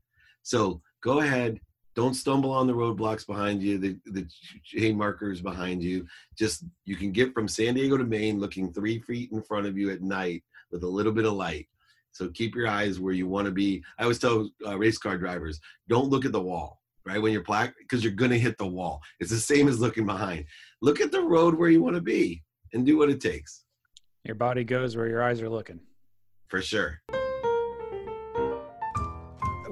So 0.42 0.82
go 1.02 1.20
ahead 1.20 1.60
don't 1.94 2.14
stumble 2.14 2.50
on 2.50 2.66
the 2.66 2.72
roadblocks 2.72 3.26
behind 3.26 3.62
you, 3.62 3.78
the, 3.78 3.98
the 4.06 4.26
chain 4.64 4.96
markers 4.96 5.40
behind 5.40 5.82
you. 5.82 6.06
Just 6.36 6.64
you 6.84 6.96
can 6.96 7.12
get 7.12 7.34
from 7.34 7.48
San 7.48 7.74
Diego 7.74 7.96
to 7.96 8.04
Maine 8.04 8.40
looking 8.40 8.72
three 8.72 8.98
feet 9.00 9.30
in 9.32 9.42
front 9.42 9.66
of 9.66 9.76
you 9.76 9.90
at 9.90 10.02
night 10.02 10.42
with 10.70 10.82
a 10.84 10.88
little 10.88 11.12
bit 11.12 11.26
of 11.26 11.34
light. 11.34 11.68
So 12.12 12.28
keep 12.28 12.54
your 12.54 12.68
eyes 12.68 13.00
where 13.00 13.14
you 13.14 13.26
want 13.26 13.46
to 13.46 13.52
be. 13.52 13.82
I 13.98 14.02
always 14.02 14.18
tell 14.18 14.48
uh, 14.66 14.78
race 14.78 14.98
car 14.98 15.18
drivers, 15.18 15.60
don't 15.88 16.10
look 16.10 16.24
at 16.24 16.32
the 16.32 16.40
wall, 16.40 16.80
right? 17.06 17.20
When 17.20 17.32
you're 17.32 17.42
plaque, 17.42 17.74
because 17.78 18.04
you're 18.04 18.12
going 18.12 18.30
to 18.30 18.38
hit 18.38 18.58
the 18.58 18.66
wall. 18.66 19.00
It's 19.20 19.30
the 19.30 19.38
same 19.38 19.68
as 19.68 19.80
looking 19.80 20.06
behind. 20.06 20.44
Look 20.82 21.00
at 21.00 21.12
the 21.12 21.22
road 21.22 21.54
where 21.54 21.70
you 21.70 21.82
want 21.82 21.96
to 21.96 22.02
be 22.02 22.42
and 22.72 22.84
do 22.84 22.98
what 22.98 23.10
it 23.10 23.20
takes. 23.20 23.64
Your 24.24 24.34
body 24.34 24.64
goes 24.64 24.96
where 24.96 25.08
your 25.08 25.22
eyes 25.22 25.40
are 25.42 25.50
looking. 25.50 25.80
For 26.48 26.60
sure. 26.60 27.00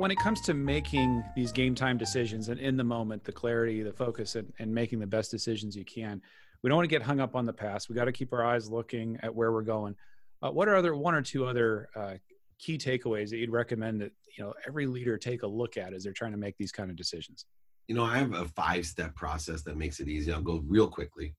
When 0.00 0.10
it 0.10 0.18
comes 0.18 0.40
to 0.46 0.54
making 0.54 1.22
these 1.36 1.52
game 1.52 1.74
time 1.74 1.98
decisions 1.98 2.48
and 2.48 2.58
in 2.58 2.78
the 2.78 2.82
moment, 2.82 3.22
the 3.22 3.32
clarity, 3.32 3.82
the 3.82 3.92
focus, 3.92 4.34
and, 4.34 4.50
and 4.58 4.74
making 4.74 4.98
the 4.98 5.06
best 5.06 5.30
decisions 5.30 5.76
you 5.76 5.84
can, 5.84 6.22
we 6.62 6.70
don't 6.70 6.76
want 6.78 6.88
to 6.88 6.90
get 6.90 7.02
hung 7.02 7.20
up 7.20 7.36
on 7.36 7.44
the 7.44 7.52
past. 7.52 7.90
We 7.90 7.94
got 7.94 8.06
to 8.06 8.12
keep 8.12 8.32
our 8.32 8.42
eyes 8.42 8.70
looking 8.70 9.18
at 9.22 9.34
where 9.34 9.52
we're 9.52 9.60
going. 9.60 9.94
Uh, 10.40 10.52
what 10.52 10.68
are 10.68 10.74
other 10.74 10.96
one 10.96 11.14
or 11.14 11.20
two 11.20 11.44
other 11.44 11.90
uh, 11.94 12.14
key 12.58 12.78
takeaways 12.78 13.28
that 13.28 13.36
you'd 13.36 13.50
recommend 13.50 14.00
that 14.00 14.12
you 14.38 14.42
know 14.42 14.54
every 14.66 14.86
leader 14.86 15.18
take 15.18 15.42
a 15.42 15.46
look 15.46 15.76
at 15.76 15.92
as 15.92 16.02
they're 16.02 16.14
trying 16.14 16.32
to 16.32 16.38
make 16.38 16.56
these 16.56 16.72
kind 16.72 16.88
of 16.88 16.96
decisions? 16.96 17.44
You 17.86 17.94
know, 17.94 18.04
I 18.04 18.16
have 18.16 18.32
a 18.32 18.48
five-step 18.48 19.14
process 19.14 19.60
that 19.64 19.76
makes 19.76 20.00
it 20.00 20.08
easy. 20.08 20.32
I'll 20.32 20.40
go 20.40 20.64
real 20.66 20.88
quickly. 20.88 21.34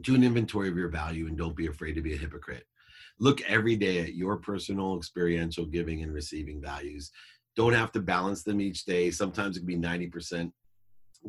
Do 0.00 0.16
an 0.16 0.24
inventory 0.24 0.68
of 0.68 0.76
your 0.76 0.88
value 0.88 1.28
and 1.28 1.38
don't 1.38 1.54
be 1.54 1.68
afraid 1.68 1.92
to 1.92 2.02
be 2.02 2.14
a 2.14 2.18
hypocrite. 2.18 2.64
Look 3.18 3.40
every 3.42 3.76
day 3.76 4.00
at 4.00 4.14
your 4.14 4.36
personal 4.36 4.96
experiential 4.96 5.64
giving 5.64 6.02
and 6.02 6.12
receiving 6.12 6.60
values. 6.60 7.12
Don't 7.56 7.72
have 7.72 7.92
to 7.92 8.00
balance 8.00 8.42
them 8.42 8.60
each 8.60 8.84
day. 8.84 9.10
Sometimes 9.10 9.56
it 9.56 9.60
can 9.60 9.66
be 9.66 9.76
90% 9.76 10.52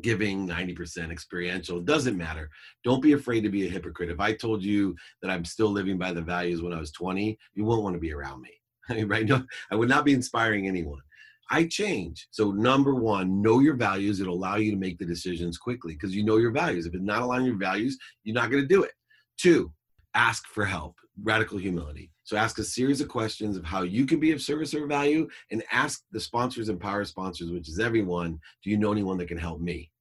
giving 0.01 0.47
90% 0.47 1.11
experiential. 1.11 1.79
It 1.79 1.85
doesn't 1.85 2.17
matter. 2.17 2.49
Don't 2.83 3.01
be 3.01 3.13
afraid 3.13 3.41
to 3.41 3.49
be 3.49 3.65
a 3.65 3.69
hypocrite. 3.69 4.09
If 4.09 4.19
I 4.19 4.33
told 4.33 4.63
you 4.63 4.95
that 5.21 5.31
I'm 5.31 5.45
still 5.45 5.69
living 5.69 5.97
by 5.97 6.13
the 6.13 6.21
values 6.21 6.61
when 6.61 6.73
I 6.73 6.79
was 6.79 6.91
20, 6.91 7.37
you 7.53 7.63
won't 7.63 7.83
want 7.83 7.95
to 7.95 7.99
be 7.99 8.13
around 8.13 8.41
me. 8.41 8.51
right? 9.05 9.25
No, 9.25 9.43
I 9.71 9.75
would 9.75 9.89
not 9.89 10.05
be 10.05 10.13
inspiring 10.13 10.67
anyone. 10.67 11.01
I 11.49 11.65
change. 11.65 12.27
So 12.31 12.51
number 12.51 12.93
one, 12.93 13.41
know 13.41 13.59
your 13.59 13.75
values. 13.75 14.19
It'll 14.19 14.35
allow 14.35 14.57
you 14.57 14.71
to 14.71 14.77
make 14.77 14.99
the 14.99 15.05
decisions 15.05 15.57
quickly 15.57 15.93
because 15.93 16.13
you 16.13 16.25
know 16.25 16.37
your 16.37 16.51
values. 16.51 16.85
If 16.85 16.93
it's 16.93 17.03
not 17.03 17.21
aligning 17.21 17.47
your 17.47 17.57
values, 17.57 17.97
you're 18.23 18.35
not 18.35 18.51
going 18.51 18.63
to 18.63 18.67
do 18.67 18.83
it. 18.83 18.91
Two, 19.37 19.71
ask 20.17 20.47
for 20.47 20.65
help. 20.65 20.95
Radical 21.23 21.59
humility. 21.59 22.11
So 22.23 22.37
ask 22.37 22.57
a 22.57 22.63
series 22.63 23.01
of 23.01 23.07
questions 23.07 23.55
of 23.55 23.63
how 23.63 23.83
you 23.83 24.05
can 24.05 24.19
be 24.19 24.31
of 24.31 24.41
service 24.41 24.73
or 24.73 24.87
value 24.87 25.27
and 25.51 25.63
ask 25.71 26.03
the 26.11 26.19
sponsors 26.19 26.69
and 26.69 26.79
power 26.79 27.05
sponsors, 27.05 27.51
which 27.51 27.69
is 27.69 27.79
everyone, 27.79 28.39
do 28.63 28.71
you 28.71 28.77
know 28.77 28.91
anyone 28.91 29.17
that 29.19 29.27
can 29.27 29.37
help 29.37 29.61
me? 29.61 29.91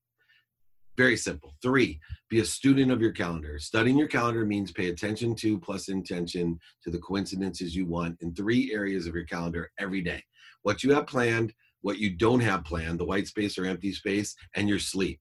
Very 0.97 1.19
simple. 1.19 1.55
Three, 1.63 2.01
be 2.31 2.41
a 2.41 2.45
student 2.45 2.91
of 2.91 3.03
your 3.03 3.13
calendar. 3.13 3.59
Studying 3.59 3.99
your 3.99 4.09
calendar 4.09 4.47
means 4.47 4.73
pay 4.73 4.89
attention 4.89 5.35
to 5.37 5.59
plus 5.59 5.89
intention 5.89 6.59
to 6.83 6.91
the 6.91 6.99
coincidences 6.99 7.77
you 7.77 7.85
want 7.85 8.17
in 8.23 8.35
three 8.35 8.73
areas 8.73 9.07
of 9.07 9.15
your 9.15 9.27
calendar 9.27 9.71
every 9.79 10.01
day. 10.01 10.23
What 10.63 10.83
you 10.83 10.95
have 10.95 11.07
planned, 11.07 11.53
what 11.83 11.99
you 11.99 12.17
don't 12.17 12.41
have 12.41 12.65
planned, 12.65 12.99
the 12.99 13.05
white 13.05 13.27
space 13.27 13.59
or 13.59 13.67
empty 13.67 13.93
space, 13.93 14.35
and 14.55 14.67
your 14.67 14.79
sleep. 14.79 15.21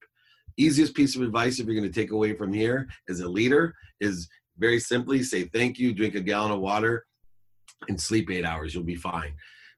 Easiest 0.56 0.94
piece 0.94 1.14
of 1.14 1.20
advice 1.20 1.60
if 1.60 1.66
you're 1.66 1.78
going 1.78 1.92
to 1.92 2.00
take 2.00 2.12
away 2.12 2.34
from 2.34 2.54
here 2.54 2.88
as 3.10 3.20
a 3.20 3.28
leader 3.28 3.74
is 4.00 4.26
very 4.58 4.80
simply 4.80 5.22
say 5.22 5.44
thank 5.44 5.78
you, 5.78 5.92
drink 5.92 6.14
a 6.14 6.20
gallon 6.20 6.52
of 6.52 6.60
water, 6.60 7.06
and 7.88 8.00
sleep 8.00 8.30
eight 8.30 8.44
hours. 8.44 8.74
You'll 8.74 8.84
be 8.84 8.96
fine. 8.96 9.34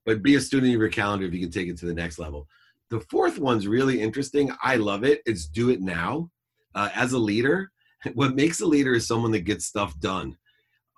But 0.07 0.23
be 0.23 0.37
a 0.37 0.41
student 0.41 0.73
of 0.73 0.81
your 0.81 0.89
calendar 0.89 1.27
if 1.27 1.35
you 1.35 1.41
can 1.41 1.51
take 1.51 1.69
it 1.69 1.77
to 1.79 1.87
the 1.87 1.95
next 1.95 2.19
level. 2.19 2.47
The 2.91 3.01
fourth 3.11 3.39
one's 3.39 3.69
really 3.69 4.01
interesting. 4.01 4.51
I 4.63 4.77
love 4.77 5.05
it. 5.05 5.21
It's 5.27 5.47
do 5.47 5.71
it 5.71 5.81
now. 5.81 6.31
Uh, 6.75 6.89
as 6.95 7.13
a 7.13 7.19
leader, 7.19 7.71
what 8.15 8.35
makes 8.35 8.61
a 8.61 8.67
leader 8.67 8.95
is 8.95 9.07
someone 9.07 9.33
that 9.33 9.41
gets 9.41 9.67
stuff 9.67 9.99
done. 10.01 10.37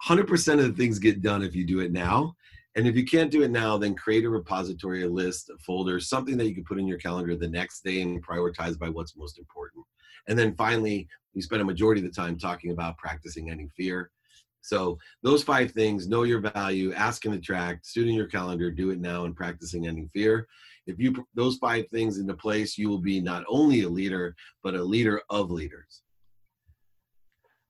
100% 0.06 0.52
of 0.54 0.58
the 0.60 0.72
things 0.72 0.98
get 0.98 1.22
done 1.22 1.42
if 1.42 1.54
you 1.54 1.66
do 1.66 1.80
it 1.80 1.92
now. 1.92 2.34
And 2.76 2.86
if 2.86 2.94
you 2.96 3.04
can't 3.04 3.30
do 3.30 3.42
it 3.42 3.50
now, 3.50 3.76
then 3.76 3.96
create 3.96 4.24
a 4.24 4.30
repository, 4.30 5.02
a 5.02 5.08
list, 5.08 5.50
a 5.50 5.58
folder, 5.58 5.98
something 5.98 6.36
that 6.36 6.46
you 6.46 6.54
can 6.54 6.64
put 6.64 6.78
in 6.78 6.86
your 6.86 6.98
calendar 6.98 7.36
the 7.36 7.48
next 7.48 7.82
day 7.82 8.00
and 8.00 8.24
prioritize 8.24 8.78
by 8.78 8.88
what's 8.88 9.16
most 9.16 9.38
important. 9.38 9.84
And 10.28 10.38
then 10.38 10.54
finally, 10.54 11.08
we 11.34 11.42
spend 11.42 11.62
a 11.62 11.64
majority 11.64 12.00
of 12.00 12.12
the 12.12 12.20
time 12.20 12.38
talking 12.38 12.72
about 12.72 12.98
practicing 12.98 13.50
ending 13.50 13.70
fear. 13.76 14.10
So 14.62 14.98
those 15.22 15.42
five 15.42 15.70
things, 15.70 16.08
know 16.08 16.24
your 16.24 16.40
value, 16.40 16.92
ask 16.92 17.24
and 17.24 17.34
attract, 17.34 17.86
student 17.86 18.14
your 18.14 18.26
calendar, 18.26 18.70
do 18.70 18.90
it 18.90 19.00
now, 19.00 19.24
and 19.24 19.34
practicing 19.34 19.86
ending 19.86 20.10
fear. 20.12 20.46
If 20.86 20.98
you 20.98 21.12
put 21.12 21.24
those 21.34 21.56
five 21.56 21.86
things 21.92 22.18
into 22.18 22.34
place, 22.34 22.76
you 22.76 22.88
will 22.88 23.00
be 23.00 23.20
not 23.20 23.44
only 23.48 23.82
a 23.82 23.88
leader, 23.88 24.34
but 24.62 24.74
a 24.74 24.82
leader 24.82 25.22
of 25.30 25.50
leaders. 25.50 26.02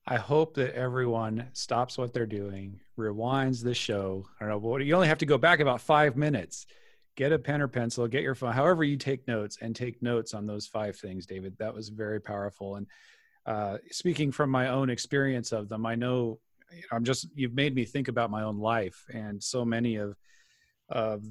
I 0.07 0.17
hope 0.17 0.55
that 0.55 0.75
everyone 0.75 1.49
stops 1.53 1.97
what 1.97 2.13
they're 2.13 2.27
doing, 2.27 2.81
rewinds 2.99 3.63
the 3.63 3.75
show. 3.75 4.27
I 4.41 4.47
don't 4.47 4.63
know, 4.63 4.77
you 4.79 4.95
only 4.95 5.09
have 5.09 5.19
to 5.19 5.27
go 5.27 5.39
back 5.39 5.61
about 5.61 5.81
five 5.81 6.17
minutes. 6.17 6.67
Get 7.17 7.33
a 7.33 7.39
pen 7.39 7.61
or 7.61 7.69
pencil, 7.69 8.07
get 8.09 8.23
your 8.23 8.35
phone, 8.35 8.53
however 8.53 8.85
you 8.85 8.97
take 8.97 9.27
notes, 9.27 9.59
and 9.61 9.75
take 9.75 10.01
notes 10.03 10.33
on 10.33 10.47
those 10.47 10.67
five 10.67 10.97
things, 10.97 11.27
David. 11.27 11.57
That 11.59 11.75
was 11.75 11.89
very 11.89 12.21
powerful. 12.21 12.77
And 12.77 12.87
uh, 13.47 13.79
speaking 13.91 14.33
from 14.33 14.51
my 14.51 14.69
own 14.69 14.91
experience 14.91 15.53
of 15.53 15.69
them, 15.69 15.85
I 15.85 15.97
know 15.97 16.39
I'm 16.93 17.05
just 17.05 17.29
you've 17.35 17.55
made 17.55 17.75
me 17.75 17.85
think 17.85 18.09
about 18.09 18.31
my 18.31 18.43
own 18.43 18.59
life 18.59 19.05
and 19.13 19.43
so 19.43 19.65
many 19.65 19.97
of 19.97 20.17
of 20.89 21.25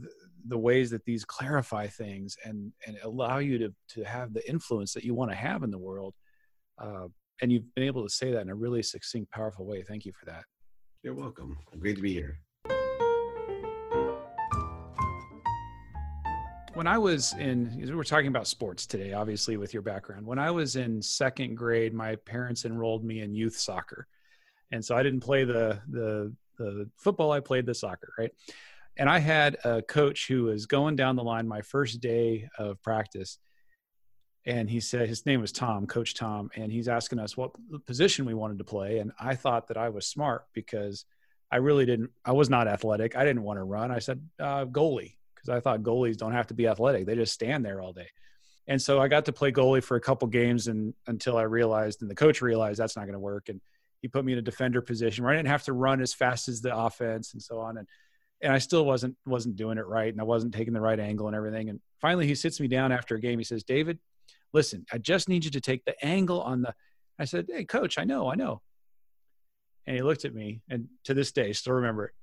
the 0.47 0.57
ways 0.57 0.89
that 0.91 1.03
these 1.05 1.25
clarify 1.25 1.87
things 1.87 2.37
and 2.45 2.71
and 2.85 2.97
allow 3.03 3.37
you 3.37 3.57
to 3.59 3.73
to 3.89 4.03
have 4.03 4.33
the 4.33 4.47
influence 4.49 4.93
that 4.93 5.03
you 5.03 5.13
want 5.13 5.31
to 5.31 5.37
have 5.37 5.63
in 5.63 5.71
the 5.71 5.77
world. 5.77 6.13
Uh, 6.77 7.07
and 7.41 7.51
you've 7.51 7.73
been 7.75 7.85
able 7.85 8.03
to 8.03 8.09
say 8.09 8.31
that 8.31 8.41
in 8.41 8.49
a 8.49 8.55
really 8.55 8.83
succinct, 8.83 9.31
powerful 9.31 9.65
way. 9.65 9.81
Thank 9.81 10.05
you 10.05 10.11
for 10.11 10.25
that. 10.25 10.43
You're 11.03 11.13
welcome. 11.13 11.57
Great 11.79 11.95
to 11.95 12.01
be 12.01 12.13
here. 12.13 12.39
When 16.73 16.87
I 16.87 16.97
was 16.97 17.33
in, 17.33 17.91
we're 17.95 18.03
talking 18.03 18.27
about 18.27 18.47
sports 18.47 18.85
today, 18.85 19.13
obviously, 19.13 19.57
with 19.57 19.73
your 19.73 19.81
background. 19.81 20.25
When 20.25 20.39
I 20.39 20.51
was 20.51 20.75
in 20.75 21.01
second 21.01 21.55
grade, 21.55 21.93
my 21.93 22.15
parents 22.15 22.65
enrolled 22.65 23.03
me 23.03 23.21
in 23.21 23.33
youth 23.33 23.57
soccer, 23.57 24.07
and 24.71 24.83
so 24.83 24.95
I 24.95 25.03
didn't 25.03 25.21
play 25.21 25.43
the 25.43 25.79
the 25.89 26.33
the 26.57 26.89
football. 26.97 27.31
I 27.31 27.39
played 27.39 27.65
the 27.65 27.73
soccer, 27.73 28.13
right? 28.17 28.31
And 28.97 29.09
I 29.09 29.19
had 29.19 29.57
a 29.63 29.81
coach 29.81 30.27
who 30.27 30.43
was 30.43 30.65
going 30.65 30.95
down 30.95 31.15
the 31.15 31.23
line 31.23 31.47
my 31.47 31.61
first 31.61 32.01
day 32.01 32.49
of 32.57 32.81
practice, 32.81 33.39
and 34.45 34.69
he 34.69 34.79
said 34.79 35.07
his 35.07 35.25
name 35.25 35.41
was 35.41 35.51
Tom, 35.51 35.87
Coach 35.87 36.15
Tom, 36.15 36.49
and 36.55 36.71
he's 36.71 36.87
asking 36.87 37.19
us 37.19 37.37
what 37.37 37.51
position 37.85 38.25
we 38.25 38.33
wanted 38.33 38.57
to 38.59 38.63
play, 38.63 38.99
and 38.99 39.11
I 39.19 39.35
thought 39.35 39.67
that 39.67 39.77
I 39.77 39.89
was 39.89 40.05
smart 40.05 40.45
because 40.53 41.05
I 41.51 41.57
really 41.57 41.85
didn't. 41.85 42.11
I 42.23 42.33
was 42.33 42.49
not 42.49 42.67
athletic. 42.67 43.15
I 43.15 43.25
didn't 43.25 43.43
want 43.43 43.57
to 43.57 43.63
run. 43.63 43.91
I 43.91 43.99
said 43.99 44.21
uh, 44.39 44.65
goalie 44.65 45.15
because 45.49 45.57
I 45.57 45.61
thought 45.61 45.83
goalies 45.83 46.17
don't 46.17 46.33
have 46.33 46.47
to 46.47 46.53
be 46.53 46.67
athletic; 46.67 47.05
they 47.05 47.15
just 47.15 47.33
stand 47.33 47.65
there 47.65 47.81
all 47.81 47.93
day. 47.93 48.07
And 48.67 48.81
so 48.81 49.01
I 49.01 49.07
got 49.07 49.25
to 49.25 49.33
play 49.33 49.51
goalie 49.51 49.83
for 49.83 49.97
a 49.97 50.01
couple 50.01 50.27
games, 50.27 50.67
and 50.67 50.93
until 51.07 51.37
I 51.37 51.43
realized, 51.43 52.01
and 52.01 52.09
the 52.09 52.15
coach 52.15 52.41
realized 52.41 52.79
that's 52.79 52.95
not 52.95 53.05
going 53.05 53.13
to 53.13 53.19
work, 53.19 53.49
and 53.49 53.59
he 54.01 54.07
put 54.07 54.23
me 54.23 54.33
in 54.33 54.39
a 54.39 54.43
defender 54.43 54.81
position 54.81 55.23
where 55.23 55.33
I 55.33 55.37
didn't 55.37 55.49
have 55.49 55.63
to 55.63 55.73
run 55.73 56.01
as 56.01 56.13
fast 56.13 56.47
as 56.47 56.61
the 56.61 56.75
offense 56.75 57.33
and 57.33 57.41
so 57.41 57.59
on, 57.59 57.77
and 57.77 57.87
and 58.41 58.53
I 58.53 58.59
still 58.59 58.85
wasn't 58.85 59.17
wasn't 59.25 59.55
doing 59.55 59.77
it 59.77 59.87
right, 59.87 60.11
and 60.11 60.21
I 60.21 60.25
wasn't 60.25 60.53
taking 60.53 60.73
the 60.73 60.81
right 60.81 60.99
angle 60.99 61.27
and 61.27 61.35
everything. 61.35 61.69
And 61.69 61.79
finally, 61.99 62.27
he 62.27 62.35
sits 62.35 62.59
me 62.59 62.67
down 62.67 62.91
after 62.91 63.15
a 63.15 63.19
game. 63.19 63.39
He 63.39 63.45
says, 63.45 63.63
"David, 63.63 63.99
listen, 64.53 64.85
I 64.91 64.99
just 64.99 65.27
need 65.27 65.45
you 65.45 65.51
to 65.51 65.61
take 65.61 65.85
the 65.85 66.05
angle 66.05 66.41
on 66.41 66.61
the." 66.61 66.73
I 67.17 67.25
said, 67.25 67.47
"Hey, 67.49 67.65
coach, 67.65 67.97
I 67.97 68.03
know, 68.03 68.31
I 68.31 68.35
know." 68.35 68.61
And 69.87 69.95
he 69.95 70.03
looked 70.03 70.25
at 70.25 70.33
me, 70.33 70.61
and 70.69 70.87
to 71.05 71.15
this 71.15 71.31
day, 71.31 71.53
still 71.53 71.73
remember 71.73 72.05
it. 72.05 72.13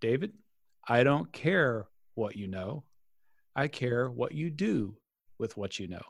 David, 0.00 0.32
I 0.86 1.02
don't 1.02 1.32
care 1.32 1.88
what 2.16 2.36
you 2.36 2.48
know. 2.48 2.84
I 3.54 3.68
care 3.68 4.10
what 4.10 4.32
you 4.32 4.50
do 4.50 4.96
with 5.38 5.56
what 5.56 5.78
you 5.78 5.88
know. 5.88 6.02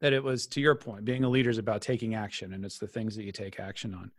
That 0.00 0.12
it 0.12 0.22
was, 0.22 0.46
to 0.48 0.60
your 0.60 0.74
point, 0.74 1.04
being 1.04 1.24
a 1.24 1.28
leader 1.28 1.50
is 1.50 1.58
about 1.58 1.80
taking 1.80 2.14
action, 2.14 2.52
and 2.52 2.64
it's 2.64 2.78
the 2.78 2.86
things 2.86 3.16
that 3.16 3.24
you 3.24 3.32
take 3.32 3.58
action 3.58 3.94
on. 3.94 4.10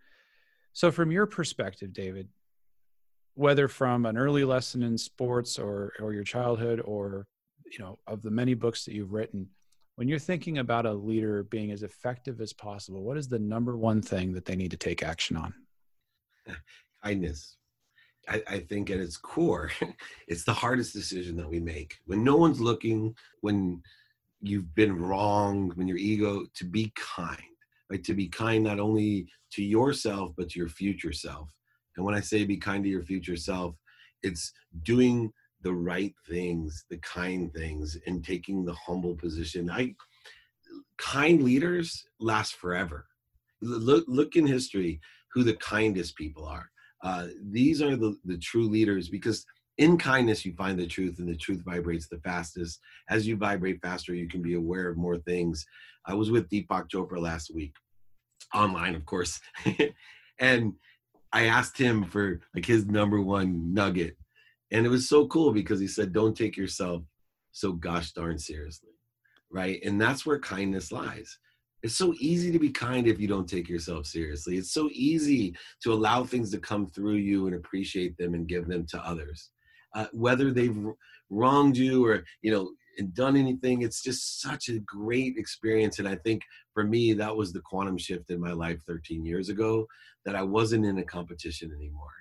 So, 0.71 0.91
from 0.91 1.12
your 1.12 1.28
perspective, 1.28 1.93
David, 1.93 2.30
whether 3.36 3.67
from 3.67 4.06
an 4.06 4.17
early 4.17 4.43
lesson 4.43 4.84
in 4.84 4.97
sports 4.97 5.60
or, 5.60 5.93
or 5.99 6.13
your 6.13 6.23
childhood 6.23 6.82
or 6.84 7.28
you 7.71 7.80
know 7.80 7.97
of 8.08 8.21
the 8.21 8.32
many 8.32 8.54
books 8.54 8.86
that 8.86 8.93
you've 8.93 9.13
written 9.13 9.47
when 9.95 10.08
you're 10.08 10.19
thinking 10.19 10.60
about 10.60 10.86
a 10.86 10.93
leader 10.93 11.43
being 11.43 11.71
as 11.71 11.84
effective 11.84 12.39
as 12.39 12.54
possible 12.54 13.04
what 13.04 13.17
is 13.17 13.28
the 13.28 13.39
number 13.39 13.76
one 13.76 14.02
thing 14.02 14.32
that 14.34 14.45
they 14.45 14.56
need 14.56 14.71
to 14.71 14.78
take 14.78 15.02
action 15.02 15.36
on 15.36 15.54
kindness 17.04 17.58
I, 18.29 18.41
I, 18.47 18.59
think 18.59 18.89
at 18.89 18.99
its 18.99 19.17
core, 19.17 19.71
it's 20.27 20.43
the 20.43 20.53
hardest 20.53 20.93
decision 20.93 21.36
that 21.38 21.49
we 21.49 21.59
make. 21.59 21.97
When 22.05 22.23
no 22.23 22.38
one's 22.38 22.62
looking, 22.62 23.15
when 23.41 23.81
you've 24.41 24.73
been 24.75 24.97
wrong, 24.97 25.71
when 25.75 25.88
your 25.88 25.97
ego, 25.97 26.45
to 26.55 26.65
be 26.65 26.91
kind, 26.95 27.38
right? 27.89 28.03
To 28.03 28.13
be 28.13 28.28
kind 28.28 28.63
not 28.63 28.80
only 28.80 29.28
to 29.53 29.63
yourself, 29.63 30.34
but 30.38 30.49
to 30.49 30.59
your 30.59 30.69
future 30.69 31.13
self. 31.13 31.49
And 31.95 32.05
when 32.05 32.15
I 32.15 32.21
say 32.21 32.43
be 32.43 32.57
kind 32.57 32.84
to 32.84 32.89
your 32.89 33.03
future 33.03 33.38
self, 33.38 33.76
it's 34.21 34.53
doing 34.84 35.32
the 35.61 35.74
right 35.74 36.13
things, 36.30 36.86
the 36.89 36.97
kind 36.97 37.53
things, 37.53 37.97
and 38.05 38.24
taking 38.24 38.65
the 38.65 38.74
humble 38.74 39.15
position. 39.15 39.69
I 39.69 39.95
kind 40.97 41.43
leaders 41.43 42.05
last 42.19 42.55
forever. 42.55 43.07
Look, 43.61 44.05
look 44.07 44.36
in 44.36 44.45
history 44.45 44.99
who 45.34 45.43
the 45.43 45.55
kindest 45.55 46.15
people 46.15 46.45
are 46.45 46.69
Uh, 47.04 47.28
these 47.51 47.82
are 47.82 47.95
the, 47.95 48.18
the 48.26 48.38
true 48.38 48.68
leaders 48.68 49.10
because 49.10 49.45
in 49.78 49.97
kindness 49.97 50.45
you 50.45 50.54
find 50.54 50.80
the 50.80 50.88
truth 50.88 51.20
and 51.20 51.28
the 51.28 51.36
truth 51.36 51.62
vibrates 51.66 52.08
the 52.08 52.20
fastest. 52.20 52.80
As 53.10 53.28
you 53.28 53.36
vibrate 53.36 53.82
faster 53.82 54.14
you 54.14 54.28
can 54.28 54.41
be 54.41 54.56
aware 54.56 54.89
of 54.89 54.97
more 54.97 55.18
things. 55.18 55.66
I 56.06 56.14
was 56.14 56.32
with 56.32 56.49
deepak 56.49 56.89
chopra 56.89 57.20
last 57.20 57.54
week 57.54 57.74
online 58.54 58.93
of 58.93 59.06
course 59.06 59.39
and 60.39 60.74
i 61.32 61.45
asked 61.45 61.78
him 61.78 62.04
for 62.04 62.39
like 62.54 62.66
his 62.66 62.86
number 62.86 63.20
one 63.20 63.74
nugget 63.74 64.16
and 64.72 64.86
it 64.86 64.89
was 64.89 65.10
so 65.10 65.26
cool 65.28 65.51
because 65.51 65.80
he 65.80 65.88
said 65.88 66.14
don't 66.14 66.38
take 66.38 66.56
yourself 66.56 67.01
so 67.51 67.72
gosh 67.72 68.12
darn 68.12 68.38
seriously 68.38 68.93
right? 69.54 69.80
And 69.86 70.01
that's 70.01 70.26
where 70.26 70.39
kindness 70.39 70.91
lies 70.91 71.38
it's 71.84 71.97
so 71.97 72.13
easy 72.17 72.51
to 72.51 72.59
be 72.59 72.69
kind 72.69 73.07
if 73.07 73.19
you 73.19 73.27
don't 73.27 73.47
take 73.47 73.67
yourself 73.67 74.05
seriously. 74.05 74.57
It's 74.57 74.73
so 74.73 74.89
easy 74.93 75.53
to 75.84 75.91
allow 75.91 76.23
things 76.23 76.49
to 76.51 76.57
come 76.57 76.88
through 76.88 77.15
you 77.15 77.47
and 77.47 77.55
appreciate 77.55 78.17
them 78.17 78.34
and 78.34 78.47
give 78.47 78.67
them 78.67 78.86
to 78.88 79.05
others. 79.05 79.51
Uh, 79.93 80.07
whether 80.13 80.51
they've 80.51 80.77
wronged 81.29 81.77
you 81.77 82.05
or 82.05 82.23
you 82.41 82.51
know 82.51 82.71
and 82.97 83.13
done 83.15 83.36
anything 83.36 83.81
it's 83.81 84.03
just 84.03 84.41
such 84.41 84.69
a 84.69 84.79
great 84.79 85.36
experience. 85.38 85.99
And 85.99 86.07
i 86.07 86.15
think 86.15 86.41
for 86.73 86.84
me 86.84 87.13
that 87.13 87.36
was 87.36 87.53
the 87.53 87.61
quantum 87.61 87.97
shift 87.97 88.29
in 88.31 88.39
my 88.39 88.51
life 88.51 88.79
13 88.88 89.25
years 89.25 89.49
ago 89.49 89.86
that 90.25 90.36
i 90.36 90.41
wasn't 90.41 90.86
in 90.86 90.97
a 90.97 91.03
competition 91.03 91.71
anymore 91.75 92.11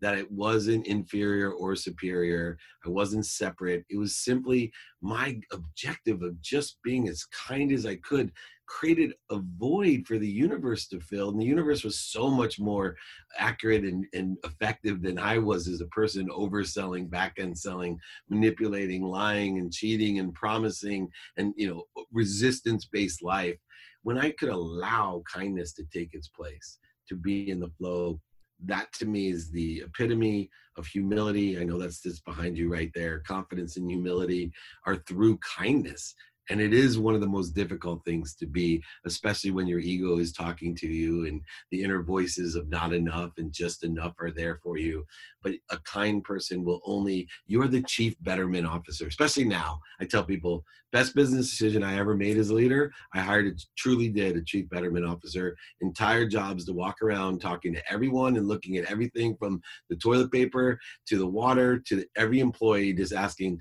that 0.00 0.16
it 0.16 0.30
wasn't 0.30 0.86
inferior 0.86 1.52
or 1.52 1.76
superior 1.76 2.56
i 2.84 2.88
wasn't 2.88 3.24
separate 3.24 3.84
it 3.88 3.96
was 3.96 4.16
simply 4.16 4.72
my 5.00 5.38
objective 5.52 6.22
of 6.22 6.40
just 6.40 6.78
being 6.82 7.08
as 7.08 7.24
kind 7.26 7.72
as 7.72 7.86
i 7.86 7.96
could 7.96 8.32
created 8.70 9.14
a 9.30 9.40
void 9.58 10.06
for 10.06 10.16
the 10.16 10.28
universe 10.28 10.86
to 10.86 11.00
fill. 11.00 11.30
And 11.30 11.40
the 11.40 11.44
universe 11.44 11.82
was 11.82 11.98
so 11.98 12.30
much 12.30 12.60
more 12.60 12.96
accurate 13.36 13.84
and, 13.84 14.06
and 14.14 14.38
effective 14.44 15.02
than 15.02 15.18
I 15.18 15.38
was 15.38 15.66
as 15.66 15.80
a 15.80 15.86
person 15.86 16.28
overselling, 16.28 17.10
back 17.10 17.34
end 17.38 17.58
selling, 17.58 17.98
manipulating, 18.28 19.02
lying 19.02 19.58
and 19.58 19.72
cheating 19.72 20.20
and 20.20 20.32
promising 20.32 21.08
and 21.36 21.52
you 21.56 21.68
know 21.68 22.04
resistance 22.12 22.86
based 22.86 23.22
life. 23.22 23.58
When 24.02 24.16
I 24.16 24.30
could 24.30 24.50
allow 24.50 25.22
kindness 25.30 25.74
to 25.74 25.84
take 25.92 26.14
its 26.14 26.28
place, 26.28 26.78
to 27.08 27.16
be 27.16 27.50
in 27.50 27.58
the 27.58 27.70
flow, 27.76 28.20
that 28.64 28.92
to 28.94 29.06
me 29.06 29.28
is 29.28 29.50
the 29.50 29.82
epitome 29.84 30.50
of 30.76 30.86
humility. 30.86 31.58
I 31.58 31.64
know 31.64 31.78
that's 31.78 32.02
just 32.02 32.24
behind 32.24 32.56
you 32.56 32.70
right 32.70 32.90
there. 32.94 33.20
Confidence 33.20 33.76
and 33.76 33.90
humility 33.90 34.52
are 34.86 34.96
through 34.96 35.38
kindness 35.38 36.14
and 36.50 36.60
it 36.60 36.74
is 36.74 36.98
one 36.98 37.14
of 37.14 37.20
the 37.20 37.28
most 37.28 37.50
difficult 37.50 38.04
things 38.04 38.34
to 38.34 38.46
be 38.46 38.82
especially 39.06 39.52
when 39.52 39.66
your 39.66 39.78
ego 39.78 40.18
is 40.18 40.32
talking 40.32 40.74
to 40.74 40.88
you 40.88 41.24
and 41.26 41.40
the 41.70 41.82
inner 41.82 42.02
voices 42.02 42.56
of 42.56 42.68
not 42.68 42.92
enough 42.92 43.30
and 43.38 43.52
just 43.52 43.84
enough 43.84 44.14
are 44.18 44.32
there 44.32 44.58
for 44.62 44.76
you. 44.76 45.06
But 45.42 45.54
a 45.70 45.78
kind 45.78 46.22
person 46.22 46.64
will 46.64 46.80
only 46.84 47.28
you're 47.46 47.68
the 47.68 47.82
chief 47.82 48.16
betterment 48.20 48.66
officer 48.66 49.06
especially 49.06 49.44
now. 49.44 49.80
I 50.00 50.04
tell 50.04 50.24
people 50.24 50.64
best 50.92 51.14
business 51.14 51.48
decision 51.48 51.84
i 51.84 51.96
ever 51.96 52.16
made 52.16 52.36
as 52.36 52.50
a 52.50 52.54
leader 52.54 52.92
i 53.14 53.20
hired 53.20 53.46
a 53.46 53.52
truly 53.78 54.08
did 54.08 54.36
a 54.36 54.42
chief 54.42 54.68
betterment 54.68 55.06
officer. 55.06 55.56
Entire 55.80 56.26
jobs 56.26 56.64
to 56.64 56.72
walk 56.72 57.00
around 57.00 57.40
talking 57.40 57.72
to 57.74 57.92
everyone 57.92 58.36
and 58.36 58.48
looking 58.48 58.76
at 58.76 58.90
everything 58.90 59.36
from 59.36 59.62
the 59.88 59.96
toilet 59.96 60.32
paper 60.32 60.78
to 61.06 61.16
the 61.16 61.26
water 61.26 61.78
to 61.78 62.04
every 62.16 62.40
employee 62.40 62.92
just 62.92 63.12
asking 63.12 63.60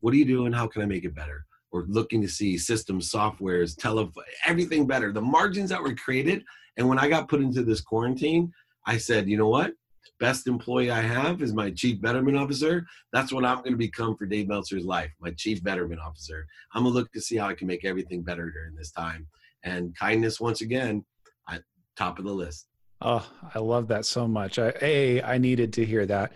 what 0.00 0.14
are 0.14 0.16
you 0.16 0.24
doing? 0.24 0.50
How 0.50 0.66
can 0.66 0.80
i 0.80 0.86
make 0.86 1.04
it 1.04 1.14
better 1.14 1.44
or 1.72 1.84
looking 1.88 2.20
to 2.22 2.28
see 2.28 2.58
systems, 2.58 3.10
softwares, 3.10 3.76
telephone, 3.76 4.24
everything 4.46 4.86
better. 4.86 5.12
The 5.12 5.20
margins 5.20 5.70
that 5.70 5.82
were 5.82 5.94
created. 5.94 6.44
And 6.76 6.88
when 6.88 6.98
I 6.98 7.08
got 7.08 7.28
put 7.28 7.40
into 7.40 7.62
this 7.62 7.80
quarantine, 7.80 8.52
I 8.86 8.96
said, 8.96 9.28
you 9.28 9.36
know 9.36 9.48
what? 9.48 9.72
Best 10.18 10.46
employee 10.46 10.90
I 10.90 11.00
have 11.00 11.42
is 11.42 11.54
my 11.54 11.70
chief 11.70 12.00
betterment 12.00 12.36
officer. 12.36 12.84
That's 13.12 13.32
what 13.32 13.44
I'm 13.44 13.58
going 13.58 13.72
to 13.72 13.78
become 13.78 14.16
for 14.16 14.26
Dave 14.26 14.48
Meltzer's 14.48 14.84
life, 14.84 15.10
my 15.20 15.30
chief 15.30 15.62
betterment 15.62 16.00
officer. 16.00 16.46
I'm 16.74 16.82
going 16.82 16.92
to 16.92 16.98
look 16.98 17.12
to 17.12 17.20
see 17.20 17.36
how 17.36 17.48
I 17.48 17.54
can 17.54 17.66
make 17.66 17.84
everything 17.84 18.22
better 18.22 18.50
during 18.50 18.74
this 18.74 18.92
time. 18.92 19.26
And 19.62 19.96
kindness, 19.96 20.40
once 20.40 20.60
again, 20.60 21.04
at 21.48 21.62
top 21.96 22.18
of 22.18 22.24
the 22.24 22.32
list. 22.32 22.66
Oh, 23.02 23.26
I 23.54 23.58
love 23.60 23.88
that 23.88 24.04
so 24.04 24.28
much. 24.28 24.58
I, 24.58 24.74
a, 24.82 25.22
I 25.22 25.38
needed 25.38 25.72
to 25.74 25.84
hear 25.84 26.04
that. 26.06 26.32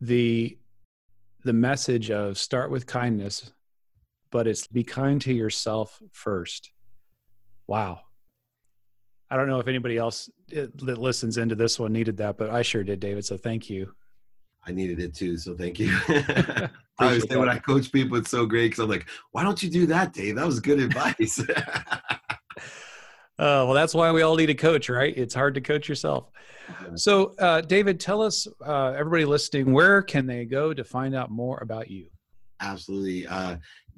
The 0.00 0.56
the 1.42 1.52
message 1.52 2.10
of 2.10 2.36
start 2.36 2.70
with 2.70 2.86
kindness 2.86 3.52
but 4.30 4.46
it's 4.46 4.66
be 4.66 4.84
kind 4.84 5.20
to 5.22 5.32
yourself 5.32 6.00
first. 6.12 6.70
Wow. 7.66 8.00
I 9.30 9.36
don't 9.36 9.48
know 9.48 9.60
if 9.60 9.68
anybody 9.68 9.96
else 9.96 10.28
eh, 10.52 10.66
that 10.74 10.98
listens 10.98 11.38
into 11.38 11.54
this 11.54 11.78
one 11.78 11.92
needed 11.92 12.16
that, 12.16 12.36
but 12.36 12.50
I 12.50 12.62
sure 12.62 12.82
did, 12.82 13.00
David. 13.00 13.24
So 13.24 13.36
thank 13.36 13.70
you. 13.70 13.94
I 14.66 14.72
needed 14.72 15.00
it 15.00 15.14
too. 15.14 15.36
So 15.36 15.54
thank 15.54 15.78
you. 15.78 15.96
I 16.08 16.68
always 16.98 17.28
say 17.28 17.36
when 17.36 17.48
I 17.48 17.58
coach 17.58 17.92
people, 17.92 18.18
it's 18.18 18.30
so 18.30 18.44
great 18.44 18.66
because 18.66 18.80
I'm 18.80 18.90
like, 18.90 19.08
why 19.30 19.42
don't 19.42 19.62
you 19.62 19.70
do 19.70 19.86
that, 19.86 20.12
Dave? 20.12 20.36
That 20.36 20.46
was 20.46 20.60
good 20.60 20.80
advice. 20.80 21.42
Uh, 23.38 23.64
well, 23.64 23.72
that's 23.72 23.94
why 23.94 24.12
we 24.12 24.20
all 24.20 24.36
need 24.36 24.50
a 24.50 24.54
coach, 24.54 24.90
right? 24.90 25.16
It's 25.16 25.34
hard 25.34 25.54
to 25.54 25.62
coach 25.62 25.88
yourself. 25.88 26.30
So, 26.94 27.34
uh, 27.38 27.62
David, 27.62 27.98
tell 27.98 28.20
us, 28.20 28.46
uh, 28.62 28.88
everybody 28.88 29.24
listening, 29.24 29.72
where 29.72 30.02
can 30.02 30.26
they 30.26 30.44
go 30.44 30.74
to 30.74 30.84
find 30.84 31.14
out 31.14 31.30
more 31.30 31.58
about 31.62 31.90
you? 31.90 32.08
Absolutely. 32.60 33.26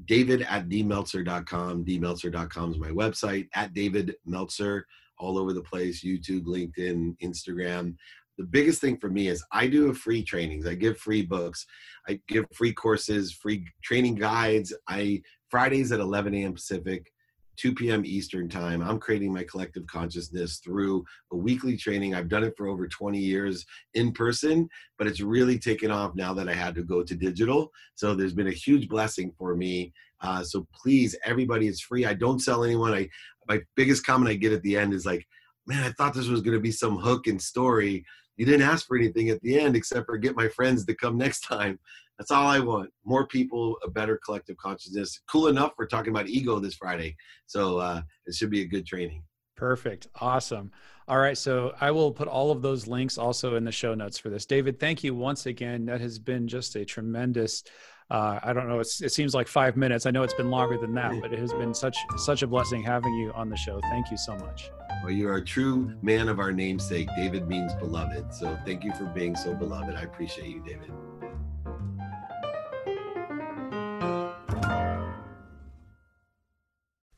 David 0.06 0.42
at 0.48 0.68
dmeltzer.com. 0.68 1.84
dmeltzer.com 1.84 2.70
is 2.72 2.78
my 2.78 2.90
website. 2.90 3.48
At 3.54 3.74
David 3.74 4.14
Meltzer, 4.26 4.86
all 5.18 5.38
over 5.38 5.52
the 5.52 5.62
place 5.62 6.04
YouTube, 6.04 6.44
LinkedIn, 6.44 7.16
Instagram. 7.22 7.96
The 8.38 8.44
biggest 8.44 8.80
thing 8.80 8.96
for 8.98 9.10
me 9.10 9.28
is 9.28 9.44
I 9.52 9.66
do 9.66 9.92
free 9.92 10.22
trainings. 10.22 10.66
I 10.66 10.74
give 10.74 10.98
free 10.98 11.22
books. 11.22 11.66
I 12.08 12.20
give 12.28 12.46
free 12.54 12.72
courses, 12.72 13.32
free 13.32 13.66
training 13.84 14.16
guides. 14.16 14.74
I 14.88 15.22
Fridays 15.50 15.92
at 15.92 16.00
11 16.00 16.34
a.m. 16.34 16.54
Pacific. 16.54 17.12
2 17.56 17.74
p.m. 17.74 18.04
Eastern 18.04 18.48
time. 18.48 18.82
I'm 18.82 18.98
creating 18.98 19.32
my 19.32 19.44
collective 19.44 19.86
consciousness 19.86 20.58
through 20.58 21.04
a 21.32 21.36
weekly 21.36 21.76
training. 21.76 22.14
I've 22.14 22.28
done 22.28 22.44
it 22.44 22.54
for 22.56 22.66
over 22.66 22.86
20 22.88 23.18
years 23.18 23.64
in 23.94 24.12
person, 24.12 24.68
but 24.98 25.06
it's 25.06 25.20
really 25.20 25.58
taken 25.58 25.90
off 25.90 26.14
now 26.14 26.32
that 26.34 26.48
I 26.48 26.54
had 26.54 26.74
to 26.76 26.82
go 26.82 27.02
to 27.02 27.14
digital. 27.14 27.70
So 27.94 28.14
there's 28.14 28.34
been 28.34 28.48
a 28.48 28.52
huge 28.52 28.88
blessing 28.88 29.32
for 29.38 29.54
me. 29.54 29.92
Uh, 30.20 30.42
so 30.42 30.66
please, 30.74 31.16
everybody, 31.24 31.68
it's 31.68 31.80
free. 31.80 32.06
I 32.06 32.14
don't 32.14 32.40
sell 32.40 32.64
anyone. 32.64 32.94
I 32.94 33.08
my 33.48 33.60
biggest 33.74 34.06
comment 34.06 34.30
I 34.30 34.34
get 34.34 34.52
at 34.52 34.62
the 34.62 34.76
end 34.76 34.94
is 34.94 35.04
like, 35.04 35.26
"Man, 35.66 35.82
I 35.82 35.90
thought 35.90 36.14
this 36.14 36.28
was 36.28 36.42
going 36.42 36.54
to 36.54 36.60
be 36.60 36.70
some 36.70 36.96
hook 36.96 37.26
and 37.26 37.42
story. 37.42 38.04
You 38.36 38.46
didn't 38.46 38.62
ask 38.68 38.86
for 38.86 38.96
anything 38.96 39.30
at 39.30 39.40
the 39.42 39.58
end 39.58 39.74
except 39.74 40.06
for 40.06 40.16
get 40.16 40.36
my 40.36 40.48
friends 40.48 40.84
to 40.86 40.94
come 40.94 41.18
next 41.18 41.40
time." 41.48 41.78
That's 42.22 42.30
all 42.30 42.46
I 42.46 42.60
want. 42.60 42.88
More 43.04 43.26
people, 43.26 43.76
a 43.84 43.90
better 43.90 44.16
collective 44.24 44.56
consciousness. 44.56 45.22
Cool 45.28 45.48
enough. 45.48 45.72
We're 45.76 45.86
talking 45.86 46.12
about 46.12 46.28
ego 46.28 46.60
this 46.60 46.76
Friday. 46.76 47.16
So 47.46 47.78
uh, 47.78 48.02
it 48.26 48.36
should 48.36 48.48
be 48.48 48.60
a 48.60 48.64
good 48.64 48.86
training. 48.86 49.24
Perfect. 49.56 50.06
Awesome. 50.20 50.70
All 51.08 51.18
right. 51.18 51.36
So 51.36 51.74
I 51.80 51.90
will 51.90 52.12
put 52.12 52.28
all 52.28 52.52
of 52.52 52.62
those 52.62 52.86
links 52.86 53.18
also 53.18 53.56
in 53.56 53.64
the 53.64 53.72
show 53.72 53.94
notes 53.94 54.18
for 54.18 54.30
this. 54.30 54.46
David, 54.46 54.78
thank 54.78 55.02
you 55.02 55.16
once 55.16 55.46
again. 55.46 55.84
That 55.86 56.00
has 56.00 56.20
been 56.20 56.46
just 56.46 56.76
a 56.76 56.84
tremendous. 56.84 57.64
Uh, 58.08 58.38
I 58.40 58.52
don't 58.52 58.68
know. 58.68 58.78
it 58.78 58.86
seems 58.86 59.34
like 59.34 59.48
five 59.48 59.76
minutes. 59.76 60.06
I 60.06 60.12
know 60.12 60.22
it's 60.22 60.32
been 60.34 60.50
longer 60.50 60.78
than 60.78 60.94
that, 60.94 61.20
but 61.20 61.32
it 61.32 61.40
has 61.40 61.52
been 61.52 61.74
such 61.74 61.98
such 62.18 62.42
a 62.42 62.46
blessing 62.46 62.84
having 62.84 63.14
you 63.14 63.32
on 63.32 63.48
the 63.48 63.56
show. 63.56 63.80
Thank 63.90 64.12
you 64.12 64.16
so 64.16 64.36
much. 64.36 64.70
Well, 65.02 65.10
you 65.10 65.28
are 65.28 65.38
a 65.38 65.44
true 65.44 65.92
man 66.02 66.28
of 66.28 66.38
our 66.38 66.52
namesake. 66.52 67.08
David 67.16 67.48
means 67.48 67.74
beloved. 67.74 68.32
So 68.32 68.56
thank 68.64 68.84
you 68.84 68.92
for 68.92 69.06
being 69.06 69.34
so 69.34 69.54
beloved. 69.54 69.96
I 69.96 70.02
appreciate 70.02 70.50
you, 70.50 70.62
David. 70.64 70.92